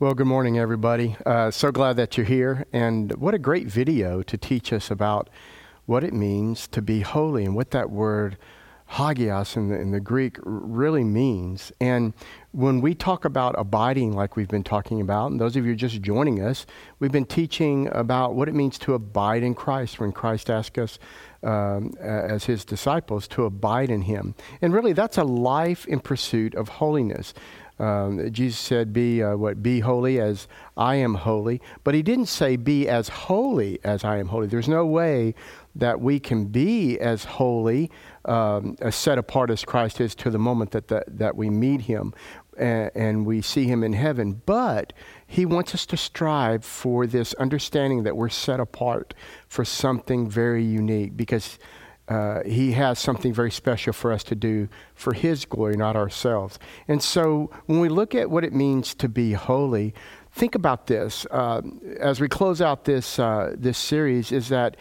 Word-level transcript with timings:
Well, 0.00 0.14
good 0.14 0.26
morning, 0.26 0.58
everybody. 0.58 1.16
Uh, 1.24 1.52
so 1.52 1.70
glad 1.70 1.94
that 1.98 2.16
you're 2.16 2.26
here. 2.26 2.66
And 2.72 3.12
what 3.12 3.32
a 3.32 3.38
great 3.38 3.68
video 3.68 4.22
to 4.22 4.36
teach 4.36 4.72
us 4.72 4.90
about 4.90 5.30
what 5.86 6.02
it 6.02 6.12
means 6.12 6.66
to 6.68 6.82
be 6.82 7.02
holy 7.02 7.44
and 7.44 7.54
what 7.54 7.70
that 7.70 7.90
word 7.90 8.36
hagios 8.86 9.56
in 9.56 9.68
the, 9.68 9.80
in 9.80 9.92
the 9.92 10.00
Greek 10.00 10.36
really 10.42 11.04
means. 11.04 11.70
And 11.80 12.12
when 12.50 12.80
we 12.80 12.96
talk 12.96 13.24
about 13.24 13.54
abiding, 13.56 14.14
like 14.14 14.34
we've 14.34 14.48
been 14.48 14.64
talking 14.64 15.00
about, 15.00 15.30
and 15.30 15.40
those 15.40 15.54
of 15.54 15.64
you 15.64 15.76
just 15.76 16.02
joining 16.02 16.42
us, 16.42 16.66
we've 16.98 17.12
been 17.12 17.24
teaching 17.24 17.88
about 17.92 18.34
what 18.34 18.48
it 18.48 18.54
means 18.54 18.78
to 18.80 18.94
abide 18.94 19.44
in 19.44 19.54
Christ 19.54 20.00
when 20.00 20.10
Christ 20.10 20.50
asked 20.50 20.76
us 20.76 20.98
um, 21.44 21.94
as 22.00 22.44
his 22.44 22.64
disciples 22.64 23.28
to 23.28 23.44
abide 23.44 23.90
in 23.90 24.02
him. 24.02 24.34
And 24.60 24.72
really, 24.72 24.92
that's 24.92 25.18
a 25.18 25.24
life 25.24 25.86
in 25.86 26.00
pursuit 26.00 26.54
of 26.54 26.68
holiness. 26.68 27.32
Um, 27.78 28.30
Jesus 28.30 28.58
said, 28.58 28.92
"Be 28.92 29.22
uh, 29.22 29.36
what? 29.36 29.62
Be 29.62 29.80
holy 29.80 30.20
as 30.20 30.46
I 30.76 30.96
am 30.96 31.14
holy." 31.14 31.60
But 31.82 31.94
he 31.94 32.02
didn't 32.02 32.26
say, 32.26 32.56
"Be 32.56 32.88
as 32.88 33.08
holy 33.08 33.80
as 33.82 34.04
I 34.04 34.18
am 34.18 34.28
holy." 34.28 34.46
There's 34.46 34.68
no 34.68 34.86
way 34.86 35.34
that 35.74 36.00
we 36.00 36.20
can 36.20 36.46
be 36.46 36.98
as 37.00 37.24
holy, 37.24 37.90
um, 38.26 38.76
as 38.80 38.94
set 38.94 39.18
apart 39.18 39.50
as 39.50 39.64
Christ 39.64 40.00
is, 40.00 40.14
to 40.16 40.30
the 40.30 40.38
moment 40.38 40.70
that 40.70 40.86
the, 40.86 41.04
that 41.08 41.36
we 41.36 41.50
meet 41.50 41.82
Him 41.82 42.14
and, 42.56 42.90
and 42.94 43.26
we 43.26 43.42
see 43.42 43.64
Him 43.64 43.82
in 43.82 43.92
heaven. 43.92 44.40
But 44.46 44.92
He 45.26 45.44
wants 45.44 45.74
us 45.74 45.84
to 45.86 45.96
strive 45.96 46.64
for 46.64 47.08
this 47.08 47.34
understanding 47.34 48.04
that 48.04 48.16
we're 48.16 48.28
set 48.28 48.60
apart 48.60 49.14
for 49.48 49.64
something 49.64 50.28
very 50.30 50.64
unique 50.64 51.16
because 51.16 51.58
uh, 52.08 52.42
he 52.44 52.72
has 52.72 52.98
something 52.98 53.32
very 53.32 53.50
special 53.50 53.92
for 53.92 54.12
us 54.12 54.22
to 54.24 54.34
do 54.34 54.68
for 54.94 55.14
his 55.14 55.44
glory, 55.44 55.76
not 55.76 55.96
ourselves. 55.96 56.58
And 56.86 57.02
so 57.02 57.50
when 57.66 57.80
we 57.80 57.88
look 57.88 58.14
at 58.14 58.30
what 58.30 58.44
it 58.44 58.52
means 58.52 58.94
to 58.96 59.08
be 59.08 59.32
holy, 59.32 59.94
think 60.32 60.54
about 60.54 60.86
this 60.86 61.26
uh, 61.30 61.62
as 61.98 62.20
we 62.20 62.28
close 62.28 62.60
out 62.60 62.84
this, 62.84 63.18
uh, 63.18 63.54
this 63.56 63.78
series 63.78 64.32
is 64.32 64.48
that 64.48 64.76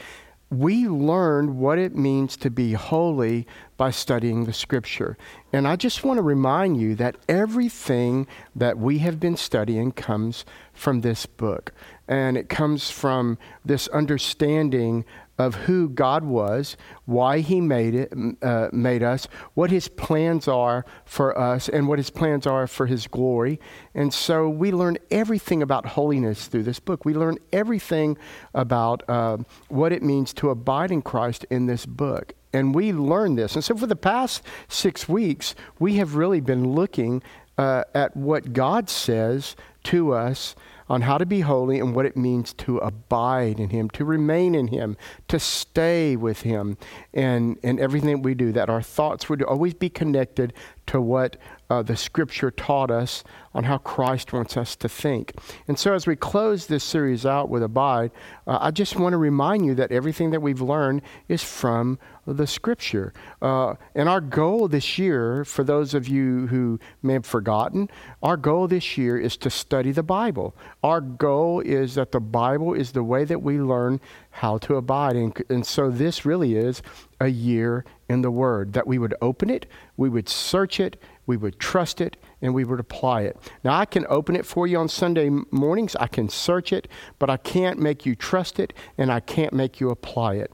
we 0.50 0.88
learn 0.88 1.58
what 1.58 1.80
it 1.80 1.96
means 1.96 2.38
to 2.38 2.50
be 2.50 2.74
holy 2.74 3.48
by 3.78 3.92
studying 3.92 4.46
the 4.46 4.54
scripture. 4.54 5.18
And 5.52 5.68
I 5.68 5.76
just 5.76 6.04
want 6.04 6.18
to 6.18 6.24
remind 6.24 6.80
you 6.80 6.96
that 6.96 7.16
everything 7.28 8.28
that 8.56 8.78
we 8.78 9.00
have 9.00 9.20
been 9.20 9.38
studying 9.38 9.92
comes 9.92 10.46
from 10.74 11.02
this 11.02 11.26
book. 11.26 11.74
And 12.08 12.38
it 12.38 12.50
comes 12.50 12.92
from 12.92 13.38
this 13.64 13.88
understanding 13.90 15.06
of 15.38 15.56
who 15.56 15.90
God 15.90 16.24
was, 16.24 16.78
why 17.06 17.40
He 17.40 17.60
made 17.60 17.96
it, 17.96 18.14
uh, 18.42 18.70
made 18.72 19.02
us, 19.02 19.28
what 19.56 19.72
His 19.72 19.88
plans 19.88 20.48
are 20.48 20.86
for 21.06 21.38
us, 21.38 21.68
and 21.68 21.88
what 21.88 21.98
His 21.98 22.10
plans 22.10 22.46
are 22.46 22.68
for 22.68 22.86
His 22.86 23.08
glory. 23.08 23.60
And 23.96 24.14
so 24.14 24.48
we 24.48 24.72
learn 24.72 24.98
everything 25.10 25.64
about 25.64 25.88
holiness 25.88 26.48
through 26.48 26.64
this 26.64 26.80
book. 26.80 27.04
We 27.04 27.14
learn 27.14 27.40
everything 27.52 28.18
about 28.54 29.08
uh, 29.10 29.38
what 29.70 29.92
it 29.92 30.04
means 30.04 30.34
to 30.36 30.50
abide 30.50 30.92
in 30.92 31.02
Christ 31.02 31.46
in 31.50 31.66
this 31.66 31.86
book. 31.86 32.34
And 32.54 32.76
we 32.76 32.94
learn 32.94 33.36
this. 33.36 33.56
And 33.56 33.64
so 33.64 33.76
for 33.76 33.88
the 33.88 33.96
past 33.96 34.44
six 34.68 35.10
weeks, 35.10 35.56
we 35.80 35.96
have 35.96 36.16
really 36.16 36.40
been 36.40 36.74
looking 36.74 37.24
uh, 37.58 37.84
at 37.94 38.16
what 38.16 38.54
God 38.54 38.90
says 38.90 39.56
to 39.86 40.14
us 40.14 40.56
on 40.90 41.02
how 41.02 41.18
to 41.18 41.26
be 41.26 41.42
holy 41.42 41.80
and 41.80 41.96
what 41.96 42.06
it 42.06 42.18
means 42.18 42.54
to 42.54 42.78
abide 42.80 43.60
in 43.60 43.70
Him, 43.70 43.90
to 43.92 44.06
remain 44.06 44.54
in 44.54 44.68
Him, 44.68 44.98
to 45.28 45.40
stay 45.40 46.16
with 46.16 46.42
Him, 46.42 46.78
and, 47.14 47.58
and 47.64 47.80
everything 47.80 48.22
we 48.22 48.34
do, 48.34 48.52
that 48.52 48.70
our 48.70 48.82
thoughts 48.82 49.30
would 49.30 49.42
always 49.44 49.74
be 49.74 49.90
connected 49.90 50.54
to 50.88 51.02
what 51.02 51.38
uh, 51.70 51.82
the 51.82 51.96
Scripture 51.96 52.52
taught 52.52 52.92
us 52.92 53.24
on 53.54 53.64
how 53.64 53.78
Christ 53.78 54.34
wants 54.34 54.58
us 54.58 54.76
to 54.76 54.90
think. 54.90 55.34
And 55.68 55.78
so, 55.78 55.94
as 55.94 56.06
we 56.06 56.16
close 56.16 56.68
this 56.68 56.84
series 56.84 57.26
out 57.26 57.50
with 57.50 57.64
Abide, 57.64 58.12
uh, 58.46 58.58
I 58.62 58.72
just 58.72 58.96
want 58.96 59.14
to 59.14 59.18
remind 59.18 59.66
you 59.66 59.76
that 59.76 59.92
everything 59.92 60.32
that 60.32 60.42
we've 60.42 60.62
learned 60.62 61.02
is 61.28 61.44
from 61.44 62.00
the 62.26 62.48
Scripture. 62.48 63.14
Uh, 63.42 63.76
and 63.96 64.08
our 64.08 64.22
goal 64.22 64.68
this 64.68 64.98
year, 64.98 65.44
for 65.46 65.64
those 65.64 65.94
of 65.94 66.08
you 66.08 66.48
who 66.48 66.80
may 67.02 67.14
have 67.14 67.26
forgotten, 67.26 67.90
our 68.22 68.38
goal 68.38 68.68
this 68.68 68.98
year 68.98 69.18
is 69.18 69.38
to 69.38 69.50
study 69.50 69.92
the 69.92 70.04
Bible. 70.04 70.56
Our 70.84 71.02
goal 71.02 71.60
is 71.62 71.96
that 71.96 72.12
the 72.12 72.20
Bible 72.20 72.74
is 72.74 72.92
the 72.92 73.04
way 73.04 73.26
that 73.26 73.42
we 73.42 73.60
learn 73.60 74.00
how 74.34 74.58
to 74.58 74.76
abide. 74.76 75.16
And, 75.16 75.44
and 75.50 75.66
so, 75.66 75.90
this 75.90 76.26
really 76.26 76.56
is 76.56 76.82
a 77.20 77.28
year 77.28 77.86
in 78.10 78.22
the 78.22 78.32
Word, 78.32 78.74
that 78.74 78.88
we 78.88 78.98
would 78.98 79.14
open 79.22 79.50
it, 79.50 79.66
we 79.96 80.10
would 80.10 80.28
search 80.28 80.80
it, 80.80 81.02
we 81.26 81.38
would 81.38 81.60
trust 81.60 82.02
it, 82.02 82.18
and 82.42 82.54
we 82.54 82.66
would 82.66 82.80
apply 82.80 83.22
it. 83.22 83.38
Now, 83.64 83.78
I 83.78 83.86
can 83.86 84.06
open 84.10 84.36
it 84.36 84.46
for 84.46 84.68
you 84.68 84.78
on 84.78 84.90
Sunday 84.90 85.30
mornings, 85.52 85.96
I 85.96 86.08
can 86.08 86.30
search 86.30 86.74
it, 86.74 86.88
but 87.20 87.30
I 87.30 87.38
can't 87.38 87.80
make 87.80 88.06
you 88.06 88.16
trust 88.16 88.60
it, 88.60 88.74
and 88.98 89.12
I 89.12 89.20
can't 89.20 89.54
make 89.54 89.80
you 89.80 89.90
apply 89.90 90.36
it. 90.36 90.52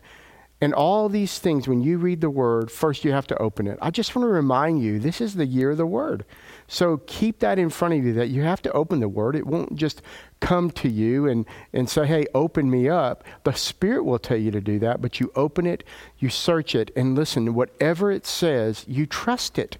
And 0.61 0.73
all 0.73 1.07
these 1.07 1.39
things, 1.39 1.67
when 1.67 1.81
you 1.81 1.97
read 1.97 2.19
the 2.19 2.29
Word, 2.29 2.69
first 2.69 3.05
you 3.05 3.13
have 3.13 3.27
to 3.27 3.41
open 3.41 3.65
it. 3.65 3.79
I 3.81 3.91
just 3.91 4.13
want 4.13 4.25
to 4.25 4.31
remind 4.31 4.83
you 4.83 4.99
this 4.99 5.21
is 5.21 5.35
the 5.35 5.45
year 5.45 5.71
of 5.71 5.77
the 5.77 5.85
Word. 5.85 6.25
So 6.69 7.01
keep 7.07 7.39
that 7.39 7.57
in 7.59 7.69
front 7.69 7.95
of 7.95 8.05
you 8.05 8.13
that 8.13 8.29
you 8.29 8.43
have 8.43 8.61
to 8.61 8.71
open 8.71 8.99
the 8.99 9.09
Word. 9.09 9.35
It 9.35 9.47
won't 9.47 9.75
just 9.75 10.01
come 10.39 10.69
to 10.71 10.87
you 10.87 11.27
and, 11.27 11.45
and 11.73 11.89
say, 11.89 12.05
hey, 12.05 12.27
open 12.33 12.69
me 12.69 12.87
up. 12.87 13.23
The 13.43 13.53
Spirit 13.53 14.05
will 14.05 14.19
tell 14.19 14.37
you 14.37 14.51
to 14.51 14.61
do 14.61 14.77
that, 14.79 15.01
but 15.01 15.19
you 15.19 15.31
open 15.35 15.65
it, 15.65 15.83
you 16.19 16.29
search 16.29 16.75
it, 16.75 16.91
and 16.95 17.15
listen, 17.15 17.55
whatever 17.55 18.11
it 18.11 18.25
says, 18.25 18.85
you 18.87 19.05
trust 19.05 19.57
it 19.57 19.77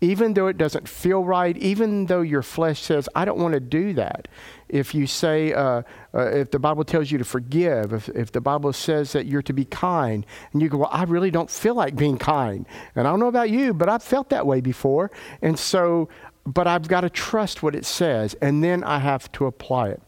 even 0.00 0.34
though 0.34 0.48
it 0.48 0.58
doesn't 0.58 0.88
feel 0.88 1.24
right, 1.24 1.56
even 1.56 2.06
though 2.06 2.20
your 2.20 2.42
flesh 2.42 2.82
says, 2.82 3.08
I 3.14 3.24
don't 3.24 3.38
want 3.38 3.54
to 3.54 3.60
do 3.60 3.94
that. 3.94 4.28
If 4.68 4.94
you 4.94 5.06
say, 5.06 5.52
uh, 5.52 5.82
uh, 6.14 6.30
if 6.30 6.50
the 6.50 6.58
Bible 6.58 6.84
tells 6.84 7.10
you 7.10 7.18
to 7.18 7.24
forgive, 7.24 7.92
if, 7.92 8.08
if 8.10 8.32
the 8.32 8.40
Bible 8.40 8.72
says 8.72 9.12
that 9.12 9.26
you're 9.26 9.42
to 9.42 9.52
be 9.52 9.64
kind, 9.64 10.24
and 10.52 10.62
you 10.62 10.68
go, 10.68 10.78
Well, 10.78 10.90
I 10.92 11.04
really 11.04 11.30
don't 11.30 11.50
feel 11.50 11.74
like 11.74 11.96
being 11.96 12.18
kind. 12.18 12.66
And 12.94 13.06
I 13.06 13.10
don't 13.10 13.20
know 13.20 13.28
about 13.28 13.50
you, 13.50 13.74
but 13.74 13.88
I've 13.88 14.02
felt 14.02 14.30
that 14.30 14.46
way 14.46 14.60
before. 14.60 15.10
And 15.42 15.58
so, 15.58 16.08
but 16.46 16.66
I've 16.66 16.88
got 16.88 17.02
to 17.02 17.10
trust 17.10 17.62
what 17.62 17.74
it 17.74 17.84
says, 17.84 18.34
and 18.40 18.62
then 18.62 18.84
I 18.84 18.98
have 18.98 19.30
to 19.32 19.46
apply 19.46 19.90
it. 19.90 20.02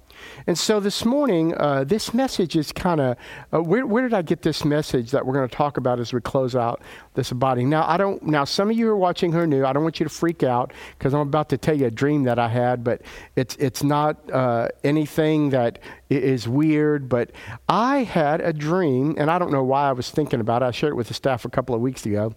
And 0.46 0.58
so 0.58 0.80
this 0.80 1.04
morning, 1.04 1.54
uh, 1.56 1.84
this 1.84 2.14
message 2.14 2.56
is 2.56 2.72
kind 2.72 3.00
of 3.00 3.16
uh, 3.52 3.62
where, 3.62 3.86
where 3.86 4.02
did 4.02 4.14
I 4.14 4.22
get 4.22 4.42
this 4.42 4.64
message 4.64 5.10
that 5.10 5.24
we're 5.24 5.34
going 5.34 5.48
to 5.48 5.54
talk 5.54 5.76
about 5.76 6.00
as 6.00 6.12
we 6.12 6.20
close 6.20 6.54
out 6.54 6.82
this 7.14 7.32
body? 7.32 7.64
Now, 7.64 7.86
I 7.88 7.96
don't. 7.96 8.22
Now, 8.22 8.44
some 8.44 8.70
of 8.70 8.76
you 8.76 8.88
are 8.88 8.96
watching 8.96 9.32
who 9.32 9.38
are 9.38 9.46
new. 9.46 9.64
I 9.64 9.72
don't 9.72 9.82
want 9.82 10.00
you 10.00 10.04
to 10.04 10.10
freak 10.10 10.42
out 10.42 10.72
because 10.98 11.14
I'm 11.14 11.20
about 11.20 11.48
to 11.50 11.58
tell 11.58 11.76
you 11.76 11.86
a 11.86 11.90
dream 11.90 12.24
that 12.24 12.38
I 12.38 12.48
had, 12.48 12.84
but 12.84 13.02
it's 13.34 13.56
it's 13.56 13.82
not 13.82 14.30
uh, 14.30 14.68
anything 14.84 15.50
that 15.50 15.78
is 16.10 16.48
weird. 16.48 17.08
But 17.08 17.32
I 17.68 17.98
had 17.98 18.40
a 18.40 18.52
dream, 18.52 19.14
and 19.18 19.30
I 19.30 19.38
don't 19.38 19.50
know 19.50 19.64
why 19.64 19.88
I 19.88 19.92
was 19.92 20.10
thinking 20.10 20.40
about 20.40 20.62
it. 20.62 20.66
I 20.66 20.70
shared 20.70 20.92
it 20.92 20.96
with 20.96 21.08
the 21.08 21.14
staff 21.14 21.44
a 21.44 21.50
couple 21.50 21.74
of 21.74 21.80
weeks 21.80 22.06
ago. 22.06 22.34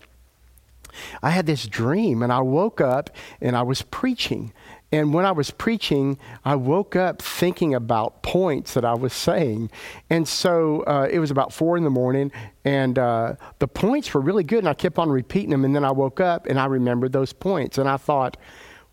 I 1.22 1.32
had 1.32 1.46
this 1.46 1.68
dream, 1.68 2.24
and 2.24 2.32
I 2.32 2.40
woke 2.40 2.82
up 2.82 3.10
and 3.42 3.56
I 3.56 3.62
was 3.62 3.82
preaching. 3.82 4.54
And 4.92 5.14
when 5.14 5.26
I 5.26 5.32
was 5.32 5.52
preaching, 5.52 6.18
I 6.44 6.56
woke 6.56 6.96
up 6.96 7.22
thinking 7.22 7.76
about 7.76 8.24
points 8.24 8.74
that 8.74 8.84
I 8.84 8.96
was 8.96 9.14
saying. 9.14 9.70
And 10.10 10.28
so 10.28 10.82
uh, 10.82 11.08
it 11.10 11.20
was 11.20 11.30
about 11.30 11.54
four 11.54 11.78
in 11.78 11.84
the 11.84 11.92
morning, 11.92 12.32
and 12.66 12.98
uh, 12.98 13.36
the 13.60 13.68
points 13.68 14.14
were 14.14 14.22
really 14.22 14.44
good. 14.44 14.60
And 14.60 14.70
I 14.70 14.74
kept 14.74 14.98
on 14.98 15.10
repeating 15.10 15.52
them. 15.52 15.64
And 15.64 15.76
then 15.76 15.86
I 15.86 15.92
woke 15.92 16.20
up 16.20 16.48
and 16.48 16.60
I 16.60 16.66
remembered 16.66 17.12
those 17.12 17.34
points. 17.34 17.78
And 17.78 17.88
I 17.88 17.98
thought, 17.98 18.38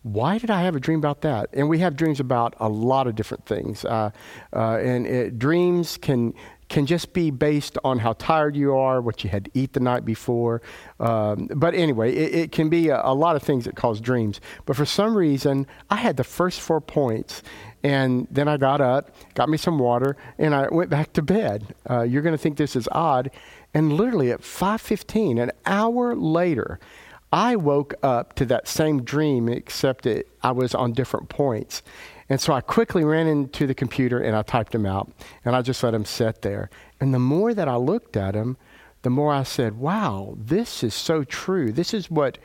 why 0.03 0.37
did 0.37 0.51
I 0.51 0.61
have 0.61 0.75
a 0.75 0.79
dream 0.79 0.99
about 0.99 1.21
that? 1.21 1.49
And 1.53 1.67
we 1.67 1.79
have 1.79 1.95
dreams 1.95 2.19
about 2.19 2.55
a 2.59 2.69
lot 2.69 3.07
of 3.07 3.15
different 3.15 3.45
things. 3.45 3.83
Uh, 3.83 4.11
uh 4.53 4.77
and 4.77 5.05
it, 5.07 5.39
dreams 5.39 5.97
can 5.97 6.33
can 6.69 6.85
just 6.85 7.13
be 7.13 7.31
based 7.31 7.77
on 7.83 7.99
how 7.99 8.13
tired 8.13 8.55
you 8.55 8.75
are, 8.75 9.01
what 9.01 9.23
you 9.23 9.29
had 9.29 9.45
to 9.45 9.51
eat 9.53 9.73
the 9.73 9.79
night 9.79 10.03
before. 10.03 10.61
Um, 10.99 11.47
but 11.55 11.73
anyway, 11.73 12.13
it, 12.13 12.35
it 12.35 12.51
can 12.51 12.69
be 12.69 12.89
a, 12.89 13.01
a, 13.03 13.13
lot 13.13 13.35
of 13.35 13.43
things 13.43 13.65
that 13.65 13.75
cause 13.75 14.01
dreams. 14.01 14.41
But 14.65 14.75
for 14.75 14.85
some 14.85 15.15
reason, 15.15 15.65
I 15.89 15.97
had 15.97 16.17
the 16.17 16.23
first 16.23 16.59
four 16.59 16.81
points, 16.81 17.41
and 17.83 18.27
then 18.29 18.47
I 18.47 18.57
got 18.57 18.81
up, 18.81 19.11
got 19.33 19.49
me 19.49 19.57
some 19.57 19.79
water, 19.79 20.17
and 20.37 20.53
I 20.53 20.67
went 20.69 20.89
back 20.89 21.13
to 21.13 21.21
bed. 21.21 21.73
Uh, 21.89 22.01
you're 22.01 22.21
going 22.21 22.35
to 22.35 22.41
think 22.41 22.57
this 22.57 22.75
is 22.75 22.89
odd, 22.91 23.31
and 23.73 23.93
literally 23.93 24.31
at 24.31 24.41
5:15, 24.41 25.41
an 25.41 25.51
hour 25.65 26.15
later. 26.15 26.79
I 27.29 27.57
woke 27.57 27.93
up 28.01 28.35
to 28.35 28.45
that 28.45 28.69
same 28.69 29.03
dream, 29.03 29.49
except 29.49 30.05
it, 30.05 30.29
I 30.41 30.51
was 30.51 30.73
on 30.73 30.93
different 30.93 31.27
points. 31.27 31.83
And 32.29 32.41
so 32.41 32.53
I 32.53 32.61
quickly 32.61 33.03
ran 33.03 33.27
into 33.27 33.67
the 33.67 33.73
computer 33.73 34.19
and 34.19 34.35
I 34.35 34.41
typed 34.41 34.73
them 34.73 34.85
out 34.85 35.11
and 35.45 35.55
I 35.55 35.61
just 35.61 35.81
let 35.83 35.91
them 35.91 36.05
sit 36.05 36.41
there. 36.41 36.69
And 36.99 37.13
the 37.13 37.19
more 37.19 37.53
that 37.53 37.67
I 37.67 37.75
looked 37.75 38.17
at 38.17 38.33
them, 38.33 38.57
the 39.03 39.09
more 39.09 39.33
I 39.33 39.43
said, 39.43 39.77
wow, 39.77 40.35
this 40.37 40.83
is 40.83 40.93
so 40.93 41.23
true. 41.23 41.71
This 41.71 41.93
is 41.93 42.11
what 42.11 42.37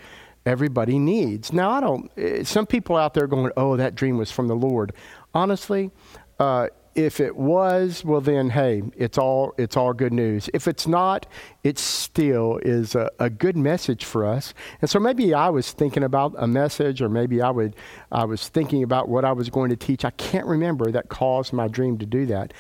everybody 0.47 0.99
needs. 0.99 1.53
Now, 1.53 1.71
I 1.71 1.81
don't, 1.81 2.11
eh, 2.17 2.45
some 2.45 2.67
people 2.67 2.97
out 2.97 3.15
there 3.15 3.27
going, 3.27 3.51
oh, 3.57 3.77
that 3.77 3.95
dream 3.95 4.19
was 4.19 4.31
from 4.31 4.49
the 4.49 4.57
Lord. 4.57 4.93
Honestly, 5.35 5.91
Uh, 6.39 6.67
if 6.95 7.21
it 7.21 7.37
was, 7.37 8.05
well 8.05 8.21
then, 8.21 8.51
hey, 8.51 8.83
it's 8.97 9.17
all 9.17 9.55
it's 9.57 9.77
all 9.77 9.93
good 9.93 10.13
news. 10.13 10.51
If 10.53 10.69
it's 10.69 10.87
not, 10.87 11.27
it 11.65 11.79
still 11.79 12.59
is 12.59 12.95
a, 12.95 13.11
a, 13.19 13.31
good 13.31 13.57
message 13.57 14.05
for 14.05 14.27
us. 14.27 14.53
And 14.81 14.91
so 14.91 14.99
maybe 14.99 15.33
I 15.33 15.49
was 15.49 15.73
thinking 15.73 16.03
about 16.03 16.35
a 16.37 16.47
message, 16.47 17.01
or 17.01 17.09
maybe 17.09 17.41
I 17.41 17.51
would 17.51 17.77
I 18.11 18.25
was 18.25 18.49
thinking 18.49 18.83
about 18.83 19.09
what 19.09 19.25
I 19.25 19.33
was 19.33 19.49
going 19.49 19.71
to 19.71 19.77
teach. 19.77 20.05
I 20.05 20.11
can't 20.11 20.47
remember 20.47 20.91
that 20.91 21.09
caused 21.09 21.53
my 21.53 21.69
dream 21.69 21.99
to 21.99 22.07
do 22.07 22.27
that. 22.27 22.53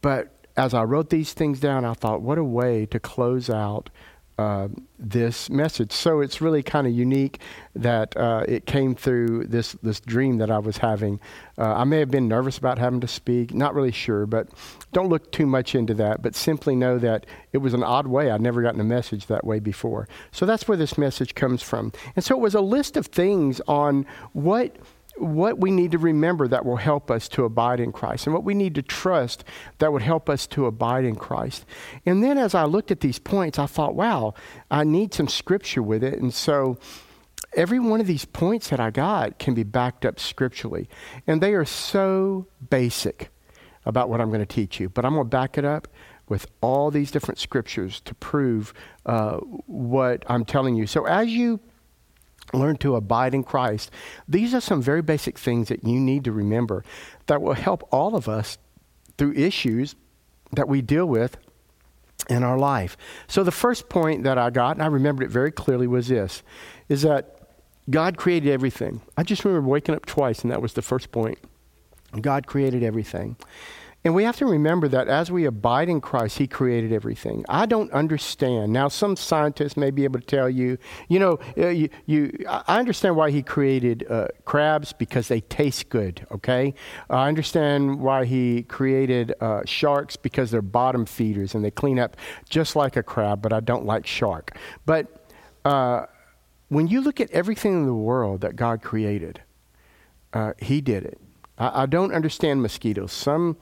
But 0.00 0.32
as 0.56 0.74
I 0.74 0.82
wrote 0.84 1.10
these 1.10 1.32
things 1.32 1.60
down, 1.60 1.84
I 1.84 1.94
thought, 1.94 2.20
what 2.20 2.38
a 2.38 2.44
way 2.44 2.86
to 2.86 3.00
close 3.00 3.48
out 3.48 3.90
uh, 4.38 4.68
this 4.98 5.50
message. 5.50 5.92
So 5.92 6.20
it's 6.20 6.40
really 6.40 6.62
kind 6.62 6.86
of 6.86 6.92
unique 6.92 7.40
that 7.74 8.16
uh, 8.16 8.44
it 8.48 8.66
came 8.66 8.94
through 8.94 9.46
this 9.46 9.72
this 9.82 10.00
dream 10.00 10.38
that 10.38 10.50
I 10.50 10.58
was 10.58 10.78
having. 10.78 11.20
Uh, 11.58 11.74
I 11.74 11.84
may 11.84 11.98
have 11.98 12.10
been 12.10 12.28
nervous 12.28 12.58
about 12.58 12.78
having 12.78 13.00
to 13.00 13.08
speak, 13.08 13.52
not 13.52 13.74
really 13.74 13.92
sure, 13.92 14.26
but 14.26 14.48
don't 14.92 15.08
look 15.08 15.30
too 15.32 15.46
much 15.46 15.74
into 15.74 15.94
that. 15.94 16.22
But 16.22 16.34
simply 16.34 16.74
know 16.74 16.98
that 16.98 17.26
it 17.52 17.58
was 17.58 17.74
an 17.74 17.82
odd 17.82 18.06
way. 18.06 18.30
I'd 18.30 18.40
never 18.40 18.62
gotten 18.62 18.80
a 18.80 18.84
message 18.84 19.26
that 19.26 19.44
way 19.44 19.58
before. 19.58 20.08
So 20.30 20.46
that's 20.46 20.66
where 20.66 20.76
this 20.76 20.96
message 20.96 21.34
comes 21.34 21.62
from. 21.62 21.92
And 22.16 22.24
so 22.24 22.34
it 22.36 22.40
was 22.40 22.54
a 22.54 22.60
list 22.60 22.96
of 22.96 23.06
things 23.06 23.60
on 23.68 24.06
what 24.32 24.76
what 25.18 25.58
we 25.58 25.70
need 25.70 25.92
to 25.92 25.98
remember 25.98 26.48
that 26.48 26.64
will 26.64 26.76
help 26.76 27.10
us 27.10 27.28
to 27.28 27.44
abide 27.44 27.80
in 27.80 27.92
Christ 27.92 28.26
and 28.26 28.34
what 28.34 28.44
we 28.44 28.54
need 28.54 28.74
to 28.76 28.82
trust 28.82 29.44
that 29.78 29.92
would 29.92 30.02
help 30.02 30.28
us 30.28 30.46
to 30.48 30.66
abide 30.66 31.04
in 31.04 31.16
Christ. 31.16 31.64
And 32.06 32.24
then 32.24 32.38
as 32.38 32.54
I 32.54 32.64
looked 32.64 32.90
at 32.90 33.00
these 33.00 33.18
points, 33.18 33.58
I 33.58 33.66
thought, 33.66 33.94
wow, 33.94 34.34
I 34.70 34.84
need 34.84 35.12
some 35.14 35.28
scripture 35.28 35.82
with 35.82 36.02
it. 36.02 36.18
And 36.18 36.32
so 36.32 36.78
every 37.54 37.78
one 37.78 38.00
of 38.00 38.06
these 38.06 38.24
points 38.24 38.68
that 38.68 38.80
I 38.80 38.90
got 38.90 39.38
can 39.38 39.54
be 39.54 39.64
backed 39.64 40.04
up 40.04 40.18
scripturally. 40.18 40.88
And 41.26 41.40
they 41.40 41.54
are 41.54 41.64
so 41.64 42.46
basic 42.70 43.28
about 43.84 44.08
what 44.08 44.20
I'm 44.20 44.28
going 44.28 44.40
to 44.40 44.46
teach 44.46 44.80
you. 44.80 44.88
But 44.88 45.04
I'm 45.04 45.12
going 45.12 45.24
to 45.24 45.28
back 45.28 45.58
it 45.58 45.64
up 45.64 45.88
with 46.28 46.46
all 46.60 46.90
these 46.90 47.10
different 47.10 47.38
scriptures 47.38 48.00
to 48.00 48.14
prove 48.14 48.72
uh, 49.04 49.36
what 49.66 50.24
I'm 50.28 50.44
telling 50.44 50.74
you. 50.76 50.86
So 50.86 51.04
as 51.06 51.28
you 51.28 51.60
learn 52.52 52.76
to 52.76 52.96
abide 52.96 53.34
in 53.34 53.44
Christ. 53.44 53.90
These 54.28 54.54
are 54.54 54.60
some 54.60 54.82
very 54.82 55.02
basic 55.02 55.38
things 55.38 55.68
that 55.68 55.84
you 55.84 55.98
need 55.98 56.24
to 56.24 56.32
remember 56.32 56.84
that 57.26 57.40
will 57.40 57.54
help 57.54 57.86
all 57.92 58.14
of 58.14 58.28
us 58.28 58.58
through 59.16 59.32
issues 59.32 59.94
that 60.52 60.68
we 60.68 60.82
deal 60.82 61.06
with 61.06 61.36
in 62.28 62.42
our 62.42 62.58
life. 62.58 62.96
So 63.26 63.42
the 63.42 63.50
first 63.50 63.88
point 63.88 64.24
that 64.24 64.38
I 64.38 64.50
got, 64.50 64.76
and 64.76 64.82
I 64.82 64.86
remembered 64.86 65.24
it 65.24 65.30
very 65.30 65.50
clearly, 65.50 65.86
was 65.86 66.08
this 66.08 66.42
is 66.88 67.02
that 67.02 67.38
God 67.90 68.16
created 68.16 68.50
everything. 68.50 69.02
I 69.16 69.22
just 69.22 69.44
remember 69.44 69.68
waking 69.68 69.94
up 69.94 70.06
twice, 70.06 70.42
and 70.42 70.52
that 70.52 70.62
was 70.62 70.74
the 70.74 70.82
first 70.82 71.10
point. 71.10 71.38
God 72.20 72.46
created 72.46 72.82
everything. 72.82 73.36
And 74.04 74.16
we 74.16 74.24
have 74.24 74.36
to 74.38 74.46
remember 74.46 74.88
that 74.88 75.06
as 75.06 75.30
we 75.30 75.44
abide 75.44 75.88
in 75.88 76.00
Christ, 76.00 76.38
He 76.38 76.48
created 76.48 76.92
everything. 76.92 77.44
I 77.48 77.66
don't 77.66 77.90
understand. 77.92 78.72
Now, 78.72 78.88
some 78.88 79.14
scientists 79.14 79.76
may 79.76 79.92
be 79.92 80.02
able 80.02 80.18
to 80.18 80.26
tell 80.26 80.50
you, 80.50 80.76
you 81.08 81.20
know, 81.20 81.38
uh, 81.56 81.68
you, 81.68 81.88
you, 82.06 82.36
I 82.48 82.80
understand 82.80 83.14
why 83.14 83.30
He 83.30 83.42
created 83.42 84.04
uh, 84.10 84.26
crabs 84.44 84.92
because 84.92 85.28
they 85.28 85.40
taste 85.42 85.88
good, 85.88 86.26
okay? 86.32 86.74
I 87.10 87.28
understand 87.28 88.00
why 88.00 88.24
He 88.24 88.64
created 88.64 89.34
uh, 89.40 89.62
sharks 89.66 90.16
because 90.16 90.50
they're 90.50 90.62
bottom 90.62 91.06
feeders 91.06 91.54
and 91.54 91.64
they 91.64 91.70
clean 91.70 92.00
up 92.00 92.16
just 92.48 92.74
like 92.74 92.96
a 92.96 93.04
crab, 93.04 93.40
but 93.40 93.52
I 93.52 93.60
don't 93.60 93.86
like 93.86 94.04
shark. 94.04 94.58
But 94.84 95.06
uh, 95.64 96.06
when 96.70 96.88
you 96.88 97.02
look 97.02 97.20
at 97.20 97.30
everything 97.30 97.72
in 97.74 97.86
the 97.86 97.94
world 97.94 98.40
that 98.40 98.56
God 98.56 98.82
created, 98.82 99.42
uh, 100.32 100.54
He 100.58 100.80
did 100.80 101.04
it. 101.04 101.20
I, 101.56 101.82
I 101.82 101.86
don't 101.86 102.12
understand 102.12 102.62
mosquitoes. 102.62 103.12
Some 103.12 103.56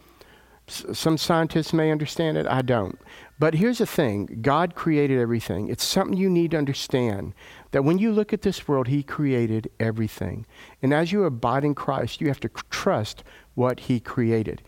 some 0.71 1.19
scientists 1.19 1.73
may 1.73 1.91
understand 1.91 2.37
it, 2.37 2.47
I 2.47 2.63
don't. 2.63 2.99
But 3.39 3.55
here's 3.55 3.79
the 3.79 3.87
thing 3.87 4.41
God 4.43 4.75
created 4.75 5.19
everything. 5.19 5.69
It's 5.69 5.85
something 5.85 6.17
you 6.17 6.29
need 6.29 6.51
to 6.51 6.59
understand 6.59 7.33
that 7.71 7.85
when 7.85 7.99
you 7.99 8.13
look 8.13 8.33
at 8.33 8.43
this 8.43 8.69
world, 8.69 8.89
He 8.89 9.03
created 9.03 9.71
everything. 9.81 10.47
And 10.83 10.93
as 10.93 11.11
you 11.11 11.25
abide 11.25 11.65
in 11.65 11.75
Christ, 11.75 12.21
you 12.21 12.29
have 12.29 12.41
to 12.41 12.51
trust 12.71 13.25
what 13.55 13.81
He 13.81 13.99
created. 13.99 14.63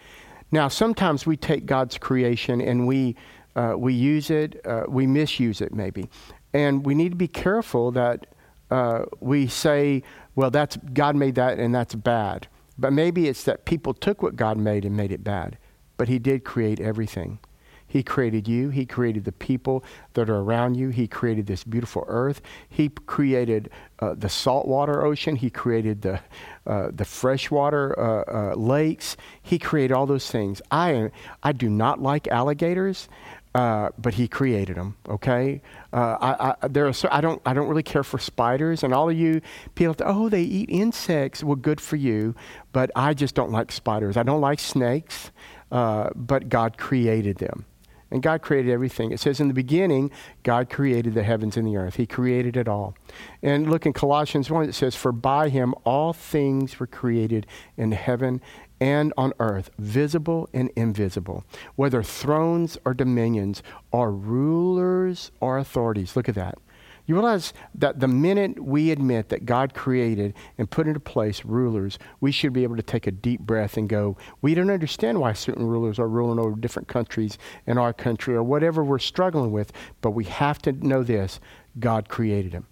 Now, 0.50 0.69
sometimes 0.69 1.26
we 1.26 1.37
take 1.37 1.66
God's 1.66 1.99
creation 1.99 2.60
and 2.60 2.87
we, 2.87 3.16
uh, 3.56 3.75
we 3.76 3.93
use 3.93 4.31
it, 4.31 4.60
uh, 4.66 4.84
we 4.88 5.06
misuse 5.06 5.60
it 5.60 5.75
maybe. 5.75 6.08
And 6.55 6.84
we 6.84 6.94
need 6.94 7.10
to 7.10 7.16
be 7.16 7.28
careful 7.28 7.90
that 7.93 8.26
uh, 8.70 9.05
we 9.20 9.46
say, 9.48 10.02
well, 10.34 10.50
that's, 10.50 10.78
God 10.94 11.14
made 11.16 11.34
that 11.34 11.58
and 11.58 11.75
that's 11.75 11.94
bad. 11.94 12.48
But 12.78 12.94
maybe 12.94 13.28
it's 13.28 13.44
that 13.44 13.66
people 13.66 13.93
took 13.93 14.22
what 14.22 14.37
God 14.37 14.56
made 14.56 14.84
and 14.84 14.96
made 14.96 15.12
it 15.12 15.22
bad 15.22 15.58
but 16.02 16.08
He 16.08 16.19
did 16.19 16.43
create 16.43 16.81
everything. 16.81 17.38
He 17.87 18.02
created 18.02 18.49
you. 18.49 18.70
He 18.70 18.84
created 18.84 19.25
the 19.25 19.31
people 19.31 19.84
that 20.14 20.28
are 20.28 20.40
around 20.40 20.75
you. 20.75 20.88
He 20.88 21.06
created 21.06 21.46
this 21.46 21.62
beautiful 21.62 22.04
earth. 22.08 22.43
He 22.69 22.88
created 22.88 23.70
uh, 24.00 24.14
the 24.14 24.28
saltwater 24.28 25.04
ocean. 25.04 25.37
He 25.37 25.49
created 25.49 26.02
the, 26.02 26.19
uh, 26.66 26.88
the 26.93 27.04
freshwater 27.04 27.96
uh, 27.96 28.52
uh 28.52 28.54
lakes. 28.56 29.16
He 29.43 29.60
created 29.60 29.94
all 29.94 30.06
those 30.06 30.28
things. 30.28 30.60
I, 30.72 31.12
I 31.40 31.52
do 31.52 31.70
not 31.70 32.02
like 32.02 32.26
alligators. 32.26 33.08
Uh, 33.55 33.90
but 33.98 34.14
he 34.14 34.26
created 34.26 34.78
them. 34.78 34.96
Okay, 35.06 35.60
uh, 35.93 36.16
I, 36.19 36.55
I, 36.62 36.69
there 36.69 36.87
are, 36.87 36.94
I 37.10 37.20
don't 37.20 37.43
I 37.44 37.52
don't 37.52 37.69
really 37.69 37.82
care 37.82 38.02
for 38.02 38.19
spiders, 38.19 38.82
and 38.82 38.94
all 38.94 39.10
of 39.10 39.16
you 39.19 39.43
people, 39.75 39.94
oh, 40.06 40.31
they 40.31 40.40
eat 40.40 40.70
insects. 40.70 41.44
Well, 41.44 41.56
good 41.56 41.78
for 41.78 41.96
you, 41.96 42.34
but 42.72 42.90
I 42.96 43.12
just 43.12 43.34
don't 43.34 43.50
like 43.50 43.70
spiders. 43.70 44.16
I 44.16 44.22
don't 44.22 44.40
like 44.40 44.58
snakes. 44.58 45.31
Uh, 45.72 46.10
but 46.14 46.48
God 46.48 46.78
created 46.78 47.38
them. 47.38 47.64
And 48.10 48.22
God 48.22 48.42
created 48.42 48.70
everything. 48.70 49.10
It 49.10 49.20
says 49.20 49.40
in 49.40 49.48
the 49.48 49.54
beginning, 49.54 50.10
God 50.42 50.69
created 50.69 51.14
the 51.14 51.22
heavens 51.22 51.56
and 51.56 51.66
the 51.66 51.78
earth. 51.78 51.96
He 51.96 52.04
created 52.04 52.58
it 52.58 52.69
all. 52.69 52.94
And 53.42 53.70
look 53.70 53.86
in 53.86 53.94
Colossians 53.94 54.50
1, 54.50 54.69
it 54.69 54.74
says, 54.74 54.94
For 54.94 55.12
by 55.12 55.48
him 55.48 55.74
all 55.84 56.12
things 56.12 56.78
were 56.78 56.86
created 56.86 57.46
in 57.78 57.92
heaven 57.92 58.42
and 58.82 59.14
on 59.16 59.32
earth, 59.38 59.70
visible 59.78 60.46
and 60.52 60.70
invisible, 60.76 61.44
whether 61.76 62.02
thrones 62.02 62.76
or 62.84 62.92
dominions, 62.92 63.62
or 63.92 64.12
rulers 64.12 65.30
or 65.40 65.56
authorities. 65.56 66.14
Look 66.14 66.28
at 66.28 66.34
that. 66.34 66.58
You 67.06 67.16
realize 67.16 67.52
that 67.75 67.99
the 67.99 68.08
minute 68.08 68.62
we 68.62 68.90
admit 68.90 69.28
that 69.31 69.44
God 69.44 69.75
created 69.75 70.34
and 70.56 70.70
put 70.70 70.87
into 70.87 71.00
place 71.00 71.44
rulers, 71.44 71.99
we 72.20 72.31
should 72.31 72.52
be 72.52 72.62
able 72.62 72.76
to 72.76 72.82
take 72.82 73.06
a 73.06 73.10
deep 73.10 73.40
breath 73.40 73.76
and 73.76 73.88
go, 73.88 74.16
we 74.40 74.54
don't 74.54 74.70
understand 74.70 75.20
why 75.20 75.32
certain 75.32 75.66
rulers 75.66 75.99
are 75.99 76.08
ruling 76.08 76.38
over 76.38 76.54
different 76.54 76.88
countries 76.88 77.38
in 77.66 77.76
our 77.76 77.93
country 77.93 78.34
or 78.34 78.43
whatever 78.43 78.84
we're 78.84 79.00
struggling 79.00 79.50
with, 79.50 79.72
but 80.00 80.12
we 80.12 80.25
have 80.25 80.62
to 80.62 80.72
know 80.72 81.02
this 81.02 81.40
God 81.78 82.08
created 82.08 82.52
them. 82.52 82.66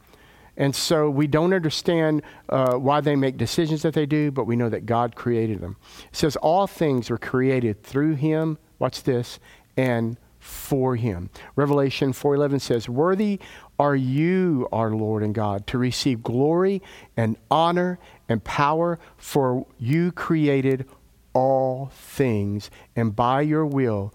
And 0.56 0.76
so 0.76 1.08
we 1.08 1.26
don't 1.26 1.54
understand 1.54 2.22
uh, 2.50 2.74
why 2.74 3.00
they 3.00 3.16
make 3.16 3.36
decisions 3.36 3.82
that 3.82 3.94
they 3.94 4.06
do, 4.06 4.30
but 4.30 4.44
we 4.44 4.56
know 4.56 4.68
that 4.68 4.84
God 4.84 5.16
created 5.16 5.60
them. 5.60 5.76
It 6.12 6.16
says 6.16 6.36
all 6.36 6.66
things 6.66 7.08
were 7.08 7.18
created 7.18 7.82
through 7.82 8.16
him, 8.16 8.58
watch 8.78 9.02
this, 9.02 9.40
and 9.76 10.18
for 10.38 10.96
him. 10.96 11.30
Revelation 11.54 12.12
4:11 12.12 12.60
says, 12.60 12.88
"Worthy 12.88 13.38
are 13.80 13.96
you, 13.96 14.68
our 14.72 14.90
Lord 14.90 15.22
and 15.22 15.34
God, 15.34 15.66
to 15.68 15.78
receive 15.78 16.22
glory 16.22 16.82
and 17.16 17.38
honor 17.50 17.98
and 18.28 18.44
power, 18.44 18.98
for 19.16 19.66
you 19.78 20.12
created 20.12 20.86
all 21.32 21.90
things, 21.94 22.70
and 22.94 23.16
by 23.16 23.40
your 23.40 23.64
will 23.64 24.12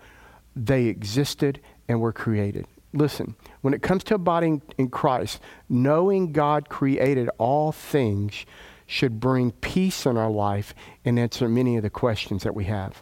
they 0.55 0.85
existed 0.85 1.59
and 1.87 1.99
were 1.99 2.13
created." 2.13 2.67
Listen, 2.93 3.35
when 3.61 3.73
it 3.73 3.81
comes 3.81 4.03
to 4.03 4.15
abiding 4.15 4.61
in 4.77 4.89
Christ, 4.89 5.41
knowing 5.67 6.31
God 6.31 6.69
created 6.69 7.27
all 7.39 7.71
things 7.71 8.45
should 8.85 9.19
bring 9.19 9.51
peace 9.51 10.05
in 10.05 10.15
our 10.15 10.29
life 10.29 10.75
and 11.03 11.17
answer 11.17 11.49
many 11.49 11.75
of 11.75 11.81
the 11.81 11.89
questions 11.89 12.43
that 12.43 12.53
we 12.53 12.65
have. 12.65 13.01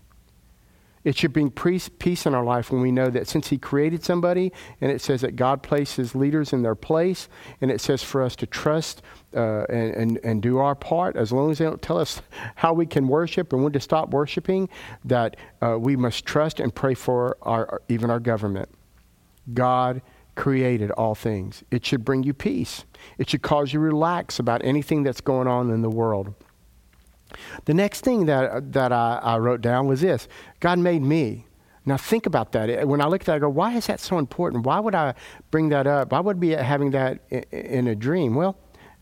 It 1.03 1.17
should 1.17 1.33
bring 1.33 1.51
peace 1.51 2.25
in 2.25 2.33
our 2.33 2.43
life 2.43 2.71
when 2.71 2.81
we 2.81 2.91
know 2.91 3.09
that 3.09 3.27
since 3.27 3.49
He 3.49 3.57
created 3.57 4.03
somebody, 4.03 4.51
and 4.79 4.91
it 4.91 5.01
says 5.01 5.21
that 5.21 5.35
God 5.35 5.61
places 5.61 6.15
leaders 6.15 6.53
in 6.53 6.61
their 6.61 6.75
place, 6.75 7.27
and 7.61 7.69
it 7.69 7.81
says 7.81 8.01
for 8.01 8.21
us 8.21 8.35
to 8.37 8.45
trust 8.45 9.01
uh, 9.35 9.63
and, 9.69 9.93
and, 9.95 10.19
and 10.23 10.41
do 10.41 10.59
our 10.59 10.75
part, 10.75 11.15
as 11.17 11.31
long 11.31 11.51
as 11.51 11.57
they 11.57 11.65
don't 11.65 11.81
tell 11.81 11.97
us 11.97 12.21
how 12.55 12.73
we 12.73 12.85
can 12.85 13.07
worship 13.07 13.51
and 13.51 13.63
when 13.63 13.73
to 13.73 13.79
stop 13.79 14.11
worshiping, 14.11 14.69
that 15.03 15.35
uh, 15.61 15.77
we 15.77 15.95
must 15.95 16.25
trust 16.25 16.59
and 16.59 16.73
pray 16.73 16.93
for 16.93 17.37
our, 17.41 17.81
even 17.89 18.09
our 18.09 18.19
government. 18.19 18.69
God 19.53 20.01
created 20.35 20.89
all 20.91 21.15
things. 21.15 21.63
It 21.69 21.85
should 21.85 22.05
bring 22.05 22.23
you 22.23 22.33
peace. 22.33 22.85
It 23.17 23.29
should 23.29 23.41
cause 23.41 23.73
you 23.73 23.79
relax 23.79 24.39
about 24.39 24.63
anything 24.63 25.03
that's 25.03 25.21
going 25.21 25.47
on 25.47 25.69
in 25.69 25.81
the 25.81 25.89
world. 25.89 26.33
The 27.65 27.73
next 27.73 28.01
thing 28.01 28.25
that, 28.27 28.73
that 28.73 28.91
I, 28.91 29.19
I 29.21 29.37
wrote 29.37 29.61
down 29.61 29.87
was 29.87 30.01
this 30.01 30.27
God 30.59 30.79
made 30.79 31.01
me. 31.01 31.45
Now 31.85 31.97
think 31.97 32.25
about 32.25 32.53
that. 32.53 32.87
When 32.87 33.01
I 33.01 33.07
look 33.07 33.21
at 33.21 33.25
that, 33.25 33.35
I 33.35 33.39
go, 33.39 33.49
why 33.49 33.75
is 33.75 33.87
that 33.87 33.99
so 33.99 34.17
important? 34.17 34.65
Why 34.65 34.79
would 34.79 34.95
I 34.95 35.15
bring 35.51 35.69
that 35.69 35.85
up? 35.85 36.11
Why 36.11 36.21
would 36.21 36.37
I 36.37 36.39
be 36.39 36.49
having 36.51 36.91
that 36.91 37.19
in 37.51 37.87
a 37.87 37.95
dream? 37.95 38.35
Well, 38.35 38.57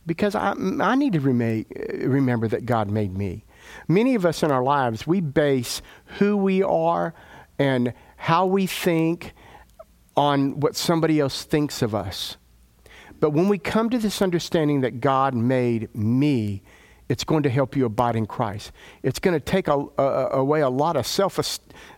because 0.08 0.34
I, 0.34 0.54
I 0.54 0.96
need 0.96 1.14
to 1.14 1.20
remember 1.20 2.48
that 2.48 2.66
God 2.66 2.90
made 2.90 3.16
me. 3.16 3.46
Many 3.88 4.16
of 4.16 4.26
us 4.26 4.42
in 4.42 4.52
our 4.52 4.64
lives, 4.64 5.06
we 5.06 5.22
base 5.22 5.84
who 6.18 6.36
we 6.36 6.64
are 6.64 7.14
and 7.60 7.94
how 8.18 8.48
we 8.48 8.66
think 8.66 9.34
on 10.18 10.60
what 10.60 10.76
somebody 10.76 11.20
else 11.20 11.44
thinks 11.44 11.84
of 11.84 11.94
us. 11.94 12.38
But 13.20 13.30
when 13.30 13.48
we 13.48 13.60
come 13.60 13.92
to 13.92 14.00
this 14.00 14.22
understanding 14.22 14.82
that 14.82 15.00
God 15.00 15.36
made 15.36 15.94
me, 15.96 16.64
it's 17.12 17.26
going 17.26 17.44
to 17.44 17.50
help 17.50 17.76
you 17.76 17.84
abide 17.84 18.16
in 18.16 18.26
Christ. 18.26 18.72
It's 19.04 19.20
going 19.20 19.34
to 19.34 19.40
take 19.42 19.68
a, 19.68 19.86
a, 19.98 20.30
away 20.32 20.62
a 20.62 20.70
lot 20.70 20.96
of 20.96 21.06
self, 21.06 21.38
uh, 21.38 21.44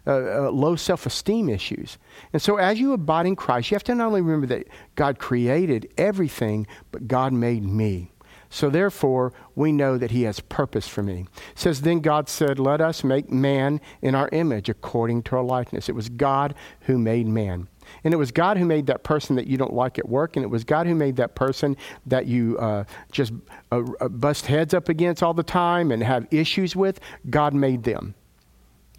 uh, 0.07 0.49
low 0.49 0.75
self 0.75 1.05
esteem 1.05 1.49
issues. 1.49 1.99
And 2.33 2.41
so, 2.41 2.57
as 2.57 2.79
you 2.79 2.93
abide 2.93 3.27
in 3.27 3.35
Christ, 3.35 3.69
you 3.69 3.75
have 3.75 3.83
to 3.83 3.93
not 3.93 4.07
only 4.07 4.21
remember 4.21 4.47
that 4.47 4.67
God 4.95 5.19
created 5.19 5.87
everything, 5.99 6.65
but 6.91 7.07
God 7.07 7.31
made 7.31 7.63
me. 7.63 8.11
So 8.49 8.71
therefore, 8.71 9.33
we 9.53 9.71
know 9.71 9.99
that 9.99 10.09
he 10.09 10.23
has 10.23 10.39
purpose 10.39 10.87
for 10.87 11.03
me. 11.03 11.27
It 11.51 11.59
says, 11.59 11.81
Then 11.81 11.99
God 11.99 12.27
said, 12.27 12.57
Let 12.57 12.81
us 12.81 13.03
make 13.03 13.31
man 13.31 13.81
in 14.01 14.15
our 14.15 14.29
image 14.31 14.67
according 14.67 15.23
to 15.23 15.35
our 15.35 15.43
likeness. 15.43 15.89
It 15.89 15.95
was 15.95 16.09
God 16.09 16.55
who 16.81 16.97
made 16.97 17.27
man. 17.27 17.67
And 18.03 18.13
it 18.13 18.17
was 18.17 18.31
God 18.31 18.57
who 18.57 18.65
made 18.65 18.87
that 18.87 19.03
person 19.03 19.35
that 19.35 19.47
you 19.47 19.57
don't 19.57 19.73
like 19.73 19.99
at 19.99 20.07
work, 20.07 20.35
and 20.35 20.43
it 20.43 20.49
was 20.49 20.63
God 20.63 20.87
who 20.87 20.95
made 20.95 21.15
that 21.17 21.35
person 21.35 21.77
that 22.05 22.25
you 22.25 22.57
uh, 22.57 22.83
just 23.11 23.33
uh, 23.71 23.83
uh 23.99 24.09
bust 24.09 24.45
heads 24.45 24.73
up 24.73 24.89
against 24.89 25.23
all 25.23 25.33
the 25.33 25.43
time 25.43 25.91
and 25.91 26.03
have 26.03 26.27
issues 26.31 26.75
with. 26.75 26.99
God 27.29 27.53
made 27.53 27.83
them. 27.83 28.15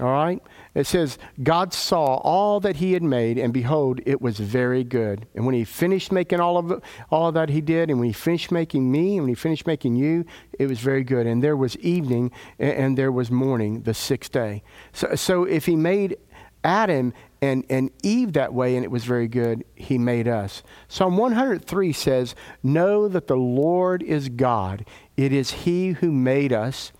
All 0.00 0.06
right? 0.06 0.42
It 0.74 0.88
says, 0.88 1.18
God 1.40 1.72
saw 1.72 2.16
all 2.16 2.58
that 2.60 2.76
he 2.76 2.94
had 2.94 3.02
made, 3.02 3.38
and 3.38 3.52
behold, 3.52 4.00
it 4.04 4.20
was 4.20 4.40
very 4.40 4.82
good. 4.82 5.28
And 5.36 5.46
when 5.46 5.54
he 5.54 5.64
finished 5.64 6.10
making 6.10 6.40
all 6.40 6.58
of, 6.58 6.82
all 7.10 7.30
that 7.30 7.48
he 7.48 7.60
did, 7.60 7.90
and 7.90 8.00
when 8.00 8.08
he 8.08 8.12
finished 8.12 8.50
making 8.50 8.90
me, 8.90 9.12
and 9.12 9.20
when 9.20 9.28
he 9.28 9.36
finished 9.36 9.68
making 9.68 9.94
you, 9.94 10.24
it 10.58 10.66
was 10.66 10.80
very 10.80 11.04
good. 11.04 11.28
And 11.28 11.44
there 11.44 11.56
was 11.56 11.76
evening, 11.76 12.32
and, 12.58 12.72
and 12.72 12.98
there 12.98 13.12
was 13.12 13.30
morning, 13.30 13.82
the 13.82 13.94
sixth 13.94 14.32
day. 14.32 14.64
So, 14.92 15.14
so 15.14 15.44
if 15.44 15.64
he 15.66 15.76
made 15.76 16.16
Adam 16.64 17.12
and, 17.44 17.64
and 17.68 17.90
Eve 18.02 18.32
that 18.32 18.54
way, 18.54 18.76
and 18.76 18.84
it 18.84 18.90
was 18.90 19.04
very 19.04 19.28
good, 19.28 19.64
he 19.74 19.98
made 19.98 20.26
us. 20.26 20.62
Psalm 20.88 21.16
103 21.16 21.92
says, 21.92 22.34
Know 22.62 23.08
that 23.08 23.26
the 23.26 23.36
Lord 23.36 24.02
is 24.02 24.28
God. 24.28 24.84
It 25.16 25.32
is 25.32 25.50
he 25.50 25.92
who 25.92 26.10
made 26.10 26.52
us, 26.52 26.92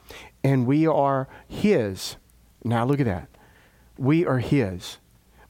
and 0.42 0.66
we 0.66 0.86
are 0.86 1.28
his. 1.48 2.16
Now 2.64 2.84
look 2.86 3.00
at 3.00 3.06
that. 3.06 3.28
We 3.98 4.24
are 4.26 4.38
His. 4.38 4.98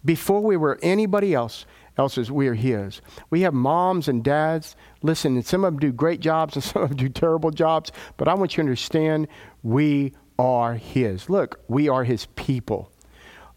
Before 0.04 0.40
we 0.40 0.56
were 0.56 0.78
anybody 0.82 1.32
else, 1.32 1.64
else's, 1.96 2.30
we 2.30 2.48
are 2.48 2.54
His. 2.54 3.00
We 3.30 3.42
have 3.42 3.54
moms 3.54 4.08
and 4.08 4.22
dads. 4.22 4.76
Listen, 5.02 5.36
and 5.36 5.46
some 5.46 5.64
of 5.64 5.74
them 5.74 5.80
do 5.80 5.92
great 5.92 6.20
jobs 6.20 6.56
and 6.56 6.64
some 6.64 6.82
of 6.82 6.88
them 6.90 6.98
do 6.98 7.08
terrible 7.08 7.50
jobs, 7.50 7.92
but 8.16 8.28
I 8.28 8.34
want 8.34 8.52
you 8.52 8.56
to 8.56 8.62
understand 8.62 9.28
we 9.62 10.12
are 10.38 10.74
His. 10.74 11.30
Look, 11.30 11.60
we 11.68 11.88
are 11.88 12.04
His 12.04 12.26
people, 12.34 12.90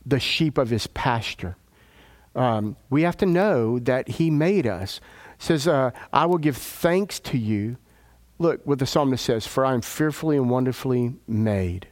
the 0.07 0.19
sheep 0.19 0.57
of 0.57 0.69
His 0.69 0.87
pasture. 0.87 1.57
Um, 2.35 2.77
we 2.89 3.01
have 3.01 3.17
to 3.17 3.25
know 3.25 3.79
that 3.79 4.07
He 4.07 4.29
made 4.29 4.67
us. 4.67 5.01
It 5.39 5.43
says, 5.43 5.67
uh, 5.67 5.91
I 6.13 6.25
will 6.25 6.37
give 6.37 6.57
thanks 6.57 7.19
to 7.21 7.37
you. 7.37 7.77
Look 8.39 8.65
what 8.65 8.79
the 8.79 8.85
psalmist 8.85 9.25
says, 9.25 9.47
for 9.47 9.65
I 9.65 9.73
am 9.73 9.81
fearfully 9.81 10.37
and 10.37 10.49
wonderfully 10.49 11.15
made. 11.27 11.87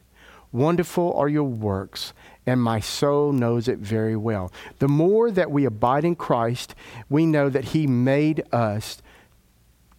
Wonderful 0.51 1.13
are 1.15 1.27
your 1.27 1.43
works, 1.43 2.13
and 2.45 2.61
my 2.61 2.79
soul 2.79 3.33
knows 3.33 3.67
it 3.67 3.79
very 3.79 4.15
well. 4.15 4.53
The 4.79 4.87
more 4.87 5.29
that 5.31 5.51
we 5.51 5.65
abide 5.65 6.05
in 6.05 6.15
Christ, 6.15 6.75
we 7.09 7.25
know 7.25 7.49
that 7.49 7.65
He 7.65 7.87
made 7.87 8.43
us 8.53 9.01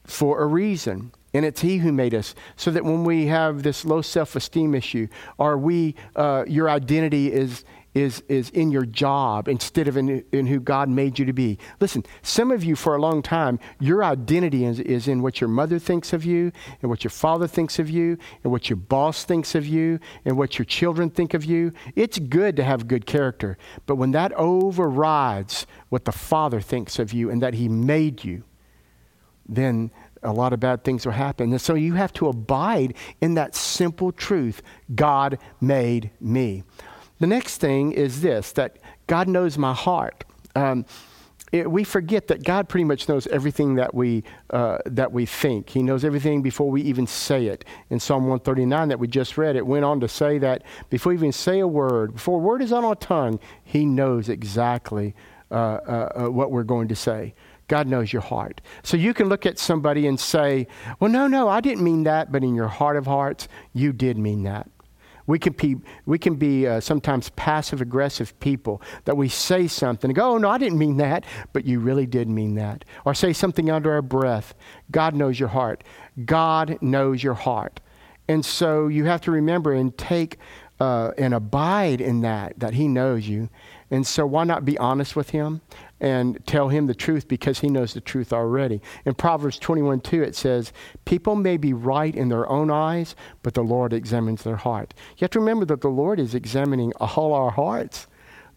for 0.04 0.40
a 0.40 0.46
reason. 0.46 1.12
And 1.34 1.44
it's 1.44 1.60
He 1.60 1.78
who 1.78 1.92
made 1.92 2.14
us. 2.14 2.34
So 2.56 2.70
that 2.70 2.84
when 2.84 3.04
we 3.04 3.26
have 3.26 3.62
this 3.62 3.84
low 3.84 4.00
self 4.00 4.34
esteem 4.36 4.74
issue, 4.74 5.08
or 5.36 5.58
we, 5.58 5.94
uh, 6.14 6.44
your 6.48 6.70
identity 6.70 7.30
is, 7.30 7.64
is, 7.96 8.22
is 8.28 8.50
in 8.50 8.70
your 8.70 8.84
job 8.84 9.48
instead 9.48 9.88
of 9.88 9.96
in, 9.96 10.22
in 10.30 10.46
who 10.46 10.60
God 10.60 10.90
made 10.90 11.18
you 11.18 11.24
to 11.24 11.32
be. 11.32 11.58
Listen, 11.80 12.04
some 12.20 12.50
of 12.50 12.62
you 12.62 12.76
for 12.76 12.94
a 12.94 13.00
long 13.00 13.22
time, 13.22 13.58
your 13.80 14.04
identity 14.04 14.66
is, 14.66 14.80
is 14.80 15.08
in 15.08 15.22
what 15.22 15.40
your 15.40 15.48
mother 15.48 15.78
thinks 15.78 16.12
of 16.12 16.22
you, 16.22 16.52
and 16.82 16.90
what 16.90 17.04
your 17.04 17.10
father 17.10 17.46
thinks 17.46 17.78
of 17.78 17.88
you, 17.88 18.18
and 18.44 18.52
what 18.52 18.68
your 18.68 18.76
boss 18.76 19.24
thinks 19.24 19.54
of 19.54 19.66
you, 19.66 19.98
and 20.26 20.36
what 20.36 20.58
your 20.58 20.66
children 20.66 21.08
think 21.08 21.32
of 21.32 21.46
you. 21.46 21.72
It's 21.94 22.18
good 22.18 22.54
to 22.56 22.64
have 22.64 22.86
good 22.86 23.06
character, 23.06 23.56
but 23.86 23.96
when 23.96 24.10
that 24.10 24.30
overrides 24.34 25.66
what 25.88 26.04
the 26.04 26.12
Father 26.12 26.60
thinks 26.60 26.98
of 26.98 27.14
you 27.14 27.30
and 27.30 27.40
that 27.40 27.54
He 27.54 27.66
made 27.66 28.24
you, 28.24 28.44
then 29.48 29.90
a 30.22 30.32
lot 30.32 30.52
of 30.52 30.60
bad 30.60 30.84
things 30.84 31.06
will 31.06 31.12
happen. 31.12 31.50
And 31.50 31.60
so 31.60 31.74
you 31.74 31.94
have 31.94 32.12
to 32.14 32.28
abide 32.28 32.94
in 33.20 33.34
that 33.34 33.54
simple 33.54 34.12
truth 34.12 34.60
God 34.94 35.38
made 35.60 36.10
me. 36.20 36.64
The 37.18 37.26
next 37.26 37.58
thing 37.58 37.92
is 37.92 38.20
this 38.20 38.52
that 38.52 38.78
God 39.06 39.28
knows 39.28 39.56
my 39.56 39.72
heart. 39.72 40.24
Um, 40.54 40.84
it, 41.52 41.70
we 41.70 41.84
forget 41.84 42.26
that 42.26 42.42
God 42.42 42.68
pretty 42.68 42.84
much 42.84 43.08
knows 43.08 43.26
everything 43.28 43.76
that 43.76 43.94
we, 43.94 44.24
uh, 44.50 44.78
that 44.84 45.12
we 45.12 45.26
think. 45.26 45.70
He 45.70 45.82
knows 45.82 46.04
everything 46.04 46.42
before 46.42 46.68
we 46.70 46.82
even 46.82 47.06
say 47.06 47.46
it. 47.46 47.64
In 47.88 48.00
Psalm 48.00 48.24
139 48.24 48.88
that 48.88 48.98
we 48.98 49.06
just 49.06 49.38
read, 49.38 49.54
it 49.54 49.64
went 49.64 49.84
on 49.84 50.00
to 50.00 50.08
say 50.08 50.38
that 50.38 50.64
before 50.90 51.10
we 51.10 51.16
even 51.16 51.32
say 51.32 51.60
a 51.60 51.66
word, 51.66 52.14
before 52.14 52.38
a 52.38 52.42
word 52.42 52.62
is 52.62 52.72
on 52.72 52.84
our 52.84 52.96
tongue, 52.96 53.38
He 53.62 53.86
knows 53.86 54.28
exactly 54.28 55.14
uh, 55.50 55.54
uh, 55.54 56.24
uh 56.26 56.30
what 56.30 56.50
we're 56.50 56.64
going 56.64 56.88
to 56.88 56.96
say. 56.96 57.34
God 57.68 57.86
knows 57.86 58.12
your 58.12 58.22
heart. 58.22 58.60
So 58.82 58.96
you 58.96 59.14
can 59.14 59.28
look 59.28 59.46
at 59.46 59.58
somebody 59.58 60.06
and 60.06 60.18
say, 60.18 60.66
Well, 60.98 61.10
no, 61.10 61.26
no, 61.26 61.48
I 61.48 61.60
didn't 61.60 61.84
mean 61.84 62.04
that, 62.04 62.32
but 62.32 62.42
in 62.42 62.54
your 62.54 62.68
heart 62.68 62.96
of 62.96 63.06
hearts, 63.06 63.48
you 63.72 63.92
did 63.92 64.18
mean 64.18 64.42
that. 64.44 64.68
We 65.26 65.38
can 65.38 65.52
be, 65.52 65.76
we 66.04 66.18
can 66.18 66.36
be 66.36 66.66
uh, 66.66 66.80
sometimes 66.80 67.30
passive 67.30 67.80
aggressive 67.80 68.38
people 68.40 68.80
that 69.04 69.16
we 69.16 69.28
say 69.28 69.66
something 69.66 70.10
and 70.10 70.16
go, 70.16 70.32
oh, 70.32 70.38
no, 70.38 70.48
I 70.48 70.58
didn't 70.58 70.78
mean 70.78 70.96
that, 70.98 71.24
but 71.52 71.64
you 71.64 71.80
really 71.80 72.06
did 72.06 72.28
mean 72.28 72.54
that. 72.54 72.84
Or 73.04 73.14
say 73.14 73.32
something 73.32 73.70
under 73.70 73.92
our 73.92 74.02
breath. 74.02 74.54
God 74.90 75.14
knows 75.14 75.38
your 75.40 75.48
heart. 75.48 75.82
God 76.24 76.78
knows 76.80 77.22
your 77.22 77.34
heart. 77.34 77.80
And 78.28 78.44
so 78.44 78.88
you 78.88 79.04
have 79.04 79.20
to 79.22 79.30
remember 79.30 79.72
and 79.72 79.96
take 79.96 80.38
uh, 80.78 81.12
and 81.16 81.32
abide 81.32 82.00
in 82.00 82.20
that, 82.20 82.58
that 82.58 82.74
He 82.74 82.88
knows 82.88 83.28
you. 83.28 83.48
And 83.90 84.06
so 84.06 84.26
why 84.26 84.44
not 84.44 84.64
be 84.64 84.76
honest 84.78 85.16
with 85.16 85.30
Him? 85.30 85.60
And 86.00 86.44
tell 86.46 86.68
him 86.68 86.86
the 86.86 86.94
truth 86.94 87.26
because 87.28 87.60
he 87.60 87.68
knows 87.68 87.94
the 87.94 88.00
truth 88.00 88.32
already. 88.32 88.80
In 89.04 89.14
Proverbs 89.14 89.58
21 89.58 90.00
2, 90.00 90.22
it 90.22 90.36
says, 90.36 90.72
People 91.04 91.36
may 91.36 91.56
be 91.56 91.72
right 91.72 92.14
in 92.14 92.28
their 92.28 92.48
own 92.48 92.70
eyes, 92.70 93.16
but 93.42 93.54
the 93.54 93.62
Lord 93.62 93.92
examines 93.92 94.42
their 94.42 94.56
heart. 94.56 94.94
You 95.16 95.24
have 95.24 95.30
to 95.30 95.40
remember 95.40 95.64
that 95.66 95.80
the 95.80 95.88
Lord 95.88 96.20
is 96.20 96.34
examining 96.34 96.92
all 96.94 97.32
our 97.32 97.50
hearts. 97.50 98.06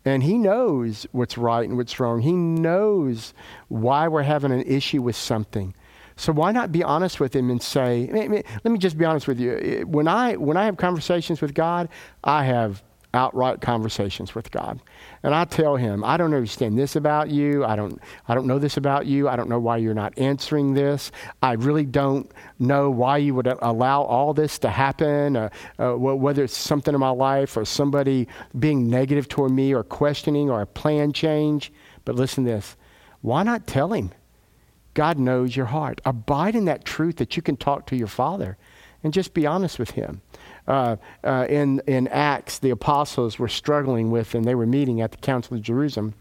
And 0.06 0.24
he 0.24 0.38
knows 0.38 1.06
what's 1.12 1.38
right 1.38 1.68
and 1.68 1.78
what's 1.78 2.00
wrong. 2.00 2.22
He 2.22 2.32
knows 2.32 3.34
why 3.68 4.08
we're 4.08 4.24
having 4.24 4.52
an 4.52 4.62
issue 4.62 5.02
with 5.02 5.16
something. 5.16 5.76
So 6.16 6.34
why 6.34 6.52
not 6.52 6.72
be 6.72 6.84
honest 6.84 7.20
with 7.20 7.36
him 7.36 7.50
and 7.50 7.62
say, 7.62 8.10
let 8.12 8.72
me 8.72 8.78
just 8.78 8.98
be 8.98 9.06
honest 9.06 9.28
with 9.28 9.40
you. 9.40 9.86
When 9.88 10.08
I, 10.08 10.36
when 10.36 10.58
I 10.58 10.66
have 10.66 10.78
conversations 10.78 11.42
with 11.42 11.54
God, 11.54 11.90
I 12.24 12.44
have 12.46 12.84
outright 13.14 13.62
conversations 13.62 14.36
with 14.36 14.52
God. 14.52 14.80
And 15.24 15.34
I 15.34 15.46
tell 15.46 15.76
him, 15.76 16.04
I 16.04 16.18
don't 16.18 16.34
understand 16.34 16.78
this 16.78 16.96
about 16.96 17.30
you. 17.30 17.66
I 17.66 17.76
don't, 17.76 18.00
I 18.28 18.36
don't 18.36 18.46
know 18.46 18.60
this 18.60 18.78
about 18.78 19.08
you. 19.08 19.28
I 19.28 19.36
don't 19.36 19.50
know 19.50 19.60
why 19.60 19.78
you're 19.78 19.94
not 19.94 20.18
answering 20.18 20.74
this. 20.74 21.12
I 21.42 21.54
really 21.54 21.86
don't 21.86 22.32
know 22.60 22.90
why 22.90 23.18
you 23.18 23.34
would 23.34 23.48
allow 23.48 24.04
all 24.04 24.34
this 24.34 24.60
to 24.60 24.70
happen, 24.70 25.36
uh, 25.36 25.50
uh, 25.80 25.94
whether 25.96 26.44
it's 26.44 26.58
something 26.58 26.94
in 26.94 27.00
my 27.00 27.10
life 27.10 27.58
or 27.58 27.66
somebody 27.66 28.28
being 28.58 28.90
negative 28.90 29.28
toward 29.28 29.52
me 29.52 29.74
or 29.74 29.84
questioning 29.84 30.50
or 30.50 30.62
a 30.62 30.68
plan 30.68 31.12
change. 31.12 31.72
But 32.06 32.16
listen 32.16 32.46
to 32.46 32.52
this 32.52 32.76
why 33.22 33.44
not 33.44 33.68
tell 33.68 33.92
him? 33.94 34.12
God 34.94 35.18
knows 35.18 35.56
your 35.56 35.68
heart. 35.68 36.02
Abide 36.06 36.56
in 36.56 36.66
that 36.66 36.86
truth 36.86 37.18
that 37.18 37.36
you 37.36 37.44
can 37.44 37.58
talk 37.58 37.86
to 37.88 37.96
your 37.96 38.08
Father 38.08 38.58
and 39.04 39.14
just 39.14 39.34
be 39.34 39.46
honest 39.46 39.80
with 39.80 39.92
him 39.92 40.22
uh, 40.70 40.98
uh, 41.24 41.48
in, 41.50 41.82
in 41.88 42.08
Acts, 42.10 42.60
the 42.60 42.70
apostles 42.70 43.40
were 43.40 43.48
struggling 43.48 44.12
with, 44.12 44.36
and 44.36 44.46
they 44.46 44.54
were 44.54 44.68
meeting 44.68 45.02
at 45.02 45.12
the 45.12 45.18
Council 45.18 45.58
of 45.58 45.64
Jerusalem. 45.64 46.14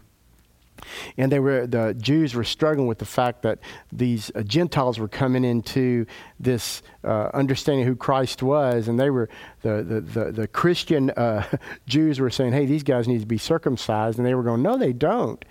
And 1.17 1.31
they 1.31 1.39
were, 1.39 1.67
the 1.67 1.93
Jews 1.93 2.33
were 2.33 2.43
struggling 2.43 2.87
with 2.87 2.97
the 2.97 3.05
fact 3.05 3.43
that 3.43 3.59
these 3.91 4.31
uh, 4.33 4.41
Gentiles 4.41 4.97
were 4.97 5.07
coming 5.07 5.43
into 5.43 6.07
this 6.39 6.81
uh, 7.03 7.29
understanding 7.33 7.85
who 7.85 7.95
Christ 7.95 8.41
was, 8.41 8.87
and 8.87 8.99
they 8.99 9.09
were 9.09 9.29
the 9.61 9.83
the 9.83 10.01
the, 10.01 10.31
the 10.31 10.47
Christian 10.47 11.09
uh, 11.11 11.43
Jews 11.85 12.19
were 12.19 12.29
saying, 12.29 12.53
"Hey, 12.53 12.65
these 12.65 12.83
guys 12.83 13.09
need 13.09 13.19
to 13.19 13.27
be 13.27 13.37
circumcised," 13.37 14.17
and 14.17 14.25
they 14.25 14.33
were 14.35 14.43
going, 14.43 14.61
"No, 14.61 14.77
they 14.77 14.93
don't." 14.93 15.43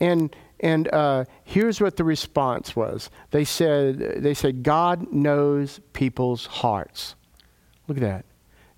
And 0.00 0.34
and 0.60 0.88
uh, 0.88 1.26
here's 1.44 1.78
what 1.78 1.98
the 1.98 2.04
response 2.04 2.74
was. 2.74 3.10
They 3.32 3.44
said, 3.44 3.98
"They 4.22 4.34
said 4.34 4.62
God 4.62 5.12
knows 5.12 5.78
people's 5.92 6.46
hearts." 6.46 7.16
Look 7.86 7.98
at 7.98 8.02
that. 8.02 8.24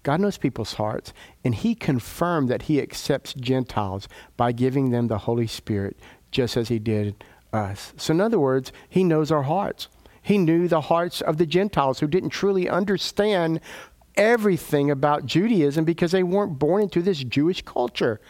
God 0.02 0.20
knows 0.20 0.38
people's 0.38 0.74
hearts, 0.74 1.12
and 1.44 1.54
He 1.54 1.74
confirmed 1.74 2.48
that 2.48 2.62
He 2.62 2.80
accepts 2.80 3.34
Gentiles 3.34 4.08
by 4.36 4.52
giving 4.52 4.90
them 4.90 5.08
the 5.08 5.18
Holy 5.18 5.46
Spirit, 5.46 5.96
just 6.30 6.56
as 6.56 6.68
He 6.68 6.78
did 6.78 7.24
us. 7.52 7.92
So, 7.96 8.12
in 8.12 8.20
other 8.20 8.38
words, 8.38 8.72
He 8.88 9.04
knows 9.04 9.30
our 9.30 9.44
hearts. 9.44 9.88
He 10.22 10.38
knew 10.38 10.68
the 10.68 10.82
hearts 10.82 11.20
of 11.20 11.36
the 11.36 11.46
Gentiles 11.46 12.00
who 12.00 12.06
didn't 12.06 12.30
truly 12.30 12.68
understand 12.68 13.60
everything 14.16 14.90
about 14.90 15.26
Judaism 15.26 15.84
because 15.84 16.12
they 16.12 16.22
weren't 16.22 16.58
born 16.58 16.82
into 16.82 17.02
this 17.02 17.24
Jewish 17.24 17.62
culture. 17.62 18.20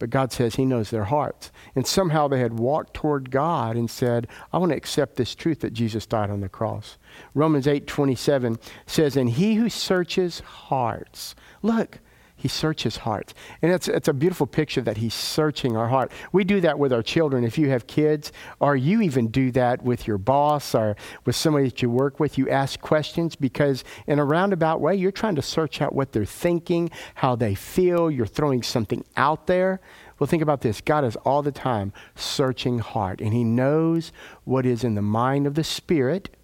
But 0.00 0.10
God 0.10 0.32
says 0.32 0.56
He 0.56 0.64
knows 0.64 0.90
their 0.90 1.04
hearts. 1.04 1.52
And 1.76 1.86
somehow 1.86 2.26
they 2.26 2.40
had 2.40 2.58
walked 2.58 2.94
toward 2.94 3.30
God 3.30 3.76
and 3.76 3.88
said, 3.88 4.26
I 4.52 4.58
want 4.58 4.70
to 4.70 4.76
accept 4.76 5.14
this 5.14 5.36
truth 5.36 5.60
that 5.60 5.74
Jesus 5.74 6.06
died 6.06 6.30
on 6.30 6.40
the 6.40 6.48
cross. 6.48 6.98
Romans 7.34 7.68
8 7.68 7.86
27 7.86 8.58
says, 8.86 9.16
And 9.16 9.30
He 9.30 9.54
who 9.54 9.68
searches 9.68 10.40
hearts, 10.40 11.36
look, 11.62 12.00
he 12.40 12.48
searches 12.48 12.96
hearts. 12.96 13.34
And 13.60 13.70
it's, 13.70 13.86
it's 13.86 14.08
a 14.08 14.14
beautiful 14.14 14.46
picture 14.46 14.80
that 14.80 14.96
He's 14.96 15.12
searching 15.12 15.76
our 15.76 15.88
heart. 15.88 16.10
We 16.32 16.42
do 16.42 16.62
that 16.62 16.78
with 16.78 16.90
our 16.90 17.02
children. 17.02 17.44
If 17.44 17.58
you 17.58 17.68
have 17.68 17.86
kids, 17.86 18.32
or 18.60 18.74
you 18.74 19.02
even 19.02 19.28
do 19.28 19.50
that 19.50 19.82
with 19.82 20.06
your 20.06 20.16
boss 20.16 20.74
or 20.74 20.96
with 21.26 21.36
somebody 21.36 21.66
that 21.66 21.82
you 21.82 21.90
work 21.90 22.18
with, 22.18 22.38
you 22.38 22.48
ask 22.48 22.80
questions 22.80 23.36
because, 23.36 23.84
in 24.06 24.18
a 24.18 24.24
roundabout 24.24 24.80
way, 24.80 24.96
you're 24.96 25.12
trying 25.12 25.34
to 25.34 25.42
search 25.42 25.82
out 25.82 25.94
what 25.94 26.12
they're 26.12 26.24
thinking, 26.24 26.90
how 27.16 27.36
they 27.36 27.54
feel. 27.54 28.10
You're 28.10 28.24
throwing 28.24 28.62
something 28.62 29.04
out 29.18 29.46
there. 29.46 29.78
Well, 30.18 30.26
think 30.26 30.42
about 30.42 30.62
this 30.62 30.80
God 30.80 31.04
is 31.04 31.16
all 31.16 31.42
the 31.42 31.52
time 31.52 31.92
searching 32.14 32.78
heart, 32.78 33.20
and 33.20 33.34
He 33.34 33.44
knows 33.44 34.12
what 34.44 34.64
is 34.64 34.82
in 34.82 34.94
the 34.94 35.02
mind 35.02 35.46
of 35.46 35.56
the 35.56 35.64
Spirit 35.64 36.34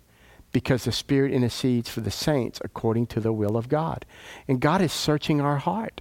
because 0.57 0.85
the 0.85 0.91
Spirit 0.91 1.35
intercedes 1.35 1.91
for 1.91 2.01
the 2.01 2.11
saints 2.11 2.63
according 2.65 3.07
to 3.07 3.21
the 3.21 3.31
will 3.31 3.59
of 3.59 3.69
God. 3.69 4.07
And 4.49 4.59
God 4.59 4.81
is 4.81 4.91
searching 4.91 5.39
our 5.39 5.59
heart. 5.59 6.01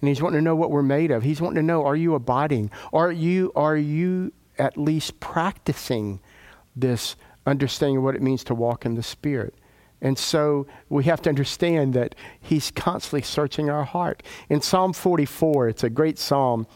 And 0.00 0.08
He's 0.08 0.22
wanting 0.22 0.38
to 0.38 0.42
know 0.42 0.56
what 0.56 0.70
we're 0.70 0.82
made 0.82 1.10
of. 1.10 1.22
He's 1.22 1.38
wanting 1.38 1.56
to 1.56 1.62
know 1.62 1.84
are 1.84 1.94
you 1.94 2.14
abiding? 2.14 2.70
Are 2.94 3.12
you, 3.12 3.52
are 3.54 3.76
you 3.76 4.32
at 4.56 4.78
least 4.78 5.20
practicing 5.20 6.20
this 6.74 7.14
understanding 7.44 7.98
of 7.98 8.04
what 8.04 8.14
it 8.14 8.22
means 8.22 8.42
to 8.44 8.54
walk 8.54 8.86
in 8.86 8.94
the 8.94 9.02
Spirit? 9.02 9.54
And 10.00 10.16
so 10.16 10.66
we 10.88 11.04
have 11.04 11.20
to 11.20 11.28
understand 11.28 11.92
that 11.92 12.14
He's 12.40 12.70
constantly 12.70 13.20
searching 13.20 13.68
our 13.68 13.84
heart. 13.84 14.22
In 14.48 14.62
Psalm 14.62 14.94
44, 14.94 15.68
it's 15.68 15.84
a 15.84 15.90
great 15.90 16.18
psalm 16.18 16.66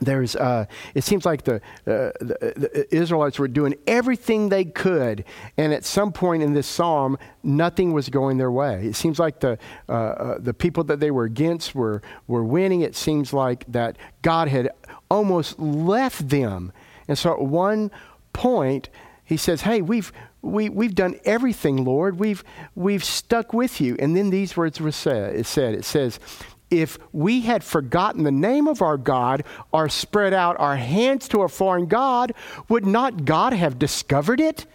there's 0.00 0.36
uh, 0.36 0.66
it 0.94 1.02
seems 1.02 1.24
like 1.24 1.44
the, 1.44 1.56
uh, 1.86 2.12
the, 2.20 2.52
the, 2.56 2.94
israelites 2.94 3.38
were 3.38 3.48
doing 3.48 3.74
everything 3.86 4.48
they 4.48 4.64
could 4.64 5.24
and 5.56 5.72
at 5.72 5.84
some 5.84 6.12
point 6.12 6.42
in 6.42 6.52
this 6.52 6.66
psalm 6.66 7.16
nothing 7.42 7.92
was 7.92 8.08
going 8.08 8.36
their 8.36 8.52
way. 8.52 8.86
It 8.86 8.96
seems 8.96 9.18
like 9.18 9.40
the, 9.40 9.58
uh, 9.88 9.92
uh, 9.92 10.38
the 10.38 10.52
people 10.52 10.84
that 10.84 11.00
they 11.00 11.10
were 11.10 11.24
against 11.24 11.74
were, 11.74 12.02
were 12.26 12.44
winning. 12.44 12.82
It 12.82 12.94
seems 12.94 13.32
like 13.32 13.64
that 13.68 13.96
god 14.22 14.48
had 14.48 14.70
almost 15.10 15.58
left 15.58 16.28
them. 16.28 16.72
And 17.08 17.16
so 17.16 17.32
at 17.32 17.40
one 17.40 17.90
point 18.32 18.90
he 19.24 19.36
says 19.36 19.62
hey 19.62 19.80
we've 19.80 20.12
we, 20.42 20.68
we've 20.68 20.94
done 20.94 21.18
everything 21.24 21.84
lord. 21.84 22.20
We've, 22.20 22.44
we've 22.76 23.02
stuck 23.02 23.52
with 23.52 23.80
you. 23.80 23.96
And 23.98 24.14
then 24.14 24.30
these 24.30 24.56
words 24.56 24.80
were 24.80 24.92
said 24.92 25.34
it 25.34 25.46
said 25.46 25.74
it 25.74 25.84
says 25.84 26.20
if 26.70 26.98
we 27.12 27.40
had 27.42 27.64
forgotten 27.64 28.24
the 28.24 28.30
name 28.30 28.68
of 28.68 28.82
our 28.82 28.96
God 28.96 29.44
or 29.72 29.88
spread 29.88 30.34
out 30.34 30.58
our 30.58 30.76
hands 30.76 31.28
to 31.28 31.42
a 31.42 31.48
foreign 31.48 31.86
God, 31.86 32.34
would 32.68 32.86
not 32.86 33.24
God 33.24 33.52
have 33.52 33.78
discovered 33.78 34.40
it? 34.40 34.66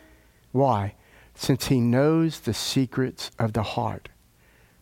Why? 0.51 0.95
Since 1.35 1.67
He 1.67 1.79
knows 1.79 2.41
the 2.41 2.53
secrets 2.53 3.31
of 3.37 3.53
the 3.53 3.63
heart. 3.63 4.09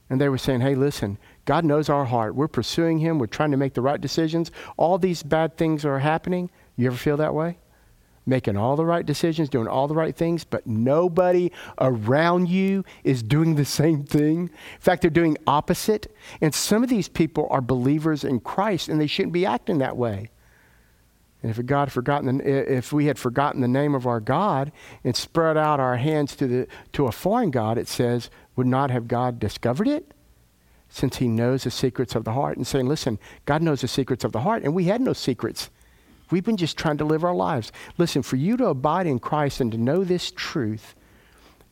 And 0.10 0.20
they 0.20 0.30
were 0.30 0.38
saying, 0.38 0.62
hey, 0.62 0.76
listen, 0.76 1.18
God 1.46 1.64
knows 1.64 1.90
our 1.90 2.06
heart. 2.06 2.36
We're 2.36 2.48
pursuing 2.48 3.00
Him. 3.00 3.18
We're 3.18 3.28
trying 3.28 3.52
to 3.52 3.58
make 3.58 3.74
the 3.74 3.82
right 3.82 4.00
decisions. 4.00 4.52
All 4.78 4.98
these 4.98 5.24
bad 5.24 5.58
things 5.58 5.86
are 5.86 6.00
happening. 6.00 6.50
You 6.76 6.88
ever 6.88 6.98
feel 6.98 7.18
that 7.18 7.34
way? 7.34 7.58
Making 8.26 8.56
all 8.56 8.76
the 8.76 8.86
right 8.86 9.06
decisions, 9.06 9.50
doing 9.50 9.68
all 9.68 9.88
the 9.88 9.96
right 9.96 10.16
things, 10.16 10.44
but 10.44 10.68
nobody 10.68 11.52
around 11.80 12.48
you 12.48 12.86
is 13.04 13.24
doing 13.24 13.56
the 13.56 13.66
same 13.66 14.04
thing. 14.04 14.42
In 14.42 14.80
fact, 14.80 15.02
they're 15.02 15.10
doing 15.10 15.38
opposite. 15.48 16.14
And 16.40 16.54
some 16.54 16.84
of 16.84 16.90
these 16.90 17.08
people 17.08 17.48
are 17.50 17.62
believers 17.62 18.24
in 18.24 18.40
Christ, 18.40 18.90
and 18.90 19.02
they 19.02 19.08
shouldn't 19.08 19.34
be 19.34 19.46
acting 19.46 19.80
that 19.80 19.98
way. 19.98 20.30
And 21.42 21.50
if 21.50 21.66
God 21.66 21.88
had 21.88 21.92
forgotten, 21.92 22.38
the, 22.38 22.78
if 22.78 22.94
we 22.94 23.06
had 23.08 23.18
forgotten 23.18 23.62
the 23.62 23.68
name 23.68 23.96
of 23.96 24.06
our 24.06 24.20
God 24.20 24.72
and 25.04 25.16
spread 25.16 25.58
out 25.58 25.80
our 25.80 25.98
hands 25.98 26.36
to 26.36 26.48
the 26.48 26.68
to 26.94 27.08
a 27.08 27.12
foreign 27.12 27.50
God, 27.50 27.80
it 27.80 27.88
says, 27.88 28.30
would 28.56 28.68
not 28.68 28.92
have 28.92 29.08
God 29.08 29.40
discovered 29.40 29.88
it? 29.88 30.14
Since 30.90 31.18
He 31.18 31.28
knows 31.28 31.64
the 31.64 31.72
secrets 31.72 32.14
of 32.14 32.26
the 32.26 32.34
heart, 32.34 32.58
and 32.58 32.68
saying, 32.68 32.88
listen, 32.88 33.18
God 33.46 33.64
knows 33.64 33.82
the 33.82 33.88
secrets 33.88 34.24
of 34.24 34.34
the 34.34 34.42
heart, 34.42 34.62
and 34.62 34.76
we 34.76 34.84
had 34.84 35.02
no 35.02 35.14
secrets. 35.14 35.72
We've 36.32 36.44
been 36.44 36.58
just 36.58 36.78
trying 36.78 36.98
to 36.98 37.06
live 37.06 37.24
our 37.24 37.36
lives. 37.36 37.72
Listen, 37.98 38.22
for 38.22 38.38
you 38.38 38.58
to 38.58 38.68
abide 38.68 39.08
in 39.08 39.20
Christ 39.20 39.60
and 39.60 39.72
to 39.72 39.78
know 39.78 40.04
this 40.04 40.32
truth 40.32 40.96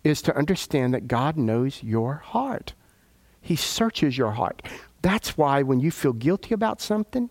is 0.03 0.21
to 0.23 0.35
understand 0.35 0.93
that 0.93 1.07
God 1.07 1.37
knows 1.37 1.83
your 1.83 2.15
heart. 2.15 2.73
He 3.41 3.55
searches 3.55 4.17
your 4.17 4.31
heart. 4.31 4.61
That's 5.01 5.37
why 5.37 5.63
when 5.63 5.79
you 5.79 5.91
feel 5.91 6.13
guilty 6.13 6.53
about 6.53 6.81
something, 6.81 7.29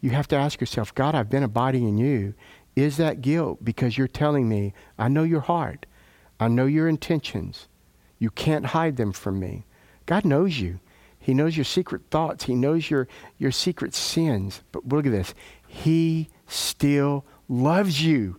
you 0.00 0.10
have 0.10 0.28
to 0.28 0.36
ask 0.36 0.60
yourself, 0.60 0.94
God, 0.94 1.14
I've 1.14 1.30
been 1.30 1.44
abiding 1.44 1.88
in 1.88 1.96
you. 1.96 2.34
Is 2.74 2.96
that 2.96 3.20
guilt 3.20 3.64
because 3.64 3.96
you're 3.96 4.08
telling 4.08 4.48
me, 4.48 4.72
I 4.98 5.08
know 5.08 5.22
your 5.22 5.40
heart, 5.40 5.86
I 6.40 6.48
know 6.48 6.66
your 6.66 6.88
intentions. 6.88 7.68
You 8.18 8.30
can't 8.30 8.66
hide 8.66 8.96
them 8.96 9.12
from 9.12 9.38
me. 9.38 9.64
God 10.06 10.24
knows 10.24 10.58
you. 10.58 10.80
He 11.18 11.34
knows 11.34 11.56
your 11.56 11.64
secret 11.64 12.02
thoughts. 12.10 12.44
He 12.44 12.54
knows 12.54 12.90
your, 12.90 13.06
your 13.38 13.52
secret 13.52 13.94
sins. 13.94 14.62
But 14.72 14.88
look 14.88 15.06
at 15.06 15.12
this. 15.12 15.34
He 15.74 16.28
still 16.46 17.24
loves 17.48 18.04
you. 18.04 18.36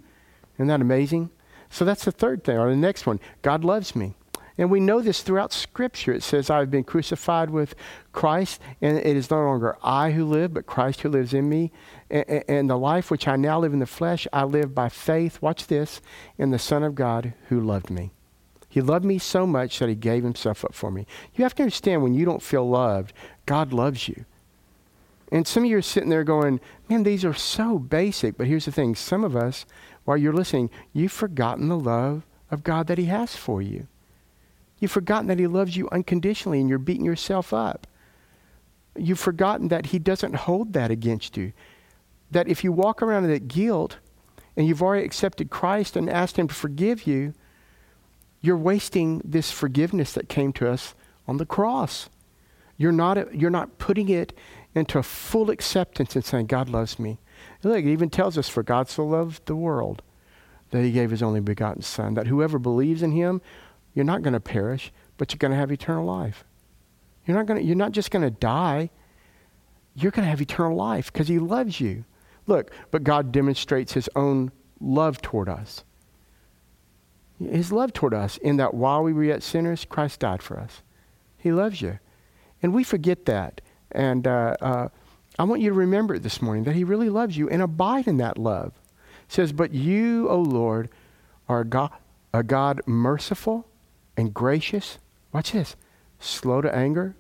Isn't 0.56 0.67
that 0.67 0.82
amazing? 0.82 1.32
So 1.67 1.84
that's 1.84 2.06
the 2.06 2.12
third 2.12 2.43
thing. 2.43 2.58
Or 2.58 2.69
the 2.69 2.76
next 2.76 3.08
one 3.08 3.19
God 3.41 3.65
loves 3.65 3.96
me. 3.96 4.13
And 4.56 4.69
we 4.69 4.80
know 4.80 5.02
this 5.02 5.24
throughout 5.24 5.52
Scripture. 5.52 6.13
It 6.13 6.22
says, 6.22 6.52
I've 6.52 6.69
been 6.69 6.84
crucified 6.84 7.50
with 7.50 7.74
Christ, 8.12 8.62
and 8.82 9.00
it 9.00 9.17
is 9.17 9.32
no 9.32 9.38
longer 9.38 9.76
I 9.82 10.12
who 10.12 10.26
live, 10.26 10.54
but 10.54 10.67
Christ 10.67 11.02
who 11.02 11.10
lives 11.10 11.34
in 11.34 11.50
me. 11.50 11.72
And, 12.12 12.43
and 12.48 12.69
the 12.69 12.78
life 12.78 13.10
which 13.10 13.28
I 13.28 13.36
now 13.36 13.60
live 13.60 13.74
in 13.74 13.80
the 13.80 13.88
flesh, 13.88 14.28
I 14.32 14.43
live 14.43 14.76
by 14.76 14.89
faith, 14.89 15.41
watch 15.41 15.65
this, 15.65 16.02
in 16.38 16.52
the 16.52 16.60
Son 16.60 16.84
of 16.84 16.93
God 16.93 17.34
who 17.50 17.60
loved 17.60 17.89
me. 17.89 18.12
He 18.69 18.80
loved 18.80 19.06
me 19.06 19.17
so 19.17 19.48
much 19.48 19.80
that 19.80 19.89
he 19.89 19.96
gave 19.96 20.24
himself 20.24 20.63
up 20.63 20.76
for 20.76 20.91
me. 20.91 21.08
You 21.34 21.43
have 21.46 21.56
to 21.56 21.63
understand 21.63 22.04
when 22.04 22.13
you 22.13 22.26
don't 22.26 22.43
feel 22.43 22.69
loved, 22.69 23.12
God 23.48 23.74
loves 23.74 24.08
you. 24.08 24.26
And 25.34 25.48
some 25.48 25.63
of 25.63 25.69
you 25.72 25.78
are 25.80 25.82
sitting 25.82 26.10
there 26.10 26.24
going, 26.24 26.60
man, 26.88 27.02
these 27.02 27.26
are 27.26 27.34
so 27.34 27.80
basic. 27.80 28.38
But 28.38 28.46
here's 28.46 28.65
the 28.65 28.72
thing 28.72 28.93
some 28.93 29.24
of 29.24 29.36
us, 29.36 29.65
while 30.06 30.15
you're 30.15 30.32
listening, 30.32 30.69
you've 30.93 31.12
forgotten 31.12 31.69
the 31.69 31.78
love 31.78 32.24
of 32.52 32.63
God 32.63 32.86
that 32.86 33.00
He 33.00 33.06
has 33.06 33.36
for 33.36 33.60
you. 33.60 33.88
You've 34.78 34.91
forgotten 34.91 35.26
that 35.28 35.39
He 35.39 35.48
loves 35.48 35.76
you 35.76 35.89
unconditionally 35.91 36.60
and 36.60 36.69
you're 36.69 36.78
beating 36.78 37.04
yourself 37.04 37.52
up. 37.52 37.88
You've 38.96 39.19
forgotten 39.19 39.69
that 39.69 39.88
He 39.88 39.98
doesn't 39.98 40.36
hold 40.36 40.74
that 40.74 40.91
against 40.91 41.36
you. 41.36 41.52
That 42.30 42.48
if 42.48 42.63
you 42.63 42.72
walk 42.72 43.02
around 43.02 43.24
in 43.24 43.32
that 43.32 43.48
guilt 43.48 43.98
and 44.56 44.67
you've 44.67 44.84
already 44.84 45.04
accepted 45.04 45.50
Christ 45.50 45.96
and 45.96 46.12
asked 46.12 46.38
Him 46.38 46.48
to 46.48 46.54
forgive 46.54 47.08
you, 47.08 47.34
you're 48.39 48.56
wasting 48.56 49.19
this 49.26 49.50
forgiveness 49.50 50.13
that 50.13 50.30
came 50.30 50.54
to 50.54 50.69
us 50.69 50.93
on 51.28 51.38
the 51.38 51.46
cross. 51.48 52.08
You're 52.78 52.91
not, 52.91 53.34
you're 53.34 53.50
not 53.50 53.80
putting 53.80 54.10
it 54.10 54.38
into 54.75 54.97
a 54.97 55.03
full 55.03 55.49
acceptance 55.49 56.15
and 56.15 56.25
saying, 56.25 56.47
God 56.47 56.69
loves 56.69 56.97
me. 56.97 57.19
look, 57.63 57.77
it 57.77 57.91
even 57.91 58.09
tells 58.09 58.38
us, 58.38 58.49
for 58.49 58.63
God 58.63 58.89
so 58.89 59.05
loved 59.05 59.45
the 59.45 59.55
world 59.55 60.01
that 60.71 60.83
he 60.83 60.91
gave 60.91 61.12
his 61.12 61.21
only 61.21 61.39
begotten 61.39 61.83
Son, 61.83 62.15
that 62.15 62.27
whoever 62.27 62.57
believes 62.57 63.03
in 63.03 63.12
him, 63.12 63.41
you're 63.93 64.05
not 64.05 64.23
going 64.23 64.33
to 64.33 64.39
perish, 64.39 64.91
but 65.17 65.31
you're 65.31 65.38
going 65.38 65.51
to 65.51 65.57
have 65.57 65.71
eternal 65.71 66.05
life. 66.05 66.43
You're 67.25 67.38
not, 67.38 67.45
gonna, 67.45 67.62
you're 67.62 67.75
not 67.75 67.91
just 67.91 68.09
going 68.09 68.23
to 68.23 68.31
die, 68.31 68.89
you're 69.95 70.12
going 70.12 70.25
to 70.25 70.29
have 70.29 70.41
eternal 70.41 70.75
life 70.75 71.13
because 71.13 71.27
he 71.27 71.38
loves 71.38 71.79
you. 71.79 72.05
Look, 72.47 72.71
but 72.91 73.03
God 73.03 73.31
demonstrates 73.31 73.93
his 73.93 74.09
own 74.15 74.51
love 74.81 75.21
toward 75.21 75.47
us. 75.47 75.83
His 77.39 77.71
love 77.71 77.93
toward 77.93 78.13
us 78.13 78.38
in 78.38 78.57
that 78.57 78.73
while 78.73 79.03
we 79.03 79.13
were 79.13 79.23
yet 79.23 79.43
sinners, 79.43 79.86
Christ 79.86 80.19
died 80.19 80.41
for 80.41 80.59
us. 80.59 80.81
He 81.38 81.51
loves 81.51 81.81
you. 81.81 81.99
And 82.62 82.73
we 82.73 82.83
forget 82.83 83.25
that. 83.25 83.62
And 83.93 84.27
uh, 84.27 84.56
uh, 84.62 84.88
I 85.38 85.43
want 85.43 85.62
you 85.62 85.69
to 85.69 85.75
remember 85.75 86.19
this 86.19 86.41
morning 86.41 86.63
that 86.65 86.75
He 86.75 86.84
really 86.84 87.10
loves 87.10 87.38
you 87.38 87.49
and 87.49 87.62
abide 87.62 88.08
in 88.08 88.17
that 88.17 88.38
love. 88.38 88.73
It 89.27 89.32
says, 89.34 89.53
But 89.53 89.73
you, 89.73 90.29
O 90.29 90.39
Lord, 90.39 90.89
are 91.47 91.63
God, 91.63 91.91
a 92.34 92.43
God 92.43 92.82
merciful 92.86 93.67
and 94.17 94.34
gracious. 94.34 94.97
Watch 95.32 95.51
this 95.51 95.75
slow 96.19 96.62
to 96.62 96.73
anger 96.73 97.15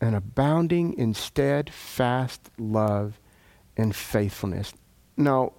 and 0.00 0.14
abounding 0.14 0.92
in 0.94 1.14
steadfast 1.14 2.50
love 2.58 3.18
and 3.76 3.94
faithfulness. 3.94 4.72
Now, 5.16 5.52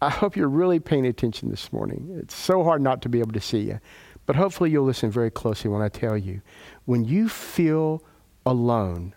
I 0.00 0.10
hope 0.10 0.36
you're 0.36 0.48
really 0.48 0.78
paying 0.78 1.06
attention 1.06 1.50
this 1.50 1.72
morning. 1.72 2.18
It's 2.20 2.34
so 2.34 2.62
hard 2.62 2.82
not 2.82 3.02
to 3.02 3.08
be 3.08 3.20
able 3.20 3.32
to 3.32 3.40
see 3.40 3.60
you. 3.60 3.80
But 4.26 4.36
hopefully, 4.36 4.70
you'll 4.70 4.84
listen 4.84 5.10
very 5.10 5.30
closely 5.30 5.70
when 5.70 5.82
I 5.82 5.88
tell 5.88 6.18
you. 6.18 6.42
When 6.84 7.04
you 7.04 7.28
feel 7.28 8.02
alone, 8.44 9.14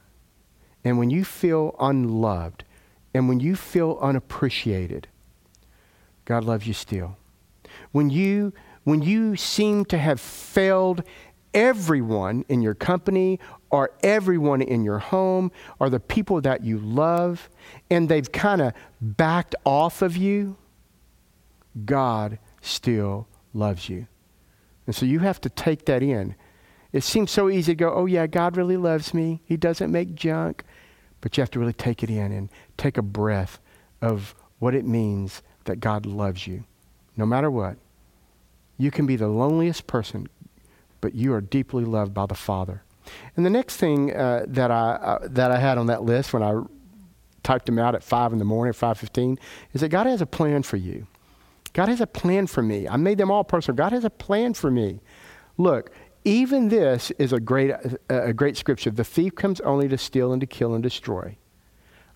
and 0.84 0.98
when 0.98 1.10
you 1.10 1.24
feel 1.24 1.76
unloved 1.80 2.64
and 3.14 3.28
when 3.28 3.40
you 3.40 3.56
feel 3.56 3.98
unappreciated, 4.02 5.08
God 6.26 6.44
loves 6.44 6.68
you 6.68 6.74
still. 6.74 7.18
When 7.92 8.10
you, 8.10 8.54
when 8.84 9.02
you 9.02 9.36
seem 9.36 9.86
to 9.86 9.98
have 9.98 10.20
failed 10.20 11.04
everyone 11.54 12.46
in 12.48 12.62
your 12.62 12.76
company 12.76 13.40
or 13.72 13.92
everyone 14.04 14.62
in 14.62 14.84
your 14.84 15.00
home 15.00 15.52
or 15.80 15.90
the 15.90 16.00
people 16.00 16.42
that 16.42 16.64
you 16.64 16.78
love 16.78 17.50
and 17.90 18.08
they've 18.08 18.32
kind 18.32 18.62
of 18.62 18.74
backed 19.02 19.56
off 19.66 20.02
of 20.02 20.16
you, 20.16 20.56
God 21.86 22.40
still 22.62 23.28
loves 23.54 23.90
you. 23.90 24.08
And 24.86 24.96
so 24.96 25.06
you 25.06 25.20
have 25.20 25.42
to 25.42 25.50
take 25.50 25.86
that 25.86 26.02
in. 26.02 26.36
It 26.92 27.04
seems 27.04 27.30
so 27.30 27.50
easy 27.50 27.74
to 27.74 27.76
go, 27.76 27.94
oh, 27.94 28.08
yeah, 28.08 28.26
God 28.26 28.58
really 28.58 28.78
loves 28.78 29.14
me. 29.14 29.42
He 29.46 29.58
doesn't 29.58 29.92
make 29.92 30.16
junk. 30.16 30.64
But 31.22 31.36
you 31.36 31.42
have 31.42 31.52
to 31.52 31.60
really 31.60 31.74
take 31.74 32.04
it 32.04 32.10
in 32.10 32.32
and 32.32 32.50
take 32.78 32.98
a 32.98 33.02
breath 33.02 33.60
of 34.02 34.36
what 34.60 34.76
it 34.76 34.86
means 34.86 35.42
that 35.66 35.80
God 35.80 36.06
loves 36.06 36.48
you, 36.48 36.64
no 37.18 37.26
matter 37.26 37.52
what. 37.52 37.78
You 38.78 38.92
can 38.92 39.06
be 39.06 39.16
the 39.16 39.28
loneliest 39.28 39.88
person, 39.88 40.28
but 41.02 41.14
you 41.14 41.34
are 41.34 41.42
deeply 41.42 41.84
loved 41.84 42.14
by 42.14 42.26
the 42.26 42.36
Father. 42.36 42.84
And 43.36 43.46
the 43.46 43.50
next 43.50 43.78
thing 43.78 44.16
uh, 44.16 44.46
that 44.48 44.72
I 44.72 44.92
uh, 44.92 45.28
that 45.32 45.52
I 45.52 45.58
had 45.60 45.78
on 45.78 45.88
that 45.88 46.04
list 46.04 46.32
when 46.32 46.44
I 46.44 46.62
typed 47.44 47.66
them 47.66 47.80
out 47.80 47.96
at 47.96 48.04
five 48.04 48.32
in 48.32 48.40
the 48.40 48.46
morning, 48.46 48.74
five 48.74 48.98
fifteen, 48.98 49.40
is 49.74 49.82
that 49.82 49.90
God 49.90 50.08
has 50.08 50.22
a 50.22 50.26
plan 50.26 50.64
for 50.64 50.78
you. 50.78 51.08
God 51.74 51.90
has 51.90 52.02
a 52.02 52.08
plan 52.08 52.48
for 52.48 52.62
me. 52.62 52.88
I 52.88 52.98
made 52.98 53.18
them 53.18 53.32
all 53.32 53.44
personal. 53.44 53.76
God 53.76 53.92
has 53.92 54.06
a 54.06 54.10
plan 54.10 54.54
for 54.54 54.72
me. 54.72 55.00
Look, 55.58 55.92
even 56.26 56.70
this 56.70 57.12
is 57.12 57.34
a 57.34 57.40
great 57.40 57.72
a 58.10 58.34
great 58.34 58.58
scripture. 58.58 58.92
The 58.92 59.04
thief 59.04 59.36
comes 59.36 59.62
only 59.62 59.88
to 59.88 59.98
steal 59.98 60.32
and 60.32 60.42
to 60.42 60.48
kill 60.48 60.74
and 60.74 60.84
destroy. 60.84 61.38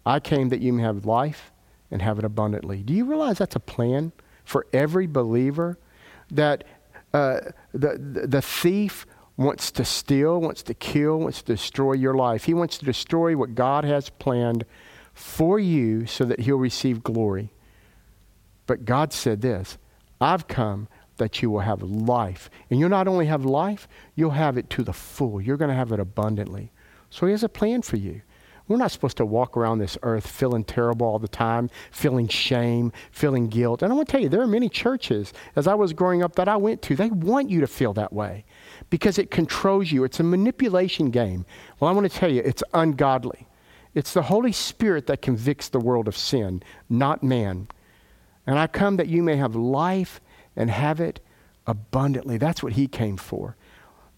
I 0.05 0.19
came 0.19 0.49
that 0.49 0.59
you 0.59 0.73
may 0.73 0.83
have 0.83 1.05
life 1.05 1.51
and 1.89 2.01
have 2.01 2.19
it 2.19 2.25
abundantly. 2.25 2.83
Do 2.83 2.93
you 2.93 3.05
realize 3.05 3.37
that's 3.37 3.55
a 3.55 3.61
plan 3.61 4.11
for 4.43 4.67
every 4.73 5.07
believer? 5.07 5.77
that 6.33 6.63
uh, 7.13 7.39
the, 7.73 8.25
the 8.27 8.41
thief 8.41 9.05
wants 9.37 9.71
to 9.71 9.85
steal, 9.85 10.41
wants 10.41 10.63
to 10.63 10.73
kill, 10.73 11.19
wants 11.19 11.41
to 11.41 11.53
destroy 11.53 11.93
your 11.93 12.15
life. 12.15 12.45
He 12.45 12.53
wants 12.53 12.77
to 12.79 12.85
destroy 12.85 13.37
what 13.37 13.55
God 13.55 13.83
has 13.83 14.09
planned 14.09 14.65
for 15.13 15.59
you 15.59 16.05
so 16.05 16.25
that 16.25 16.41
he'll 16.41 16.57
receive 16.57 17.03
glory. 17.03 17.53
But 18.65 18.85
God 18.85 19.13
said 19.13 19.41
this 19.41 19.77
I've 20.19 20.47
come 20.47 20.87
that 21.17 21.41
you 21.41 21.49
will 21.49 21.62
have 21.62 21.82
life. 21.82 22.49
And 22.69 22.80
you'll 22.80 22.89
not 22.89 23.08
only 23.08 23.26
have 23.28 23.45
life, 23.45 23.88
you'll 24.15 24.32
have 24.32 24.58
it 24.58 24.69
to 24.71 24.84
the 24.84 24.93
full. 24.93 25.41
You're 25.41 25.58
going 25.58 25.69
to 25.69 25.76
have 25.76 25.91
it 25.91 25.99
abundantly. 25.99 26.71
So 27.10 27.26
he 27.26 27.32
has 27.32 27.43
a 27.43 27.49
plan 27.49 27.82
for 27.82 27.97
you. 27.97 28.21
We're 28.67 28.78
not 28.78 28.91
supposed 28.91 29.17
to 29.17 29.26
walk 29.26 29.58
around 29.58 29.80
this 29.80 29.97
earth 30.04 30.26
feeling 30.26 30.63
terrible 30.63 31.06
all 31.06 31.19
the 31.19 31.28
time, 31.28 31.69
feeling 31.91 32.30
shame, 32.30 32.93
feeling 33.12 33.49
guilt. 33.49 33.82
And 33.82 33.91
I 33.91 33.95
want 33.95 34.08
to 34.08 34.12
tell 34.12 34.21
you, 34.21 34.30
there 34.30 34.41
are 34.41 34.47
many 34.47 34.69
churches, 34.69 35.34
as 35.58 35.67
I 35.67 35.73
was 35.73 35.91
growing 35.91 36.23
up, 36.23 36.36
that 36.36 36.47
I 36.47 36.56
went 36.56 36.82
to, 36.84 36.95
they 36.95 37.10
want 37.10 37.49
you 37.49 37.60
to 37.60 37.67
feel 37.67 37.93
that 37.93 38.13
way 38.13 38.45
because 38.89 39.17
it 39.17 39.32
controls 39.32 39.91
you. 39.91 40.06
It's 40.06 40.21
a 40.21 40.23
manipulation 40.23 41.10
game. 41.10 41.45
Well, 41.80 41.89
I 41.89 41.93
want 41.93 42.10
to 42.10 42.17
tell 42.17 42.32
you, 42.32 42.41
it's 42.41 42.63
ungodly. 42.73 43.47
It's 43.95 44.13
the 44.13 44.23
Holy 44.23 44.54
Spirit 44.54 45.08
that 45.08 45.21
convicts 45.21 45.69
the 45.69 45.80
world 45.80 46.08
of 46.08 46.17
sin, 46.17 46.63
not 46.89 47.21
man. 47.21 47.67
And 48.47 48.58
I 48.58 48.67
come 48.67 48.95
that 48.95 49.08
you 49.08 49.21
may 49.23 49.36
have 49.36 49.56
life 49.56 50.21
and 50.55 50.69
have 50.69 50.99
it 50.99 51.19
abundantly. 51.65 52.37
That's 52.37 52.61
what 52.61 52.73
He 52.73 52.87
came 52.87 53.17
for 53.17 53.55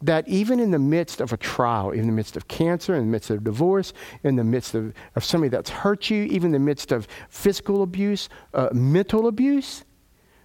that 0.01 0.27
even 0.27 0.59
in 0.59 0.71
the 0.71 0.79
midst 0.79 1.21
of 1.21 1.33
a 1.33 1.37
trial, 1.37 1.91
in 1.91 2.05
the 2.05 2.11
midst 2.11 2.35
of 2.35 2.47
cancer, 2.47 2.93
in 2.93 3.01
the 3.01 3.11
midst 3.11 3.29
of 3.29 3.43
divorce, 3.43 3.93
in 4.23 4.35
the 4.35 4.43
midst 4.43 4.75
of, 4.75 4.93
of 5.15 5.23
somebody 5.23 5.49
that's 5.49 5.69
hurt 5.69 6.09
you, 6.09 6.23
even 6.23 6.47
in 6.47 6.51
the 6.53 6.59
midst 6.59 6.91
of 6.91 7.07
physical 7.29 7.81
abuse, 7.81 8.29
uh, 8.53 8.69
mental 8.73 9.27
abuse, 9.27 9.83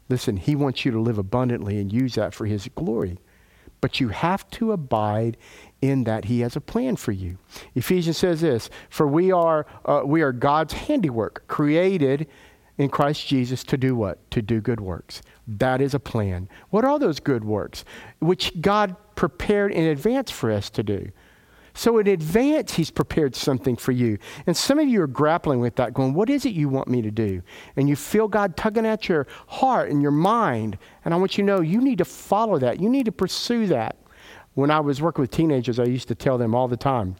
listen, 0.08 0.36
He 0.36 0.54
wants 0.54 0.84
you 0.84 0.92
to 0.92 1.00
live 1.00 1.18
abundantly 1.18 1.78
and 1.78 1.92
use 1.92 2.14
that 2.14 2.34
for 2.34 2.46
His 2.46 2.68
glory. 2.74 3.18
But 3.80 3.98
you 3.98 4.08
have 4.08 4.48
to 4.50 4.72
abide 4.72 5.36
in 5.80 6.04
that 6.04 6.26
He 6.26 6.40
has 6.40 6.54
a 6.54 6.60
plan 6.60 6.96
for 6.96 7.12
you. 7.12 7.38
Ephesians 7.74 8.18
says 8.18 8.40
this 8.40 8.70
For 8.88 9.06
we 9.06 9.32
are, 9.32 9.66
uh, 9.84 10.02
we 10.04 10.22
are 10.22 10.32
God's 10.32 10.74
handiwork, 10.74 11.46
created 11.48 12.28
in 12.80 12.88
Christ 12.88 13.26
Jesus 13.26 13.62
to 13.64 13.76
do 13.76 13.94
what? 13.94 14.30
To 14.30 14.40
do 14.40 14.62
good 14.62 14.80
works. 14.80 15.20
That 15.46 15.82
is 15.82 15.92
a 15.92 16.00
plan. 16.00 16.48
What 16.70 16.82
are 16.82 16.98
those 16.98 17.20
good 17.20 17.44
works? 17.44 17.84
Which 18.20 18.58
God 18.62 18.96
prepared 19.16 19.70
in 19.70 19.84
advance 19.84 20.30
for 20.30 20.50
us 20.50 20.70
to 20.70 20.82
do. 20.82 21.10
So 21.74 21.98
in 21.98 22.06
advance, 22.06 22.72
He's 22.72 22.90
prepared 22.90 23.36
something 23.36 23.76
for 23.76 23.92
you. 23.92 24.16
And 24.46 24.56
some 24.56 24.78
of 24.78 24.88
you 24.88 25.02
are 25.02 25.06
grappling 25.06 25.60
with 25.60 25.76
that, 25.76 25.92
going, 25.92 26.14
What 26.14 26.30
is 26.30 26.46
it 26.46 26.54
you 26.54 26.70
want 26.70 26.88
me 26.88 27.02
to 27.02 27.10
do? 27.10 27.42
And 27.76 27.86
you 27.86 27.96
feel 27.96 28.28
God 28.28 28.56
tugging 28.56 28.86
at 28.86 29.10
your 29.10 29.26
heart 29.46 29.90
and 29.90 30.00
your 30.00 30.10
mind. 30.10 30.78
And 31.04 31.12
I 31.12 31.18
want 31.18 31.36
you 31.36 31.42
to 31.42 31.46
know 31.46 31.60
you 31.60 31.82
need 31.82 31.98
to 31.98 32.06
follow 32.06 32.58
that. 32.60 32.80
You 32.80 32.88
need 32.88 33.04
to 33.04 33.12
pursue 33.12 33.66
that. 33.66 33.96
When 34.54 34.70
I 34.70 34.80
was 34.80 35.02
working 35.02 35.20
with 35.20 35.30
teenagers, 35.30 35.78
I 35.78 35.84
used 35.84 36.08
to 36.08 36.14
tell 36.14 36.38
them 36.38 36.54
all 36.54 36.66
the 36.66 36.78
time, 36.78 37.16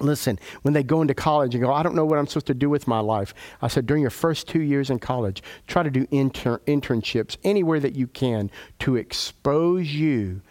Listen, 0.00 0.38
when 0.62 0.74
they 0.74 0.82
go 0.82 1.00
into 1.00 1.14
college 1.14 1.54
and 1.54 1.64
go, 1.64 1.72
I 1.72 1.82
don't 1.82 1.94
know 1.94 2.04
what 2.04 2.18
I'm 2.18 2.26
supposed 2.26 2.46
to 2.48 2.54
do 2.54 2.68
with 2.68 2.86
my 2.86 3.00
life. 3.00 3.34
I 3.62 3.68
said, 3.68 3.86
during 3.86 4.02
your 4.02 4.10
first 4.10 4.46
two 4.46 4.60
years 4.60 4.90
in 4.90 4.98
college, 4.98 5.42
try 5.66 5.82
to 5.82 5.90
do 5.90 6.06
inter- 6.10 6.60
internships 6.66 7.36
anywhere 7.44 7.80
that 7.80 7.96
you 7.96 8.06
can 8.06 8.50
to 8.80 8.96
expose 8.96 9.92
you 9.92 10.42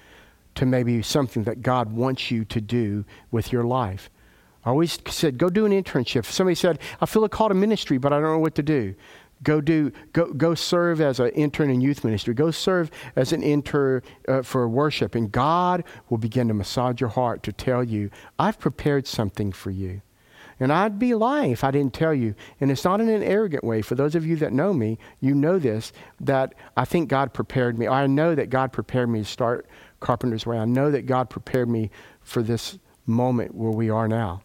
to 0.56 0.66
maybe 0.66 1.02
something 1.02 1.44
that 1.44 1.62
God 1.62 1.92
wants 1.92 2.32
you 2.32 2.46
to 2.46 2.62
do 2.62 3.06
with 3.30 3.52
your 3.52 3.64
life. 3.64 4.10
I 4.64 4.70
always 4.70 4.98
said, 5.08 5.38
go 5.38 5.50
do 5.50 5.66
an 5.66 5.72
internship. 5.72 6.26
Somebody 6.26 6.56
said, 6.56 6.80
I 7.00 7.06
feel 7.06 7.24
a 7.24 7.30
call 7.30 7.50
to 7.50 7.54
ministry, 7.54 8.00
but 8.00 8.12
I 8.12 8.20
don't 8.20 8.32
know 8.32 8.40
what 8.40 8.56
to 8.56 8.64
do. 8.64 8.96
Go 9.44 9.62
do 9.62 9.92
go 10.14 10.34
go 10.34 10.56
serve 10.56 11.02
as 11.02 11.20
an 11.20 11.30
intern 11.30 11.70
in 11.70 11.82
youth 11.82 12.04
ministry. 12.04 12.34
Go 12.34 12.52
serve 12.52 12.90
as 13.16 13.34
an 13.34 13.44
intern 13.44 14.02
uh, 14.28 14.42
for 14.42 14.68
worship, 14.68 15.14
and 15.14 15.32
God 15.32 15.84
will 16.10 16.18
begin 16.18 16.48
to 16.48 16.54
massage 16.54 17.02
your 17.02 17.10
heart 17.10 17.44
to 17.44 17.52
tell 17.52 17.84
you, 17.84 18.10
"I've 18.40 18.60
prepared 18.60 19.08
something 19.08 19.52
for 19.52 19.72
you." 19.72 20.02
And 20.60 20.72
I'd 20.72 20.98
be 20.98 21.14
lying 21.14 21.52
if 21.52 21.66
I 21.66 21.72
didn't 21.72 21.94
tell 21.94 22.14
you. 22.14 22.34
And 22.62 22.72
it's 22.72 22.86
not 22.86 23.02
in 23.02 23.10
an 23.10 23.22
arrogant 23.22 23.66
way. 23.66 23.82
For 23.82 23.96
those 23.96 24.16
of 24.16 24.26
you 24.26 24.38
that 24.38 24.54
know 24.54 24.74
me, 24.74 24.98
you 25.20 25.36
know 25.36 25.60
this 25.60 25.92
that 26.22 26.54
I 26.78 26.86
think 26.86 27.10
God 27.10 27.34
prepared 27.34 27.78
me. 27.78 27.90
I 27.90 28.08
know 28.08 28.36
that 28.36 28.50
God 28.50 28.72
prepared 28.72 29.10
me 29.10 29.20
to 29.20 29.26
start 29.26 29.68
Carpenter's 30.00 30.46
Way. 30.46 30.58
I 30.58 30.66
know 30.66 30.92
that 30.92 31.06
God 31.06 31.30
prepared 31.30 31.70
me 31.70 31.92
for 32.22 32.42
this 32.42 32.80
moment 33.06 33.54
where 33.54 33.72
we 33.72 33.90
are 33.90 34.08
now 34.08 34.44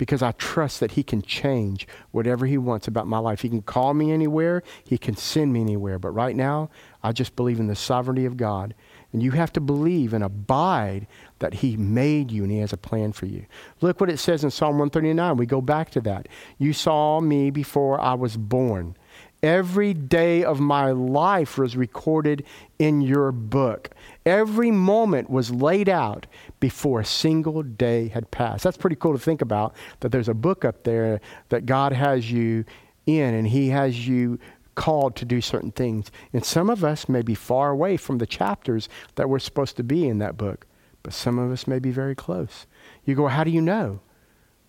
because 0.00 0.22
I 0.22 0.32
trust 0.32 0.80
that 0.80 0.92
He 0.92 1.02
can 1.02 1.20
change 1.20 1.86
whatever 2.10 2.46
He 2.46 2.56
wants 2.56 2.88
about 2.88 3.06
my 3.06 3.18
life. 3.18 3.42
He 3.42 3.50
can 3.50 3.60
call 3.60 3.92
me 3.92 4.10
anywhere, 4.10 4.62
He 4.82 4.96
can 4.96 5.14
send 5.14 5.52
me 5.52 5.60
anywhere. 5.60 5.98
But 5.98 6.12
right 6.12 6.34
now, 6.34 6.70
I 7.02 7.12
just 7.12 7.36
believe 7.36 7.60
in 7.60 7.66
the 7.66 7.76
sovereignty 7.76 8.24
of 8.24 8.38
God. 8.38 8.74
And 9.12 9.22
you 9.22 9.32
have 9.32 9.52
to 9.52 9.60
believe 9.60 10.14
and 10.14 10.24
abide 10.24 11.06
that 11.40 11.52
He 11.52 11.76
made 11.76 12.30
you 12.30 12.44
and 12.44 12.50
He 12.50 12.60
has 12.60 12.72
a 12.72 12.78
plan 12.78 13.12
for 13.12 13.26
you. 13.26 13.44
Look 13.82 14.00
what 14.00 14.08
it 14.08 14.16
says 14.16 14.42
in 14.42 14.50
Psalm 14.50 14.78
139. 14.78 15.36
We 15.36 15.44
go 15.44 15.60
back 15.60 15.90
to 15.90 16.00
that. 16.00 16.28
You 16.56 16.72
saw 16.72 17.20
me 17.20 17.50
before 17.50 18.00
I 18.00 18.14
was 18.14 18.38
born. 18.38 18.96
Every 19.42 19.94
day 19.94 20.44
of 20.44 20.60
my 20.60 20.90
life 20.90 21.56
was 21.56 21.76
recorded 21.76 22.44
in 22.78 23.00
your 23.00 23.32
book. 23.32 23.90
Every 24.26 24.70
moment 24.70 25.30
was 25.30 25.50
laid 25.50 25.88
out 25.88 26.26
before 26.60 27.00
a 27.00 27.04
single 27.06 27.62
day 27.62 28.08
had 28.08 28.30
passed. 28.30 28.64
That's 28.64 28.76
pretty 28.76 28.96
cool 28.96 29.14
to 29.14 29.18
think 29.18 29.40
about 29.40 29.74
that 30.00 30.12
there's 30.12 30.28
a 30.28 30.34
book 30.34 30.64
up 30.64 30.84
there 30.84 31.20
that 31.48 31.64
God 31.64 31.92
has 31.92 32.30
you 32.30 32.66
in 33.06 33.34
and 33.34 33.48
He 33.48 33.68
has 33.70 34.06
you 34.06 34.38
called 34.74 35.16
to 35.16 35.24
do 35.24 35.40
certain 35.40 35.72
things. 35.72 36.10
And 36.34 36.44
some 36.44 36.68
of 36.68 36.84
us 36.84 37.08
may 37.08 37.22
be 37.22 37.34
far 37.34 37.70
away 37.70 37.96
from 37.96 38.18
the 38.18 38.26
chapters 38.26 38.88
that 39.14 39.28
we're 39.28 39.38
supposed 39.38 39.76
to 39.78 39.82
be 39.82 40.06
in 40.06 40.18
that 40.18 40.36
book, 40.36 40.66
but 41.02 41.14
some 41.14 41.38
of 41.38 41.50
us 41.50 41.66
may 41.66 41.78
be 41.78 41.90
very 41.90 42.14
close. 42.14 42.66
You 43.06 43.14
go, 43.14 43.28
How 43.28 43.44
do 43.44 43.50
you 43.50 43.62
know? 43.62 44.00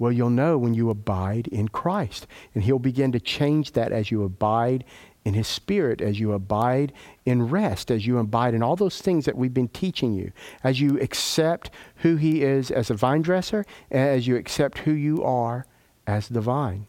Well, 0.02 0.12
you'll 0.12 0.32
know 0.32 0.58
when 0.58 0.74
you 0.74 0.90
abide 0.90 1.48
in 1.50 1.68
Christ. 1.68 2.26
And 2.56 2.64
He'll 2.64 2.80
begin 2.80 3.12
to 3.12 3.20
change 3.20 3.74
that 3.74 3.92
as 3.92 4.10
you 4.10 4.24
abide 4.24 4.84
in 5.24 5.36
His 5.36 5.48
Spirit, 5.48 6.02
as 6.02 6.20
you 6.20 6.34
abide 6.34 6.92
in 7.24 7.50
rest, 7.50 7.92
as 7.92 8.08
you 8.08 8.18
abide 8.18 8.56
in 8.56 8.64
all 8.64 8.76
those 8.76 9.00
things 9.00 9.26
that 9.26 9.38
we've 9.38 9.54
been 9.54 9.68
teaching 9.68 10.12
you, 10.12 10.32
as 10.64 10.82
you 10.82 11.00
accept 11.00 11.70
who 11.98 12.16
He 12.16 12.42
is 12.42 12.72
as 12.72 12.90
a 12.90 12.96
vine 12.96 13.22
dresser, 13.22 13.64
as 13.92 14.26
you 14.26 14.38
accept 14.38 14.80
who 14.80 14.92
you 14.92 15.24
are 15.24 15.68
as 16.08 16.30
the 16.30 16.42
vine. 16.42 16.88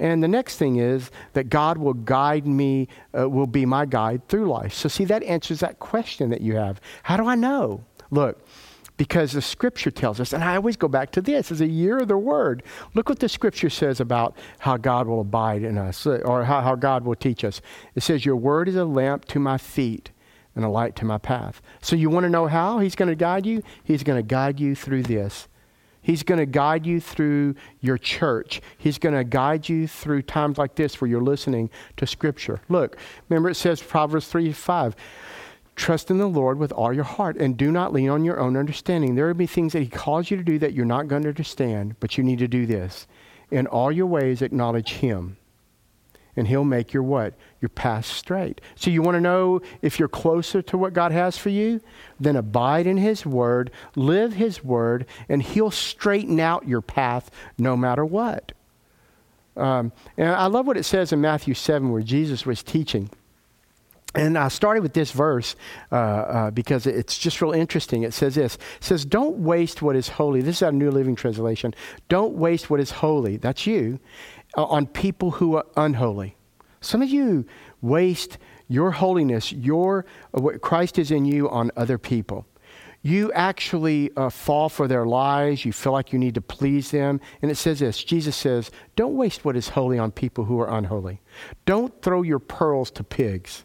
And 0.00 0.20
the 0.20 0.26
next 0.26 0.56
thing 0.56 0.78
is 0.78 1.12
that 1.34 1.50
God 1.50 1.78
will 1.78 1.94
guide 1.94 2.44
me, 2.44 2.88
uh, 3.16 3.30
will 3.30 3.46
be 3.46 3.66
my 3.66 3.86
guide 3.86 4.26
through 4.26 4.48
life. 4.50 4.74
So, 4.74 4.88
see, 4.88 5.04
that 5.04 5.22
answers 5.22 5.60
that 5.60 5.78
question 5.78 6.30
that 6.30 6.40
you 6.40 6.56
have. 6.56 6.80
How 7.04 7.16
do 7.16 7.28
I 7.28 7.36
know? 7.36 7.84
Look, 8.10 8.44
because 8.98 9.32
the 9.32 9.40
scripture 9.40 9.90
tells 9.90 10.20
us, 10.20 10.34
and 10.34 10.44
I 10.44 10.56
always 10.56 10.76
go 10.76 10.88
back 10.88 11.12
to 11.12 11.22
this, 11.22 11.50
is 11.50 11.62
a 11.62 11.66
year 11.66 11.98
of 11.98 12.08
the 12.08 12.18
word. 12.18 12.64
Look 12.92 13.08
what 13.08 13.20
the 13.20 13.28
scripture 13.28 13.70
says 13.70 14.00
about 14.00 14.36
how 14.58 14.76
God 14.76 15.06
will 15.06 15.20
abide 15.20 15.62
in 15.62 15.78
us, 15.78 16.06
uh, 16.06 16.20
or 16.24 16.44
how, 16.44 16.60
how 16.60 16.74
God 16.74 17.04
will 17.04 17.14
teach 17.14 17.44
us. 17.44 17.62
It 17.94 18.02
says, 18.02 18.26
Your 18.26 18.36
word 18.36 18.68
is 18.68 18.76
a 18.76 18.84
lamp 18.84 19.24
to 19.26 19.38
my 19.38 19.56
feet 19.56 20.10
and 20.54 20.64
a 20.64 20.68
light 20.68 20.96
to 20.96 21.04
my 21.04 21.16
path. 21.16 21.62
So 21.80 21.94
you 21.94 22.10
want 22.10 22.24
to 22.24 22.30
know 22.30 22.48
how 22.48 22.80
He's 22.80 22.96
going 22.96 23.08
to 23.08 23.14
guide 23.14 23.46
you? 23.46 23.62
He's 23.84 24.02
going 24.02 24.18
to 24.18 24.26
guide 24.26 24.58
you 24.58 24.74
through 24.74 25.04
this. 25.04 25.46
He's 26.02 26.22
going 26.22 26.38
to 26.38 26.46
guide 26.46 26.86
you 26.86 27.00
through 27.00 27.54
your 27.80 27.98
church. 27.98 28.60
He's 28.78 28.98
going 28.98 29.14
to 29.14 29.24
guide 29.24 29.68
you 29.68 29.86
through 29.86 30.22
times 30.22 30.58
like 30.58 30.74
this 30.74 31.00
where 31.00 31.08
you're 31.08 31.20
listening 31.20 31.70
to 31.98 32.06
Scripture. 32.06 32.60
Look, 32.68 32.96
remember 33.28 33.50
it 33.50 33.56
says 33.56 33.82
Proverbs 33.82 34.26
3 34.28 34.52
5. 34.52 34.96
Trust 35.78 36.10
in 36.10 36.18
the 36.18 36.26
Lord 36.26 36.58
with 36.58 36.72
all 36.72 36.92
your 36.92 37.04
heart 37.04 37.36
and 37.36 37.56
do 37.56 37.70
not 37.70 37.92
lean 37.92 38.10
on 38.10 38.24
your 38.24 38.40
own 38.40 38.56
understanding. 38.56 39.14
There 39.14 39.28
will 39.28 39.34
be 39.34 39.46
things 39.46 39.72
that 39.74 39.82
He 39.82 39.88
calls 39.88 40.28
you 40.28 40.36
to 40.36 40.42
do 40.42 40.58
that 40.58 40.72
you're 40.72 40.84
not 40.84 41.06
going 41.06 41.22
to 41.22 41.28
understand, 41.28 41.94
but 42.00 42.18
you 42.18 42.24
need 42.24 42.40
to 42.40 42.48
do 42.48 42.66
this. 42.66 43.06
In 43.52 43.68
all 43.68 43.92
your 43.92 44.06
ways, 44.06 44.42
acknowledge 44.42 44.94
Him. 44.94 45.36
And 46.34 46.48
He'll 46.48 46.64
make 46.64 46.92
your 46.92 47.04
what? 47.04 47.34
Your 47.60 47.68
path 47.68 48.06
straight. 48.06 48.60
So 48.74 48.90
you 48.90 49.02
want 49.02 49.14
to 49.14 49.20
know 49.20 49.60
if 49.80 50.00
you're 50.00 50.08
closer 50.08 50.62
to 50.62 50.76
what 50.76 50.94
God 50.94 51.12
has 51.12 51.38
for 51.38 51.48
you? 51.48 51.80
Then 52.18 52.34
abide 52.34 52.88
in 52.88 52.96
His 52.96 53.24
Word, 53.24 53.70
live 53.94 54.32
His 54.32 54.64
Word, 54.64 55.06
and 55.28 55.40
He'll 55.40 55.70
straighten 55.70 56.40
out 56.40 56.66
your 56.66 56.82
path 56.82 57.30
no 57.56 57.76
matter 57.76 58.04
what. 58.04 58.50
Um, 59.56 59.92
and 60.16 60.30
I 60.30 60.46
love 60.46 60.66
what 60.66 60.76
it 60.76 60.84
says 60.84 61.12
in 61.12 61.20
Matthew 61.20 61.54
7 61.54 61.92
where 61.92 62.02
Jesus 62.02 62.44
was 62.44 62.64
teaching. 62.64 63.10
And 64.18 64.36
I 64.36 64.48
started 64.48 64.82
with 64.82 64.94
this 64.94 65.12
verse 65.12 65.54
uh, 65.92 65.94
uh, 65.94 66.50
because 66.50 66.88
it's 66.88 67.16
just 67.16 67.40
real 67.40 67.52
interesting. 67.52 68.02
It 68.02 68.12
says 68.12 68.34
this 68.34 68.56
It 68.56 68.60
says, 68.80 69.04
Don't 69.04 69.36
waste 69.36 69.80
what 69.80 69.94
is 69.94 70.08
holy. 70.08 70.42
This 70.42 70.56
is 70.56 70.62
our 70.64 70.72
New 70.72 70.90
Living 70.90 71.14
Translation. 71.14 71.72
Don't 72.08 72.34
waste 72.34 72.68
what 72.68 72.80
is 72.80 72.90
holy, 72.90 73.36
that's 73.36 73.64
you, 73.64 74.00
uh, 74.56 74.64
on 74.64 74.88
people 74.88 75.30
who 75.30 75.54
are 75.54 75.66
unholy. 75.76 76.36
Some 76.80 77.00
of 77.00 77.08
you 77.08 77.46
waste 77.80 78.38
your 78.66 78.90
holiness, 78.90 79.52
your, 79.52 80.04
uh, 80.36 80.40
what 80.40 80.62
Christ 80.62 80.98
is 80.98 81.12
in 81.12 81.24
you, 81.24 81.48
on 81.48 81.70
other 81.76 81.96
people. 81.96 82.44
You 83.02 83.30
actually 83.34 84.10
uh, 84.16 84.30
fall 84.30 84.68
for 84.68 84.88
their 84.88 85.06
lies. 85.06 85.64
You 85.64 85.72
feel 85.72 85.92
like 85.92 86.12
you 86.12 86.18
need 86.18 86.34
to 86.34 86.40
please 86.40 86.90
them. 86.90 87.20
And 87.40 87.52
it 87.52 87.54
says 87.54 87.78
this 87.78 88.02
Jesus 88.02 88.34
says, 88.34 88.72
Don't 88.96 89.14
waste 89.14 89.44
what 89.44 89.56
is 89.56 89.68
holy 89.68 89.96
on 89.96 90.10
people 90.10 90.44
who 90.44 90.58
are 90.58 90.76
unholy. 90.76 91.20
Don't 91.66 92.02
throw 92.02 92.22
your 92.22 92.40
pearls 92.40 92.90
to 92.90 93.04
pigs. 93.04 93.64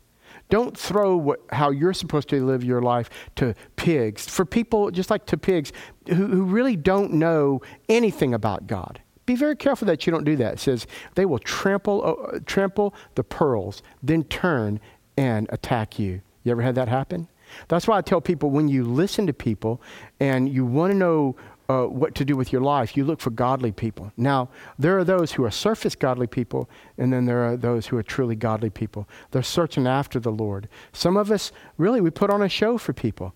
Don't 0.54 0.78
throw 0.78 1.18
what, 1.18 1.40
how 1.52 1.72
you're 1.72 1.96
supposed 1.96 2.30
to 2.30 2.46
live 2.46 2.64
your 2.64 2.80
life 2.80 3.10
to 3.38 3.56
pigs. 3.76 4.30
For 4.30 4.46
people, 4.46 4.92
just 4.92 5.10
like 5.10 5.26
to 5.26 5.36
pigs, 5.36 5.74
who, 6.08 6.28
who 6.28 6.44
really 6.44 6.76
don't 6.76 7.14
know 7.14 7.64
anything 7.90 8.36
about 8.36 8.68
God. 8.68 9.02
Be 9.26 9.36
very 9.36 9.56
careful 9.56 9.88
that 9.88 10.06
you 10.06 10.12
don't 10.12 10.26
do 10.26 10.36
that. 10.36 10.54
It 10.54 10.60
says 10.60 10.86
they 11.16 11.26
will 11.26 11.40
trample, 11.40 12.06
uh, 12.06 12.38
trample 12.46 12.94
the 13.16 13.24
pearls, 13.24 13.82
then 14.04 14.26
turn 14.26 14.80
and 15.18 15.48
attack 15.50 15.98
you. 15.98 16.22
You 16.44 16.52
ever 16.52 16.62
had 16.62 16.76
that 16.76 16.88
happen? 16.88 17.30
That's 17.68 17.88
why 17.88 17.98
I 17.98 18.02
tell 18.02 18.22
people 18.22 18.52
when 18.52 18.68
you 18.68 18.84
listen 18.84 19.26
to 19.26 19.34
people 19.34 19.82
and 20.20 20.48
you 20.48 20.66
want 20.66 20.92
to 20.92 20.96
know 20.96 21.36
uh, 21.74 21.88
what 21.88 22.14
to 22.16 22.26
do 22.26 22.36
with 22.36 22.52
your 22.52 22.62
life, 22.62 22.96
you 22.96 23.04
look 23.04 23.20
for 23.20 23.32
godly 23.32 23.72
people. 23.72 24.12
Now, 24.16 24.50
there 24.78 24.98
are 24.98 25.04
those 25.04 25.32
who 25.32 25.44
are 25.44 25.52
surface 25.52 25.96
godly 25.96 26.28
people, 26.28 26.70
and 26.98 27.12
then 27.12 27.26
there 27.26 27.44
are 27.46 27.58
those 27.58 27.88
who 27.88 27.98
are 27.98 28.04
truly 28.04 28.36
godly 28.36 28.70
people. 28.70 29.08
They're 29.32 29.42
searching 29.42 29.88
after 29.88 30.20
the 30.20 30.32
Lord. 30.32 30.68
Some 30.92 31.18
of 31.18 31.32
us, 31.32 31.52
really, 31.78 32.02
we 32.02 32.10
put 32.10 32.30
on 32.30 32.42
a 32.42 32.50
show 32.50 32.78
for 32.78 32.94
people, 32.94 33.34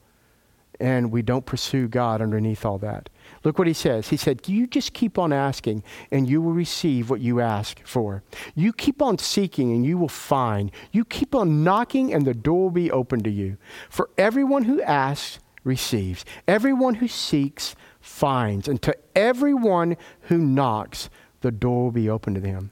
and 0.80 1.12
we 1.12 1.24
don't 1.24 1.46
pursue 1.46 1.88
God 1.88 2.22
underneath 2.22 2.64
all 2.64 2.78
that. 2.80 3.10
Look 3.44 3.58
what 3.58 3.68
he 3.68 3.74
says. 3.74 4.10
He 4.10 4.18
said, 4.18 4.48
You 4.48 4.68
just 4.68 4.94
keep 4.94 5.18
on 5.18 5.34
asking, 5.34 5.84
and 6.12 6.30
you 6.30 6.40
will 6.42 6.54
receive 6.54 7.10
what 7.10 7.22
you 7.22 7.42
ask 7.42 7.84
for. 7.86 8.24
You 8.54 8.72
keep 8.72 9.02
on 9.02 9.18
seeking, 9.18 9.72
and 9.72 9.84
you 9.84 9.98
will 9.98 10.10
find. 10.10 10.72
You 10.92 11.06
keep 11.06 11.34
on 11.34 11.64
knocking, 11.64 12.14
and 12.14 12.26
the 12.26 12.36
door 12.36 12.66
will 12.66 12.72
be 12.72 12.92
open 12.92 13.24
to 13.24 13.32
you. 13.32 13.58
For 13.90 14.12
everyone 14.18 14.66
who 14.66 14.82
asks, 14.84 15.40
receives. 15.68 16.26
Everyone 16.48 16.96
who 16.96 17.08
seeks, 17.08 17.76
finds. 18.08 18.68
And 18.68 18.82
to 18.82 18.96
everyone 19.16 19.98
who 20.22 20.38
knocks, 20.38 21.10
the 21.42 21.52
door 21.52 21.86
will 21.86 21.92
be 21.92 22.10
open 22.10 22.34
to 22.34 22.40
them. 22.40 22.72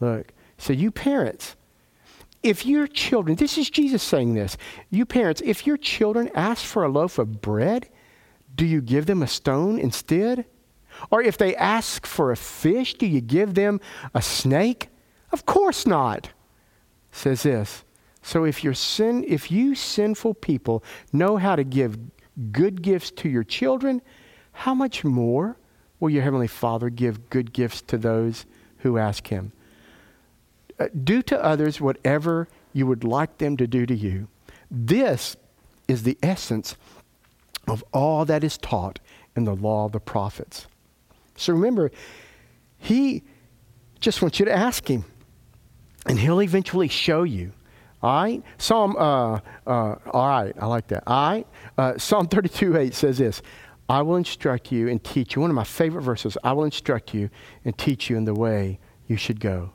Look, 0.00 0.32
so 0.56 0.72
you 0.72 0.90
parents, 0.90 1.56
if 2.42 2.64
your 2.64 2.86
children, 2.86 3.36
this 3.36 3.58
is 3.58 3.68
Jesus 3.68 4.02
saying 4.02 4.34
this, 4.34 4.56
you 4.90 5.04
parents, 5.04 5.42
if 5.44 5.66
your 5.66 5.76
children 5.76 6.30
ask 6.34 6.64
for 6.64 6.84
a 6.84 6.88
loaf 6.88 7.18
of 7.18 7.40
bread, 7.40 7.88
do 8.54 8.64
you 8.64 8.80
give 8.80 9.06
them 9.06 9.22
a 9.22 9.26
stone 9.26 9.78
instead? 9.78 10.46
Or 11.10 11.20
if 11.20 11.36
they 11.36 11.54
ask 11.56 12.06
for 12.06 12.30
a 12.30 12.36
fish, 12.36 12.94
do 12.94 13.06
you 13.06 13.20
give 13.20 13.54
them 13.54 13.80
a 14.14 14.22
snake? 14.22 14.88
Of 15.32 15.44
course 15.44 15.86
not. 15.86 16.30
says 17.10 17.42
this. 17.42 17.84
So 18.22 18.44
if 18.44 18.64
your 18.64 18.74
sin, 18.74 19.24
if 19.26 19.50
you 19.50 19.74
sinful 19.74 20.34
people 20.34 20.82
know 21.12 21.36
how 21.36 21.56
to 21.56 21.64
give 21.64 21.98
good 22.50 22.82
gifts 22.82 23.10
to 23.12 23.28
your 23.28 23.44
children, 23.44 24.02
how 24.56 24.74
much 24.74 25.04
more 25.04 25.58
will 26.00 26.08
your 26.08 26.22
Heavenly 26.22 26.46
Father 26.46 26.88
give 26.88 27.28
good 27.28 27.52
gifts 27.52 27.82
to 27.82 27.98
those 27.98 28.46
who 28.78 28.96
ask 28.96 29.26
Him? 29.26 29.52
Uh, 30.80 30.88
do 31.04 31.20
to 31.22 31.44
others 31.44 31.78
whatever 31.78 32.48
you 32.72 32.86
would 32.86 33.04
like 33.04 33.36
them 33.36 33.58
to 33.58 33.66
do 33.66 33.84
to 33.84 33.94
you. 33.94 34.28
This 34.70 35.36
is 35.88 36.04
the 36.04 36.16
essence 36.22 36.74
of 37.68 37.84
all 37.92 38.24
that 38.24 38.42
is 38.42 38.56
taught 38.56 38.98
in 39.36 39.44
the 39.44 39.54
law 39.54 39.84
of 39.84 39.92
the 39.92 40.00
prophets. 40.00 40.66
So 41.36 41.52
remember, 41.52 41.90
He 42.78 43.24
just 44.00 44.22
wants 44.22 44.38
you 44.38 44.46
to 44.46 44.52
ask 44.52 44.88
Him, 44.88 45.04
and 46.06 46.18
He'll 46.18 46.40
eventually 46.40 46.88
show 46.88 47.24
you. 47.24 47.52
All 48.02 48.22
right? 48.22 48.42
Psalm, 48.56 48.96
uh, 48.96 49.40
uh, 49.66 49.96
all 50.12 50.28
right, 50.28 50.54
I 50.58 50.66
like 50.66 50.88
that. 50.88 51.02
All 51.06 51.30
right? 51.30 51.46
Uh, 51.76 51.98
Psalm 51.98 52.26
32 52.26 52.78
8 52.78 52.94
says 52.94 53.18
this 53.18 53.42
I 53.88 54.02
will 54.02 54.16
instruct 54.16 54.72
you 54.72 54.88
and 54.88 55.02
teach 55.02 55.34
you. 55.36 55.42
One 55.42 55.50
of 55.50 55.56
my 55.56 55.64
favorite 55.64 56.02
verses 56.02 56.36
I 56.42 56.52
will 56.52 56.64
instruct 56.64 57.14
you 57.14 57.30
and 57.64 57.76
teach 57.76 58.10
you 58.10 58.16
in 58.16 58.24
the 58.24 58.34
way 58.34 58.78
you 59.06 59.16
should 59.16 59.40
go. 59.40 59.70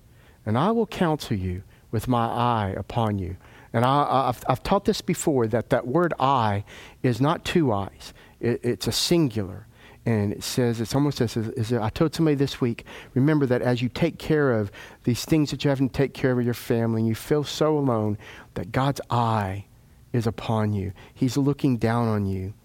And 0.45 0.57
I 0.57 0.71
will 0.71 0.87
counsel 0.87 1.37
you 1.37 1.63
with 1.91 2.07
my 2.07 2.25
eye 2.25 2.73
upon 2.77 3.19
you. 3.19 3.37
And 3.73 3.85
I, 3.85 4.25
have 4.25 4.43
I've 4.49 4.63
taught 4.63 4.85
this 4.85 5.01
before 5.01 5.47
that 5.47 5.69
that 5.69 5.87
word 5.87 6.13
eye 6.19 6.65
is 7.03 7.21
not 7.21 7.45
two 7.45 7.71
eyes, 7.71 8.13
it, 8.39 8.59
it's 8.63 8.87
a 8.87 8.91
singular. 8.91 9.67
And 10.03 10.33
it 10.33 10.43
says, 10.43 10.81
it's 10.81 10.95
almost 10.95 11.21
as, 11.21 11.37
as, 11.37 11.71
I 11.71 11.91
told 11.91 12.15
somebody 12.15 12.33
this 12.33 12.59
week, 12.59 12.85
remember 13.13 13.45
that 13.45 13.61
as 13.61 13.83
you 13.83 13.89
take 13.89 14.17
care 14.17 14.51
of 14.51 14.71
these 15.03 15.25
things 15.25 15.51
that 15.51 15.63
you 15.63 15.69
have 15.69 15.77
to 15.77 15.87
take 15.89 16.15
care 16.15 16.31
of 16.31 16.43
your 16.43 16.55
family 16.55 17.01
and 17.01 17.07
you 17.07 17.13
feel 17.13 17.43
so 17.43 17.77
alone, 17.77 18.17
that 18.55 18.71
God's 18.71 18.99
eye 19.11 19.65
is 20.11 20.25
upon 20.25 20.73
you. 20.73 20.91
He's 21.13 21.37
looking 21.37 21.77
down 21.77 22.07
on 22.07 22.25
you. 22.25 22.55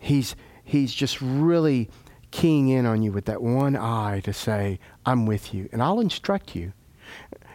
He's, 0.00 0.34
he's 0.70 0.94
just 0.94 1.20
really 1.20 1.90
keying 2.30 2.68
in 2.68 2.86
on 2.86 3.02
you 3.02 3.10
with 3.12 3.24
that 3.24 3.42
one 3.42 3.76
eye 3.76 4.20
to 4.20 4.32
say, 4.32 4.78
I'm 5.04 5.26
with 5.26 5.52
you, 5.52 5.68
and 5.72 5.82
I'll 5.82 6.00
instruct 6.00 6.54
you. 6.54 6.72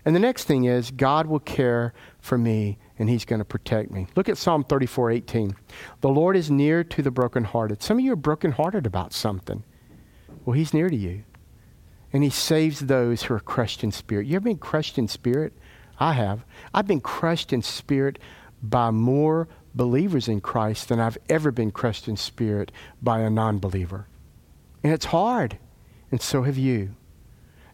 And 0.04 0.16
the 0.16 0.20
next 0.20 0.44
thing 0.44 0.66
is, 0.66 0.92
God 0.92 1.26
will 1.26 1.40
care 1.40 1.94
for 2.20 2.38
me 2.38 2.78
and 3.00 3.10
he's 3.10 3.26
going 3.26 3.40
to 3.40 3.46
protect 3.46 3.90
me. 3.90 4.06
Look 4.16 4.30
at 4.30 4.38
Psalm 4.38 4.64
34 4.64 5.12
18. 5.12 5.56
The 6.02 6.10
Lord 6.10 6.38
is 6.38 6.52
near 6.52 6.84
to 6.84 7.02
the 7.02 7.10
brokenhearted. 7.10 7.82
Some 7.82 7.98
of 7.98 8.06
you 8.06 8.14
are 8.14 8.18
brokenhearted 8.18 8.86
about 8.86 9.14
something. 9.14 9.64
Well, 10.46 10.54
he's 10.54 10.74
near 10.74 10.90
to 10.90 10.96
you. 10.96 11.24
And 12.14 12.24
he 12.24 12.30
saves 12.30 12.82
those 12.82 13.24
who 13.24 13.34
are 13.34 13.40
crushed 13.40 13.84
in 13.84 13.92
spirit. 13.92 14.28
You 14.28 14.36
ever 14.36 14.44
been 14.44 14.58
crushed 14.58 14.98
in 14.98 15.08
spirit? 15.08 15.54
I 16.00 16.14
have. 16.14 16.46
I've 16.74 16.88
been 16.88 17.02
crushed 17.02 17.52
in 17.52 17.62
spirit 17.62 18.20
by 18.62 18.92
more 18.92 19.48
believers 19.76 20.28
in 20.28 20.42
Christ 20.42 20.90
than 20.90 21.00
I've 21.00 21.18
ever 21.30 21.52
been 21.52 21.72
crushed 21.72 22.08
in 22.08 22.18
spirit 22.18 22.72
by 23.02 23.20
a 23.20 23.30
non 23.30 23.60
believer. 23.60 24.08
And 24.84 24.94
it's 24.94 25.06
hard. 25.06 25.58
And 26.12 26.22
so 26.22 26.44
have 26.44 26.58
you. 26.58 26.96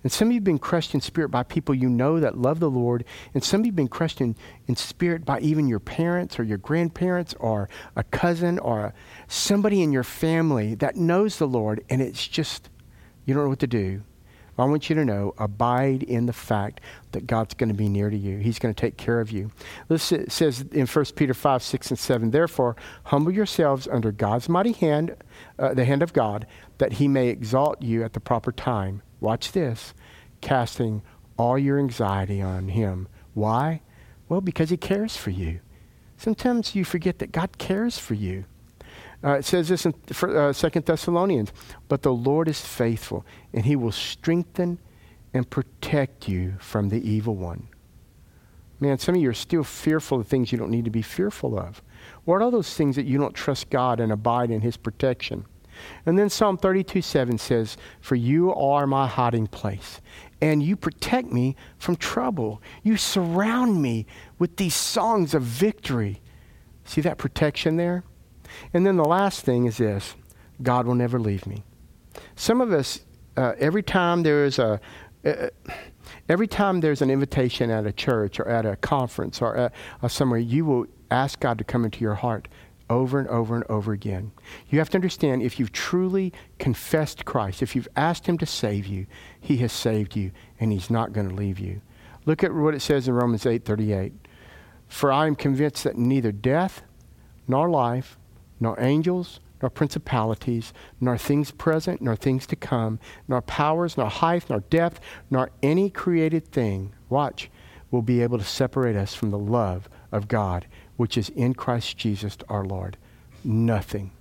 And 0.04 0.12
some 0.12 0.30
of 0.30 0.32
you 0.32 0.38
have 0.38 0.44
been 0.44 0.58
crushed 0.58 0.96
in 0.96 1.02
spirit 1.02 1.30
by 1.30 1.44
people 1.44 1.76
you 1.76 1.88
know 1.88 2.20
that 2.20 2.38
love 2.38 2.60
the 2.60 2.72
Lord. 2.72 3.06
And 3.34 3.44
some 3.44 3.62
of 3.62 3.66
you 3.68 3.72
have 3.72 3.76
been 3.76 3.88
crushed 3.88 4.20
in, 4.20 4.36
in 4.68 4.76
spirit 4.76 5.26
by 5.26 5.40
even 5.42 5.68
your 5.68 5.80
parents 5.80 6.40
or 6.40 6.44
your 6.44 6.58
grandparents 6.58 7.36
or 7.40 7.70
a 7.96 8.04
cousin 8.04 8.58
or 8.58 8.96
somebody 9.28 9.84
in 9.84 9.92
your 9.92 10.04
family 10.04 10.74
that 10.76 10.96
knows 10.96 11.38
the 11.38 11.48
Lord. 11.48 11.84
And 11.90 12.02
it's 12.02 12.28
just, 12.28 12.70
you 13.26 13.36
don't 13.36 13.44
know 13.44 13.50
what 13.50 13.60
to 13.60 13.68
do. 13.68 14.02
I 14.58 14.66
want 14.66 14.90
you 14.90 14.96
to 14.96 15.06
know 15.06 15.34
abide 15.38 16.04
in 16.04 16.26
the 16.26 16.34
fact 16.34 16.82
that 17.14 17.26
God's 17.26 17.54
going 17.54 17.70
to 17.70 17.76
be 17.76 17.90
near 17.90 18.10
to 18.10 18.18
you. 18.18 18.38
He's 18.38 18.60
going 18.60 18.74
to 18.74 18.80
take 18.80 18.98
care 18.98 19.20
of 19.20 19.32
you. 19.32 19.52
This 19.88 20.14
says 20.28 20.62
in 20.72 20.86
1 20.86 21.06
Peter 21.16 21.34
5, 21.34 21.64
6, 21.64 21.90
and 21.90 22.00
7 22.00 22.32
Therefore, 22.32 22.76
humble 23.06 23.32
yourselves 23.32 23.88
under 23.88 24.12
God's 24.12 24.50
mighty 24.50 24.74
hand, 24.74 25.16
uh, 25.58 25.74
the 25.74 25.86
hand 25.86 26.04
of 26.04 26.14
God, 26.14 26.46
that 26.78 26.94
he 26.94 27.08
may 27.08 27.30
exalt 27.30 27.82
you 27.82 28.04
at 28.04 28.14
the 28.14 28.20
proper 28.20 28.52
time. 28.52 29.02
Watch 29.20 29.52
this 29.52 29.94
casting 30.42 31.02
all 31.38 31.58
your 31.58 31.80
anxiety 31.80 32.42
on 32.42 32.70
him. 32.70 33.08
Why? 33.34 33.82
Well, 34.28 34.42
because 34.42 34.70
he 34.70 34.78
cares 34.78 35.16
for 35.16 35.30
you. 35.30 35.60
Sometimes 36.18 36.76
you 36.76 36.86
forget 36.86 37.20
that 37.20 37.32
God 37.32 37.58
cares 37.58 37.98
for 37.98 38.14
you. 38.14 38.46
Uh, 39.24 39.34
it 39.34 39.46
says 39.46 39.70
this 39.70 39.86
in 39.86 39.94
uh, 40.24 40.54
2 40.54 40.70
Thessalonians, 40.82 41.52
but 41.88 42.02
the 42.02 42.14
Lord 42.14 42.48
is 42.48 42.60
faithful, 42.60 43.26
and 43.54 43.66
he 43.66 43.76
will 43.76 43.92
strengthen 43.92 44.80
and 45.34 45.50
protect 45.50 46.28
you 46.28 46.56
from 46.60 46.90
the 46.90 47.08
evil 47.08 47.36
one. 47.36 47.68
Man, 48.80 48.98
some 48.98 49.14
of 49.14 49.22
you 49.22 49.30
are 49.30 49.34
still 49.34 49.64
fearful 49.64 50.20
of 50.20 50.28
things 50.28 50.52
you 50.52 50.58
don't 50.58 50.72
need 50.72 50.86
to 50.86 50.92
be 50.92 51.04
fearful 51.04 51.58
of. 51.58 51.84
What 52.26 52.42
are 52.42 52.50
those 52.50 52.74
things 52.74 52.96
that 52.96 53.06
you 53.06 53.20
don't 53.20 53.36
trust 53.36 53.70
God 53.70 54.00
and 54.00 54.12
abide 54.12 54.50
in 54.50 54.62
his 54.62 54.76
protection? 54.76 55.46
And 56.06 56.18
then 56.18 56.30
Psalm 56.30 56.58
32 56.58 57.02
7 57.02 57.38
says, 57.38 57.78
For 58.02 58.16
you 58.16 58.54
are 58.54 58.88
my 58.88 59.08
hiding 59.08 59.48
place, 59.48 60.02
and 60.42 60.64
you 60.64 60.76
protect 60.76 61.32
me 61.32 61.56
from 61.78 61.96
trouble. 61.96 62.62
You 62.82 62.98
surround 62.98 63.82
me 63.82 64.08
with 64.40 64.58
these 64.58 64.76
songs 64.76 65.36
of 65.36 65.44
victory. 65.44 66.22
See 66.84 67.02
that 67.02 67.20
protection 67.20 67.78
there? 67.78 68.04
And 68.74 68.86
then 68.86 68.98
the 68.98 69.06
last 69.06 69.44
thing 69.46 69.66
is 69.66 69.78
this 69.78 70.16
God 70.62 70.86
will 70.86 70.96
never 70.96 71.20
leave 71.20 71.46
me. 71.46 71.64
Some 72.36 72.62
of 72.62 72.72
us, 72.72 73.02
uh, 73.38 73.54
every 73.58 73.84
time 73.84 74.24
there 74.24 74.46
is 74.46 74.60
a, 74.60 74.80
uh, 75.26 75.48
every 76.30 76.48
time 76.48 76.82
there's 76.82 77.02
an 77.02 77.10
invitation 77.10 77.70
at 77.70 77.86
a 77.86 77.92
church 77.92 78.40
or 78.40 78.48
at 78.48 78.66
a 78.66 78.76
conference 78.76 79.42
or 79.42 79.56
at, 79.56 79.74
uh, 80.02 80.08
somewhere, 80.08 80.40
you 80.40 80.66
will 80.66 80.86
ask 81.10 81.40
God 81.40 81.58
to 81.58 81.64
come 81.64 81.86
into 81.86 82.00
your 82.00 82.16
heart 82.16 82.48
over 82.90 83.20
and 83.20 83.28
over 83.30 83.56
and 83.56 83.64
over 83.70 83.94
again. 83.94 84.32
You 84.70 84.80
have 84.80 84.90
to 84.90 84.98
understand 84.98 85.42
if 85.42 85.60
you've 85.60 85.72
truly 85.72 86.34
confessed 86.60 87.24
Christ, 87.24 87.62
if 87.62 87.74
you've 87.76 87.88
asked 87.96 88.28
Him 88.28 88.38
to 88.40 88.46
save 88.46 88.86
you, 88.86 89.08
He 89.40 89.58
has 89.58 89.72
saved 89.72 90.16
you 90.16 90.32
and 90.60 90.72
He's 90.72 90.90
not 90.90 91.14
going 91.14 91.30
to 91.30 91.36
leave 91.36 91.58
you. 91.58 91.82
Look 92.26 92.44
at 92.44 92.54
what 92.54 92.76
it 92.76 92.82
says 92.82 93.08
in 93.08 93.14
Romans 93.14 93.46
8:38. 93.46 94.12
For 94.88 95.10
I 95.12 95.26
am 95.26 95.36
convinced 95.36 95.86
that 95.86 95.98
neither 95.98 96.34
death 96.34 96.82
nor 97.48 97.70
life, 97.70 98.18
nor 98.62 98.80
angels, 98.80 99.42
nor 99.62 99.70
principalities, 99.70 100.72
nor 101.02 101.18
things 101.18 101.52
present, 101.52 102.02
nor 102.02 102.16
things 102.16 102.46
to 102.48 102.56
come, 102.56 103.00
nor 103.28 103.42
powers, 103.42 103.98
nor 103.98 104.10
height, 104.10 104.50
nor 104.50 104.62
depth, 104.62 105.02
nor 105.30 105.52
any 105.62 105.90
created 105.90 106.48
thing, 106.52 106.94
watch, 107.10 107.50
will 107.90 108.02
be 108.02 108.22
able 108.22 108.38
to 108.38 108.44
separate 108.46 108.96
us 108.96 109.14
from 109.14 109.32
the 109.32 109.38
love 109.38 109.90
of 110.12 110.28
God, 110.28 110.66
which 110.96 111.18
is 111.18 111.30
in 111.30 111.54
Christ 111.54 111.98
Jesus 111.98 112.38
our 112.48 112.64
Lord. 112.64 112.98
Nothing. 113.44 114.12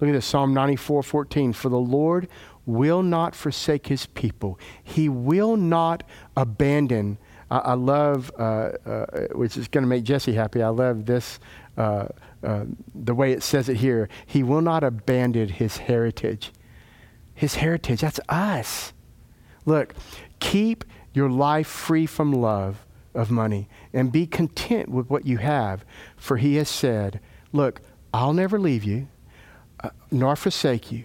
Look 0.00 0.08
at 0.08 0.12
this 0.12 0.26
Psalm 0.26 0.54
94 0.54 1.02
14. 1.02 1.52
For 1.52 1.68
the 1.68 1.78
Lord 1.78 2.28
will 2.66 3.02
not 3.02 3.34
forsake 3.34 3.88
his 3.88 4.06
people, 4.06 4.58
he 4.82 5.08
will 5.08 5.56
not 5.56 6.02
abandon. 6.36 7.18
I, 7.50 7.58
I 7.58 7.74
love, 7.74 8.32
uh, 8.38 8.42
uh, 8.86 9.06
which 9.32 9.56
is 9.56 9.68
going 9.68 9.82
to 9.82 9.88
make 9.88 10.04
Jesse 10.04 10.32
happy, 10.32 10.62
I 10.62 10.68
love 10.68 11.06
this. 11.06 11.38
Uh, 11.76 12.06
uh, 12.42 12.64
the 12.94 13.14
way 13.14 13.32
it 13.32 13.42
says 13.42 13.68
it 13.68 13.78
here, 13.78 14.08
he 14.26 14.42
will 14.42 14.60
not 14.60 14.82
abandon 14.82 15.48
his 15.48 15.78
heritage. 15.78 16.52
His 17.34 17.56
heritage, 17.56 18.00
that's 18.00 18.20
us. 18.28 18.92
Look, 19.64 19.94
keep 20.40 20.84
your 21.12 21.30
life 21.30 21.66
free 21.66 22.06
from 22.06 22.32
love 22.32 22.84
of 23.14 23.30
money 23.30 23.68
and 23.92 24.10
be 24.10 24.26
content 24.26 24.88
with 24.88 25.08
what 25.10 25.26
you 25.26 25.38
have, 25.38 25.84
for 26.16 26.36
he 26.36 26.56
has 26.56 26.68
said, 26.68 27.20
Look, 27.52 27.80
I'll 28.12 28.32
never 28.32 28.58
leave 28.58 28.84
you 28.84 29.08
uh, 29.82 29.90
nor 30.10 30.36
forsake 30.36 30.90
you. 30.90 31.04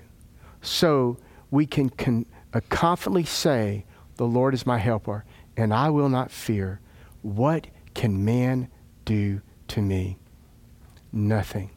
So 0.61 1.17
we 1.51 1.65
can 1.65 1.89
con- 1.89 2.25
uh, 2.53 2.61
confidently 2.69 3.25
say, 3.25 3.85
The 4.15 4.25
Lord 4.25 4.53
is 4.53 4.65
my 4.65 4.77
helper, 4.77 5.25
and 5.55 5.73
I 5.73 5.89
will 5.89 6.09
not 6.09 6.31
fear. 6.31 6.79
What 7.21 7.67
can 7.93 8.23
man 8.23 8.69
do 9.05 9.41
to 9.69 9.81
me? 9.81 10.17
Nothing. 11.11 11.71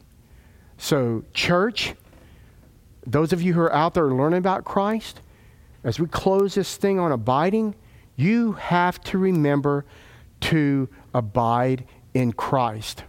So, 0.77 1.23
church, 1.33 1.93
those 3.05 3.33
of 3.33 3.41
you 3.41 3.53
who 3.53 3.61
are 3.61 3.73
out 3.73 3.93
there 3.93 4.07
learning 4.07 4.39
about 4.39 4.63
Christ, 4.63 5.21
as 5.83 5.99
we 5.99 6.07
close 6.07 6.55
this 6.55 6.77
thing 6.77 6.99
on 6.99 7.11
abiding, 7.11 7.75
you 8.15 8.53
have 8.53 9.01
to 9.03 9.17
remember 9.17 9.85
to 10.41 10.89
abide 11.13 11.85
in 12.13 12.33
Christ. 12.33 13.03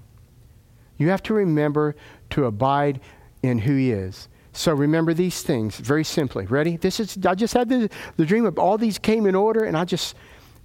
You 0.98 1.08
have 1.08 1.22
to 1.24 1.34
remember 1.34 1.96
to 2.30 2.44
abide 2.44 3.00
in 3.42 3.58
who 3.58 3.74
He 3.74 3.92
is. 3.92 4.28
So 4.52 4.74
remember 4.74 5.14
these 5.14 5.42
things 5.42 5.76
very 5.76 6.04
simply. 6.04 6.46
Ready? 6.46 6.76
This 6.76 7.00
is 7.00 7.18
I 7.26 7.34
just 7.34 7.54
had 7.54 7.68
the, 7.68 7.88
the 8.16 8.26
dream 8.26 8.44
of 8.44 8.58
all 8.58 8.76
these 8.76 8.98
came 8.98 9.26
in 9.26 9.34
order, 9.34 9.64
and 9.64 9.76
I 9.76 9.84
just 9.84 10.14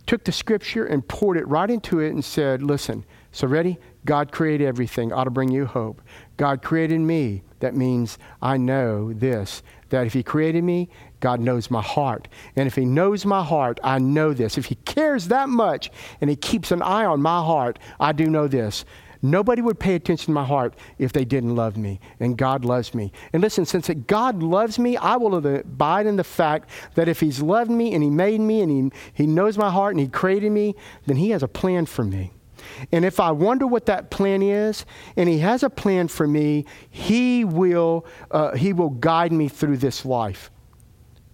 took 0.06 0.24
the 0.24 0.32
scripture 0.32 0.86
and 0.86 1.08
poured 1.08 1.38
it 1.38 1.48
right 1.48 1.70
into 1.70 2.00
it 2.00 2.12
and 2.12 2.24
said, 2.24 2.62
listen, 2.62 3.06
so 3.32 3.48
ready? 3.48 3.78
God 4.08 4.32
created 4.32 4.66
everything, 4.66 5.12
ought 5.12 5.26
to 5.26 5.30
bring 5.30 5.52
you 5.52 5.66
hope. 5.66 6.02
God 6.38 6.64
created 6.64 7.02
me. 7.02 7.44
That 7.60 7.76
means 7.76 8.18
I 8.42 8.58
know 8.58 9.14
this 9.14 9.62
that 9.90 10.08
if 10.08 10.14
He 10.14 10.24
created 10.24 10.64
me, 10.64 10.90
God 11.20 11.40
knows 11.40 11.72
my 11.72 11.82
heart. 11.82 12.28
And 12.56 12.68
if 12.68 12.76
He 12.76 12.86
knows 12.86 13.26
my 13.26 13.44
heart, 13.44 13.80
I 13.84 14.00
know 14.00 14.34
this. 14.34 14.58
If 14.58 14.66
He 14.66 14.76
cares 14.76 15.28
that 15.28 15.50
much 15.50 15.92
and 16.20 16.30
He 16.30 16.36
keeps 16.36 16.72
an 16.72 16.82
eye 16.82 17.06
on 17.06 17.22
my 17.22 17.40
heart, 17.40 17.80
I 18.00 18.14
do 18.14 18.30
know 18.30 18.48
this. 18.48 18.86
Nobody 19.22 19.62
would 19.62 19.80
pay 19.80 19.96
attention 19.96 20.28
to 20.28 20.32
my 20.32 20.46
heart 20.46 20.76
if 21.00 21.12
they 21.12 21.26
didn't 21.26 21.56
love 21.56 21.76
me. 21.76 22.00
And 22.20 22.38
God 22.38 22.64
loves 22.64 22.94
me. 22.94 23.12
And 23.34 23.42
listen, 23.42 23.66
since 23.66 23.90
God 24.08 24.42
loves 24.42 24.78
me, 24.80 24.96
I 24.96 25.18
will 25.18 25.36
abide 25.36 26.06
in 26.06 26.16
the 26.16 26.24
fact 26.24 26.70
that 26.96 27.10
if 27.10 27.20
He's 27.20 27.42
loved 27.42 27.72
me 27.72 27.94
and 27.94 28.04
He 28.04 28.10
made 28.10 28.40
me 28.40 28.62
and 28.62 28.72
He, 28.72 29.24
he 29.24 29.28
knows 29.28 29.58
my 29.58 29.70
heart 29.70 29.96
and 29.96 30.00
He 30.00 30.08
created 30.08 30.52
me, 30.52 30.76
then 31.08 31.18
He 31.18 31.32
has 31.32 31.44
a 31.44 31.48
plan 31.48 31.86
for 31.86 32.06
me. 32.06 32.32
And 32.92 33.06
if 33.06 33.20
I 33.20 33.32
wonder 33.32 33.68
what 33.68 33.86
that 33.88 34.10
plan 34.10 34.42
is, 34.42 34.86
and 35.16 35.28
He 35.30 35.40
has 35.40 35.64
a 35.64 35.70
plan 35.70 36.08
for 36.08 36.28
me, 36.28 36.66
He 36.90 37.44
will, 37.44 38.06
uh, 38.32 38.56
he 38.56 38.74
will 38.74 38.92
guide 38.92 39.32
me 39.32 39.48
through 39.48 39.78
this 39.78 40.06
life. 40.06 40.52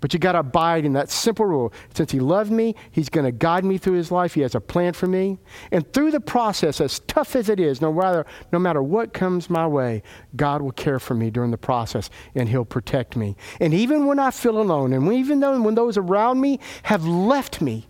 But 0.03 0.13
you 0.13 0.19
got 0.19 0.33
to 0.33 0.39
abide 0.39 0.83
in 0.83 0.91
that 0.93 1.09
simple 1.09 1.45
rule. 1.45 1.71
Since 1.93 2.11
He 2.11 2.19
loved 2.19 2.51
me, 2.51 2.75
He's 2.91 3.07
going 3.07 3.23
to 3.23 3.31
guide 3.31 3.63
me 3.63 3.77
through 3.77 3.93
His 3.93 4.11
life. 4.11 4.33
He 4.33 4.41
has 4.41 4.53
a 4.53 4.59
plan 4.59 4.91
for 4.91 5.07
me. 5.07 5.37
And 5.71 5.93
through 5.93 6.11
the 6.11 6.19
process, 6.19 6.81
as 6.81 6.99
tough 7.07 7.37
as 7.37 7.47
it 7.47 7.57
is, 7.57 7.79
no 7.79 7.93
matter, 7.93 8.25
no 8.51 8.59
matter 8.59 8.83
what 8.83 9.13
comes 9.13 9.49
my 9.49 9.65
way, 9.65 10.03
God 10.35 10.61
will 10.61 10.73
care 10.73 10.99
for 10.99 11.13
me 11.13 11.29
during 11.29 11.51
the 11.51 11.57
process 11.57 12.09
and 12.35 12.49
He'll 12.49 12.65
protect 12.65 13.15
me. 13.15 13.37
And 13.61 13.73
even 13.73 14.05
when 14.05 14.19
I 14.19 14.31
feel 14.31 14.59
alone, 14.59 14.91
and 14.91 15.09
even 15.13 15.39
though 15.39 15.61
when 15.61 15.75
those 15.75 15.97
around 15.97 16.41
me 16.41 16.59
have 16.83 17.05
left 17.05 17.61
me, 17.61 17.87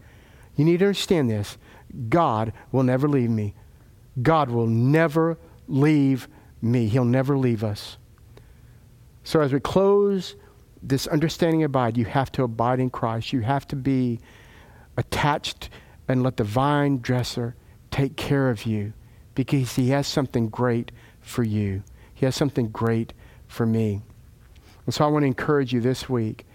you 0.56 0.66
need 0.66 0.82
to 0.82 0.86
understand 0.86 1.32
this 1.32 1.58
God 2.10 2.54
will 2.72 2.84
never 2.84 3.08
leave 3.08 3.30
me. 3.30 3.54
God 4.22 4.50
will 4.50 4.68
never 4.68 5.38
leave 5.68 6.28
me. 6.62 6.88
He'll 6.88 7.06
never 7.06 7.38
leave 7.38 7.64
us. 7.64 7.98
So 9.24 9.42
as 9.42 9.54
we 9.54 9.60
close 9.60 10.36
this 10.82 11.08
understanding 11.08 11.64
abide, 11.64 11.98
you 11.98 12.06
have 12.06 12.32
to 12.34 12.44
abide 12.44 12.80
in 12.80 12.90
Christ. 12.90 13.32
You 13.32 13.42
have 13.42 13.68
to 13.70 13.76
be 13.76 14.20
attached 14.98 15.70
and 16.08 16.24
let 16.24 16.38
the 16.38 16.44
vine 16.44 17.00
dresser 17.00 17.56
take 17.90 18.16
care 18.18 18.50
of 18.50 18.66
you 18.66 18.94
because 19.36 19.76
he 19.76 19.90
has 19.90 20.08
something 20.08 20.50
great 20.50 20.92
for 21.22 21.44
you. 21.44 21.84
He 22.14 22.26
has 22.26 22.36
something 22.36 22.70
great 22.70 23.14
for 23.48 23.66
me. 23.66 24.02
And 24.86 24.94
so 24.94 25.06
I 25.06 25.08
want 25.08 25.24
to 25.24 25.28
encourage 25.28 25.74
you 25.74 25.80
this 25.80 26.10
week. 26.10 26.46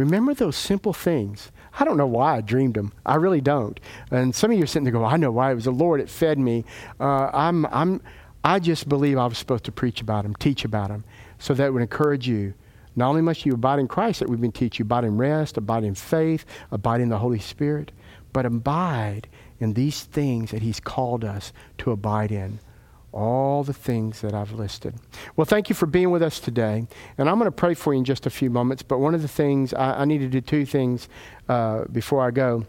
Remember 0.00 0.32
those 0.32 0.56
simple 0.56 0.94
things. 0.94 1.52
I 1.78 1.84
don't 1.84 1.98
know 1.98 2.06
why 2.06 2.38
I 2.38 2.40
dreamed 2.40 2.72
them. 2.72 2.90
I 3.04 3.16
really 3.16 3.42
don't. 3.42 3.78
And 4.10 4.34
some 4.34 4.50
of 4.50 4.56
you 4.56 4.64
are 4.64 4.66
sitting 4.66 4.84
there 4.84 4.94
going, 4.94 5.04
I 5.04 5.18
know 5.18 5.30
why. 5.30 5.52
It 5.52 5.56
was 5.56 5.64
the 5.64 5.72
Lord. 5.72 6.00
It 6.00 6.08
fed 6.08 6.38
me. 6.38 6.64
Uh, 6.98 7.28
I'm, 7.34 7.66
I'm, 7.66 8.00
I 8.42 8.60
just 8.60 8.88
believe 8.88 9.18
I 9.18 9.26
was 9.26 9.36
supposed 9.36 9.64
to 9.64 9.72
preach 9.72 10.00
about 10.00 10.22
them, 10.22 10.34
teach 10.36 10.64
about 10.64 10.88
them. 10.88 11.04
So 11.38 11.52
that 11.52 11.74
would 11.74 11.82
encourage 11.82 12.26
you. 12.26 12.54
Not 12.96 13.10
only 13.10 13.20
must 13.20 13.44
you 13.44 13.52
abide 13.52 13.78
in 13.78 13.88
Christ 13.88 14.20
that 14.20 14.30
we've 14.30 14.40
been 14.40 14.52
teaching 14.52 14.84
abide 14.84 15.04
in 15.04 15.18
rest, 15.18 15.58
abide 15.58 15.84
in 15.84 15.94
faith, 15.94 16.46
abide 16.70 17.02
in 17.02 17.10
the 17.10 17.18
Holy 17.18 17.38
Spirit, 17.38 17.92
but 18.32 18.46
abide 18.46 19.28
in 19.58 19.74
these 19.74 20.04
things 20.04 20.50
that 20.50 20.62
He's 20.62 20.80
called 20.80 21.26
us 21.26 21.52
to 21.76 21.90
abide 21.90 22.32
in 22.32 22.58
all 23.12 23.64
the 23.64 23.72
things 23.72 24.20
that 24.20 24.34
I've 24.34 24.52
listed. 24.52 24.94
Well, 25.36 25.44
thank 25.44 25.68
you 25.68 25.74
for 25.74 25.86
being 25.86 26.10
with 26.10 26.22
us 26.22 26.40
today. 26.40 26.86
And 27.18 27.28
I'm 27.28 27.38
going 27.38 27.46
to 27.46 27.52
pray 27.52 27.74
for 27.74 27.92
you 27.92 27.98
in 27.98 28.04
just 28.04 28.26
a 28.26 28.30
few 28.30 28.50
moments. 28.50 28.82
But 28.82 28.98
one 28.98 29.14
of 29.14 29.22
the 29.22 29.28
things, 29.28 29.74
I, 29.74 30.02
I 30.02 30.04
need 30.04 30.18
to 30.18 30.28
do 30.28 30.40
two 30.40 30.64
things 30.64 31.08
uh, 31.48 31.84
before 31.90 32.26
I 32.26 32.30
go. 32.30 32.66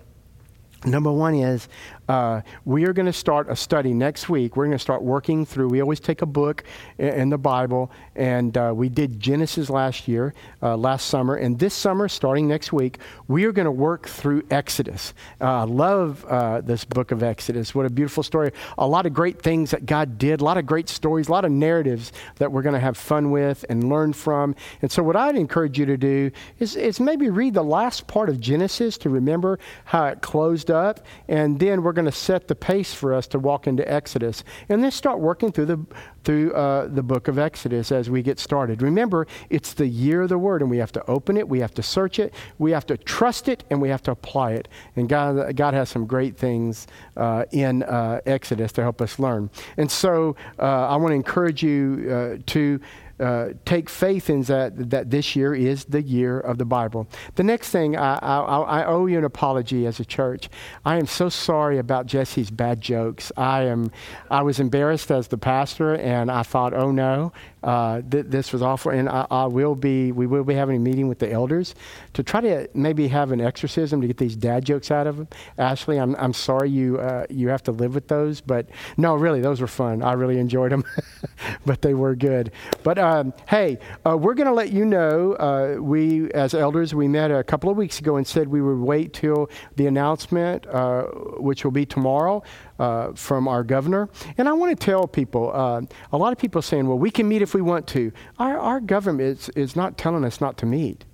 Number 0.84 1.12
one 1.12 1.36
is 1.36 1.68
uh, 2.12 2.42
we 2.66 2.86
are 2.86 2.92
going 2.92 3.06
to 3.06 3.14
start 3.14 3.50
a 3.50 3.56
study 3.56 3.94
next 3.94 4.28
week. 4.28 4.58
We're 4.58 4.66
going 4.66 4.78
to 4.78 4.84
start 4.84 5.02
working 5.02 5.46
through. 5.46 5.70
We 5.70 5.80
always 5.80 6.02
take 6.02 6.22
a 6.22 6.26
book 6.26 6.66
in, 6.98 7.08
in 7.08 7.30
the 7.30 7.38
Bible, 7.38 7.90
and 8.18 8.58
uh, 8.58 8.74
we 8.76 8.90
did 8.90 9.18
Genesis 9.18 9.70
last 9.70 10.10
year, 10.10 10.34
uh, 10.62 10.76
last 10.76 11.08
summer, 11.08 11.36
and 11.36 11.58
this 11.58 11.74
summer, 11.74 12.10
starting 12.10 12.50
next 12.50 12.74
week, 12.74 13.00
we 13.30 13.46
are 13.46 13.54
going 13.54 13.66
to 13.66 13.72
work 13.72 14.10
through 14.10 14.44
Exodus. 14.52 15.14
Uh, 15.40 15.62
I 15.62 15.64
love 15.64 16.26
uh, 16.26 16.60
this 16.60 16.84
book 16.84 17.12
of 17.12 17.24
Exodus. 17.24 17.74
What 17.74 17.86
a 17.86 17.90
beautiful 17.90 18.24
story! 18.24 18.52
A 18.78 18.86
lot 18.86 19.06
of 19.06 19.14
great 19.14 19.42
things 19.42 19.72
that 19.72 19.86
God 19.86 20.18
did. 20.18 20.42
A 20.42 20.44
lot 20.44 20.58
of 20.58 20.66
great 20.66 20.90
stories. 20.90 21.30
A 21.30 21.32
lot 21.32 21.46
of 21.46 21.52
narratives 21.52 22.12
that 22.40 22.52
we're 22.52 22.62
going 22.62 22.74
to 22.74 22.82
have 22.82 22.98
fun 22.98 23.32
with 23.32 23.64
and 23.70 23.88
learn 23.88 24.12
from. 24.12 24.54
And 24.82 24.92
so, 24.92 25.02
what 25.02 25.16
I'd 25.16 25.38
encourage 25.38 25.80
you 25.80 25.86
to 25.86 25.96
do 25.96 26.30
is, 26.60 26.76
is 26.76 27.00
maybe 27.00 27.30
read 27.30 27.54
the 27.54 27.64
last 27.64 28.08
part 28.08 28.28
of 28.28 28.42
Genesis 28.42 28.98
to 28.98 29.10
remember 29.10 29.60
how 29.86 30.08
it 30.08 30.22
closed 30.22 30.70
up, 30.70 31.06
and 31.30 31.58
then 31.58 31.84
we're 31.84 31.94
going 31.94 32.01
to 32.06 32.12
set 32.12 32.48
the 32.48 32.56
pace 32.56 32.94
for 32.94 33.14
us 33.14 33.28
to 33.28 33.40
walk 33.40 33.68
into 33.68 33.90
Exodus, 33.92 34.44
and 34.70 34.84
then 34.84 34.92
start 34.92 35.20
working 35.20 35.52
through 35.52 35.66
the 35.66 35.80
through 36.24 36.54
uh, 36.54 36.88
the 36.88 37.02
book 37.02 37.28
of 37.28 37.40
Exodus 37.40 37.92
as 37.92 38.10
we 38.10 38.22
get 38.22 38.38
started. 38.38 38.82
Remember, 38.82 39.26
it's 39.50 39.74
the 39.74 39.88
year 39.88 40.22
of 40.22 40.30
the 40.30 40.38
Word, 40.38 40.62
and 40.62 40.70
we 40.70 40.78
have 40.78 40.92
to 40.92 41.06
open 41.08 41.36
it, 41.36 41.48
we 41.48 41.60
have 41.60 41.74
to 41.74 41.84
search 41.84 42.20
it, 42.20 42.34
we 42.60 42.72
have 42.72 42.86
to 42.86 42.98
trust 42.98 43.48
it, 43.48 43.64
and 43.70 43.82
we 43.82 43.90
have 43.90 44.04
to 44.04 44.12
apply 44.12 44.52
it. 44.52 44.68
And 44.96 45.10
God, 45.10 45.56
God 45.56 45.74
has 45.74 45.90
some 45.90 46.06
great 46.06 46.38
things 46.38 46.88
uh, 47.18 47.46
in 47.52 47.84
uh, 47.84 48.22
Exodus 48.26 48.72
to 48.74 48.82
help 48.82 49.02
us 49.02 49.18
learn. 49.18 49.50
And 49.78 49.90
so, 49.90 50.36
uh, 50.60 50.88
I 50.90 50.96
want 50.98 51.12
to 51.12 51.16
encourage 51.16 51.64
you 51.64 52.08
uh, 52.12 52.44
to 52.48 52.80
uh, 53.22 53.50
take 53.66 53.90
faith 53.90 54.30
in 54.30 54.42
that, 54.44 54.90
that 54.90 55.12
this 55.12 55.36
year 55.36 55.54
is 55.54 55.86
the 55.86 56.02
year 56.02 56.40
of 56.40 56.58
the 56.58 56.66
Bible. 56.66 57.08
The 57.36 57.44
next 57.44 57.70
thing, 57.70 57.96
I, 57.96 58.16
I, 58.16 58.40
I 58.40 58.86
owe 58.86 59.06
you 59.06 59.18
an 59.18 59.24
apology 59.24 59.86
as 59.86 60.00
a 60.00 60.06
church. 60.06 60.50
I 60.86 60.98
am 60.98 61.06
so 61.06 61.30
sorry 61.30 61.78
about 61.78 62.08
Jesse's 62.08 62.50
bad 62.50 62.82
jokes. 62.82 63.32
I 63.38 63.64
am, 63.64 63.92
I 64.30 64.42
was 64.42 64.60
embarrassed 64.60 65.12
as 65.12 65.28
the 65.28 65.38
pastor, 65.38 65.96
and 65.96 66.32
I 66.32 66.44
thought, 66.44 66.74
oh 66.74 66.92
no, 66.92 67.32
uh, 67.64 68.02
th- 68.10 68.26
this 68.28 68.52
was 68.52 68.62
awful. 68.62 68.92
And 68.92 69.08
I, 69.08 69.28
I, 69.30 69.46
will 69.46 69.76
be, 69.76 70.12
we 70.12 70.26
will 70.26 70.44
be 70.44 70.56
having 70.56 70.78
a 70.78 70.80
meeting 70.80 71.08
with 71.08 71.20
the 71.20 71.32
elders 71.32 71.76
to 72.14 72.24
try 72.24 72.42
to 72.42 72.68
maybe 72.74 73.08
have 73.10 73.32
an 73.32 73.40
exorcism 73.40 74.02
to 74.02 74.08
get 74.08 74.18
these 74.18 74.36
dad 74.36 74.66
jokes 74.66 74.90
out 74.90 75.06
of 75.06 75.18
them. 75.18 75.28
Ashley, 75.58 76.00
I'm, 76.00 76.16
I'm 76.16 76.34
sorry 76.34 76.70
you, 76.70 76.98
uh, 76.98 77.26
you 77.30 77.50
have 77.50 77.64
to 77.64 77.72
live 77.72 77.94
with 77.94 78.08
those, 78.08 78.42
but 78.42 78.68
no, 78.98 79.16
really, 79.16 79.42
those 79.42 79.62
were 79.62 79.68
fun. 79.68 80.02
I 80.02 80.14
really 80.14 80.40
enjoyed 80.40 80.72
them, 80.72 80.84
but 81.66 81.82
they 81.82 81.94
were 81.94 82.16
good. 82.16 82.52
But 82.84 82.98
um, 83.12 83.34
hey, 83.48 83.78
uh, 84.06 84.18
we're 84.18 84.34
going 84.34 84.48
to 84.48 84.54
let 84.54 84.72
you 84.72 84.86
know. 84.86 85.34
Uh, 85.34 85.76
we, 85.80 86.32
as 86.32 86.54
elders, 86.54 86.96
we 86.96 87.08
met 87.08 87.32
a 87.32 87.44
couple 87.44 87.70
of 87.70 87.78
weeks 87.78 88.00
ago 88.00 88.16
and 88.16 88.26
said 88.26 88.48
we 88.48 88.62
would 88.62 88.80
wait 88.80 89.14
till 89.14 89.50
the 89.76 89.88
announcement, 89.88 90.66
uh, 90.68 91.04
which 91.38 91.64
will 91.64 91.72
be 91.72 91.86
tomorrow. 91.86 92.44
Uh, 92.80 93.14
from 93.14 93.48
our 93.48 93.64
governor. 93.64 94.10
And 94.40 94.50
I 94.50 94.54
want 94.54 94.72
to 94.72 94.86
tell 94.86 95.08
people 95.08 95.52
uh, 95.54 95.84
a 96.12 96.18
lot 96.18 96.32
of 96.32 96.40
people 96.40 96.58
are 96.58 96.64
saying, 96.64 96.88
well, 96.88 96.98
we 96.98 97.12
can 97.12 97.28
meet 97.28 97.44
if 97.44 97.54
we 97.54 97.62
want 97.62 97.86
to. 97.90 98.12
Our, 98.40 98.58
our 98.58 98.80
government 98.80 99.38
is, 99.38 99.50
is 99.50 99.76
not 99.76 100.00
telling 100.00 100.26
us 100.26 100.42
not 100.42 100.58
to 100.58 100.66
meet. 100.66 101.06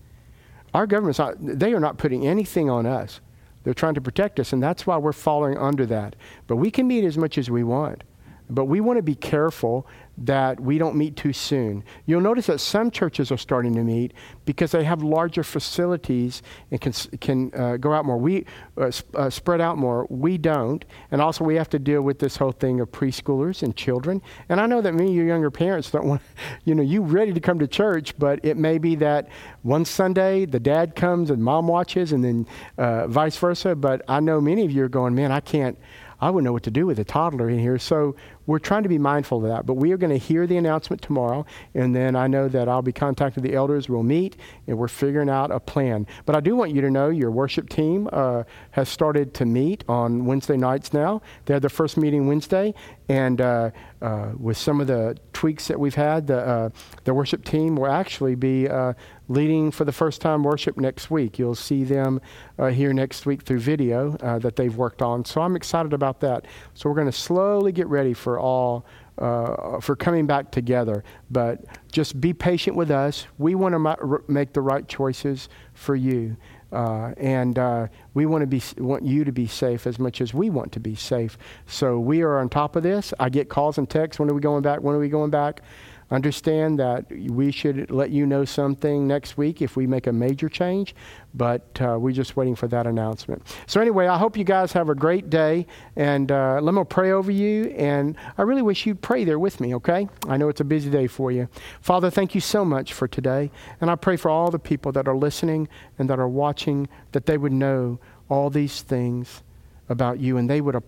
Our 0.73 0.87
government's 0.87 1.19
not, 1.19 1.35
they 1.39 1.73
are 1.73 1.81
not 1.81 1.97
putting 1.97 2.25
anything 2.25 2.69
on 2.69 2.85
us. 2.85 3.19
They're 3.65 3.73
trying 3.73 3.95
to 3.95 4.01
protect 4.01 4.39
us, 4.39 4.53
and 4.53 4.63
that's 4.63 4.87
why 4.87 4.95
we're 4.95 5.11
following 5.11 5.57
under 5.57 5.85
that. 5.87 6.15
But 6.47 6.55
we 6.55 6.71
can 6.71 6.87
meet 6.87 7.03
as 7.03 7.17
much 7.17 7.37
as 7.37 7.49
we 7.49 7.65
want. 7.65 8.05
But 8.49 8.65
we 8.65 8.79
want 8.79 8.97
to 8.97 9.03
be 9.03 9.15
careful 9.15 9.87
that 10.17 10.59
we 10.59 10.77
don't 10.77 10.95
meet 10.95 11.15
too 11.15 11.31
soon. 11.31 11.83
You'll 12.05 12.21
notice 12.21 12.47
that 12.47 12.59
some 12.59 12.89
churches 12.89 13.31
are 13.31 13.37
starting 13.37 13.75
to 13.75 13.83
meet 13.83 14.13
because 14.45 14.71
they 14.71 14.83
have 14.83 15.03
larger 15.03 15.43
facilities 15.43 16.41
and 16.71 16.81
can, 16.81 16.93
can 17.19 17.53
uh, 17.53 17.77
go 17.77 17.93
out 17.93 18.05
more. 18.05 18.17
We 18.17 18.45
uh, 18.77 18.89
sp- 18.89 19.13
uh, 19.15 19.29
spread 19.29 19.61
out 19.61 19.77
more. 19.77 20.07
We 20.09 20.37
don't. 20.39 20.83
And 21.11 21.21
also, 21.21 21.43
we 21.43 21.55
have 21.55 21.69
to 21.69 21.79
deal 21.79 22.01
with 22.01 22.17
this 22.17 22.37
whole 22.37 22.51
thing 22.51 22.79
of 22.79 22.91
preschoolers 22.91 23.61
and 23.61 23.75
children. 23.75 24.21
And 24.49 24.59
I 24.59 24.65
know 24.65 24.81
that 24.81 24.93
many 24.93 25.09
of 25.09 25.15
your 25.15 25.27
younger 25.27 25.51
parents 25.51 25.91
don't 25.91 26.07
want, 26.07 26.21
you 26.65 26.73
know, 26.73 26.83
you 26.83 27.03
ready 27.03 27.33
to 27.33 27.39
come 27.39 27.59
to 27.59 27.67
church, 27.67 28.17
but 28.17 28.39
it 28.43 28.57
may 28.57 28.79
be 28.79 28.95
that 28.95 29.29
one 29.61 29.85
Sunday 29.85 30.45
the 30.45 30.59
dad 30.59 30.95
comes 30.95 31.29
and 31.29 31.43
mom 31.43 31.67
watches, 31.67 32.11
and 32.11 32.23
then 32.23 32.47
uh, 32.77 33.07
vice 33.07 33.37
versa. 33.37 33.75
But 33.75 34.01
I 34.07 34.19
know 34.19 34.41
many 34.41 34.65
of 34.65 34.71
you 34.71 34.83
are 34.83 34.89
going, 34.89 35.13
man, 35.13 35.31
I 35.31 35.41
can't. 35.41 35.77
I 36.19 36.31
wouldn't 36.31 36.45
know 36.45 36.53
what 36.53 36.63
to 36.63 36.71
do 36.71 36.87
with 36.87 36.97
a 36.97 37.03
toddler 37.03 37.47
in 37.47 37.59
here. 37.59 37.77
So 37.77 38.15
we're 38.47 38.59
trying 38.59 38.83
to 38.83 38.89
be 38.89 38.97
mindful 38.97 39.43
of 39.43 39.49
that. 39.49 39.65
But 39.65 39.75
we 39.75 39.91
are 39.91 39.97
going 39.97 40.09
to 40.09 40.17
hear 40.17 40.47
the 40.47 40.57
announcement 40.57 41.01
tomorrow, 41.01 41.45
and 41.75 41.95
then 41.95 42.15
I 42.15 42.25
know 42.25 42.47
that 42.47 42.67
I'll 42.67 42.81
be 42.81 42.93
contacting 42.93 43.43
the 43.43 43.53
elders. 43.53 43.87
We'll 43.87 44.03
meet, 44.03 44.35
and 44.65 44.77
we're 44.77 44.87
figuring 44.87 45.29
out 45.29 45.51
a 45.51 45.59
plan. 45.59 46.07
But 46.25 46.35
I 46.35 46.39
do 46.39 46.55
want 46.55 46.71
you 46.71 46.81
to 46.81 46.89
know 46.89 47.09
your 47.09 47.29
worship 47.29 47.69
team 47.69 48.09
uh, 48.11 48.43
has 48.71 48.89
started 48.89 49.33
to 49.35 49.45
meet 49.45 49.83
on 49.87 50.25
Wednesday 50.25 50.57
nights 50.57 50.93
now. 50.93 51.21
They 51.45 51.53
had 51.53 51.61
their 51.61 51.69
first 51.69 51.97
meeting 51.97 52.27
Wednesday, 52.27 52.73
and 53.09 53.39
uh, 53.39 53.71
uh, 54.01 54.31
with 54.37 54.57
some 54.57 54.79
of 54.79 54.87
the 54.87 55.17
tweaks 55.33 55.67
that 55.67 55.79
we've 55.79 55.95
had, 55.95 56.27
the, 56.27 56.39
uh, 56.39 56.69
the 57.03 57.13
worship 57.13 57.43
team 57.43 57.75
will 57.75 57.87
actually 57.87 58.35
be 58.35 58.67
uh, 58.67 58.93
leading 59.27 59.71
for 59.71 59.85
the 59.85 59.91
first 59.91 60.21
time 60.21 60.43
worship 60.43 60.77
next 60.77 61.09
week. 61.09 61.39
You'll 61.39 61.55
see 61.55 61.83
them 61.83 62.21
uh, 62.59 62.67
here 62.67 62.93
next 62.93 63.25
week 63.25 63.41
through 63.41 63.59
video 63.59 64.15
uh, 64.17 64.39
that 64.39 64.55
they've 64.55 64.75
worked 64.75 65.01
on. 65.01 65.25
So 65.25 65.41
I'm 65.41 65.55
excited 65.55 65.93
about 65.93 66.19
that. 66.21 66.45
So 66.73 66.89
we're 66.89 66.95
going 66.95 67.07
to 67.07 67.17
slowly 67.17 67.71
get 67.71 67.87
ready 67.87 68.13
for 68.13 68.39
all. 68.39 68.85
Uh, 69.19 69.79
for 69.79 69.95
coming 69.95 70.27
back 70.27 70.51
together, 70.51 71.03
but 71.31 71.65
just 71.91 72.21
be 72.21 72.33
patient 72.33 72.75
with 72.77 72.91
us. 72.91 73.25
We 73.39 73.55
want 73.55 73.73
to 73.73 73.79
ma- 73.79 73.95
make 74.27 74.53
the 74.53 74.61
right 74.61 74.87
choices 74.87 75.49
for 75.73 75.95
you. 75.95 76.37
Uh, 76.71 77.13
and 77.17 77.57
uh, 77.57 77.87
we 78.13 78.25
want 78.25 78.41
to 78.41 78.47
be 78.47 78.61
want 78.77 79.03
you 79.05 79.23
to 79.23 79.31
be 79.31 79.47
safe 79.47 79.87
as 79.87 79.99
much 79.99 80.19
as 80.21 80.33
we 80.33 80.49
want 80.49 80.71
to 80.73 80.79
be 80.79 80.95
safe. 80.95 81.37
So 81.65 81.99
we 81.99 82.21
are 82.21 82.39
on 82.39 82.49
top 82.49 82.75
of 82.75 82.83
this. 82.83 83.13
I 83.19 83.29
get 83.29 83.49
calls 83.49 83.77
and 83.77 83.89
texts. 83.89 84.19
When 84.19 84.29
are 84.29 84.33
we 84.33 84.41
going 84.41 84.63
back? 84.63 84.81
When 84.81 84.95
are 84.95 84.99
we 84.99 85.09
going 85.09 85.31
back? 85.31 85.61
Understand 86.09 86.79
that 86.79 87.05
we 87.11 87.51
should 87.51 87.91
let 87.91 88.11
you 88.11 88.25
know 88.25 88.45
something 88.45 89.07
next 89.07 89.37
week 89.37 89.61
if 89.61 89.75
we 89.75 89.85
make 89.85 90.07
a 90.07 90.13
major 90.13 90.47
change, 90.47 90.95
but 91.33 91.81
uh, 91.81 91.97
we're 91.99 92.13
just 92.13 92.37
waiting 92.37 92.55
for 92.55 92.69
that 92.69 92.87
announcement. 92.87 93.45
So, 93.65 93.81
anyway, 93.81 94.07
I 94.07 94.17
hope 94.17 94.37
you 94.37 94.45
guys 94.45 94.71
have 94.71 94.87
a 94.87 94.95
great 94.95 95.29
day, 95.29 95.67
and 95.97 96.31
uh, 96.31 96.61
let 96.61 96.73
me 96.73 96.83
pray 96.85 97.11
over 97.11 97.29
you. 97.29 97.65
And 97.77 98.15
I 98.37 98.43
really 98.43 98.61
wish 98.61 98.85
you'd 98.85 99.01
pray 99.01 99.25
there 99.25 99.37
with 99.37 99.59
me, 99.59 99.75
okay? 99.75 100.07
I 100.29 100.37
know 100.37 100.47
it's 100.47 100.61
a 100.61 100.65
busy 100.65 100.89
day 100.89 101.07
for 101.07 101.29
you. 101.29 101.49
Father, 101.81 102.09
thank 102.09 102.33
you 102.33 102.39
so 102.39 102.63
much 102.63 102.93
for 102.93 103.09
today, 103.09 103.51
and 103.81 103.91
I 103.91 103.95
pray 103.95 104.15
for 104.15 104.31
all 104.31 104.49
the 104.49 104.59
people 104.59 104.93
that 104.93 105.09
are 105.09 105.17
listening 105.17 105.67
and 105.99 106.09
that 106.09 106.19
are 106.19 106.29
watching 106.29 106.87
that 107.11 107.25
they 107.25 107.37
would 107.37 107.51
know 107.51 107.99
all 108.29 108.49
these 108.49 108.81
things 108.81 109.43
about 109.89 110.21
you, 110.21 110.37
and 110.37 110.49
they 110.49 110.61
would, 110.61 110.81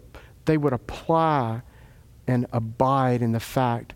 they 0.45 0.55
would 0.55 0.72
apply 0.74 1.61
and 2.26 2.45
abide 2.53 3.22
in 3.22 3.34
the 3.34 3.39
fact 3.41 3.93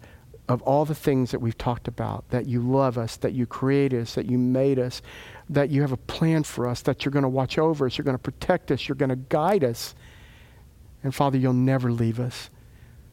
of 0.53 0.61
all 0.61 0.85
the 0.85 0.95
things 0.95 1.31
that 1.31 1.39
we've 1.39 1.57
talked 1.57 1.87
about 1.87 2.29
that 2.29 2.47
you 2.47 2.61
love 2.61 2.97
us, 2.97 3.17
that 3.17 3.33
you 3.33 3.45
created 3.45 4.03
us, 4.03 4.15
that 4.15 4.27
you 4.27 4.37
made 4.37 4.77
us, 4.77 5.01
that 5.49 5.69
you 5.69 5.81
have 5.81 5.91
a 5.91 5.97
plan 5.97 6.43
for 6.43 6.67
us, 6.67 6.81
that 6.81 7.03
you're 7.03 7.11
going 7.11 7.23
to 7.23 7.29
watch 7.29 7.57
over 7.57 7.87
us, 7.87 7.97
you're 7.97 8.05
going 8.05 8.17
to 8.17 8.21
protect 8.21 8.71
us, 8.71 8.87
you're 8.87 8.95
going 8.95 9.09
to 9.09 9.15
guide 9.15 9.63
us. 9.63 9.95
And 11.03 11.13
Father, 11.13 11.37
you'll 11.37 11.53
never 11.53 11.91
leave 11.91 12.19
us. 12.19 12.49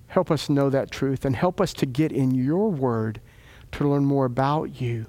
Help 0.09 0.31
us 0.31 0.49
know 0.49 0.69
that 0.71 0.91
truth 0.91 1.25
and 1.25 1.35
help 1.35 1.61
us 1.61 1.73
to 1.75 1.87
get 1.87 2.13
in 2.13 2.31
your 2.33 2.71
word 2.71 3.21
to 3.73 3.89
learn 3.89 4.05
more 4.05 4.27
about 4.27 4.81
you. 4.81 5.07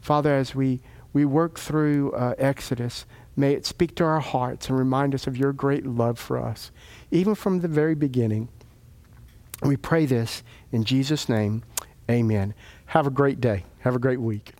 Father, 0.00 0.34
as 0.34 0.54
we, 0.54 0.82
we 1.12 1.24
work 1.24 1.58
through 1.58 2.12
uh, 2.12 2.34
Exodus, 2.36 3.06
may 3.36 3.54
it 3.54 3.64
speak 3.64 3.94
to 3.94 4.04
our 4.04 4.20
hearts 4.20 4.68
and 4.68 4.78
remind 4.78 5.14
us 5.14 5.26
of 5.26 5.36
your 5.36 5.52
great 5.52 5.86
love 5.86 6.18
for 6.18 6.38
us, 6.38 6.70
even 7.10 7.34
from 7.34 7.60
the 7.60 7.68
very 7.68 7.94
beginning. 7.94 8.48
We 9.62 9.76
pray 9.76 10.04
this 10.04 10.42
in 10.74 10.82
Jesus' 10.82 11.28
name. 11.28 11.62
Amen. 12.10 12.52
Have 12.86 13.06
a 13.06 13.10
great 13.10 13.40
day. 13.40 13.64
Have 13.80 13.94
a 13.94 14.00
great 14.00 14.20
week. 14.20 14.52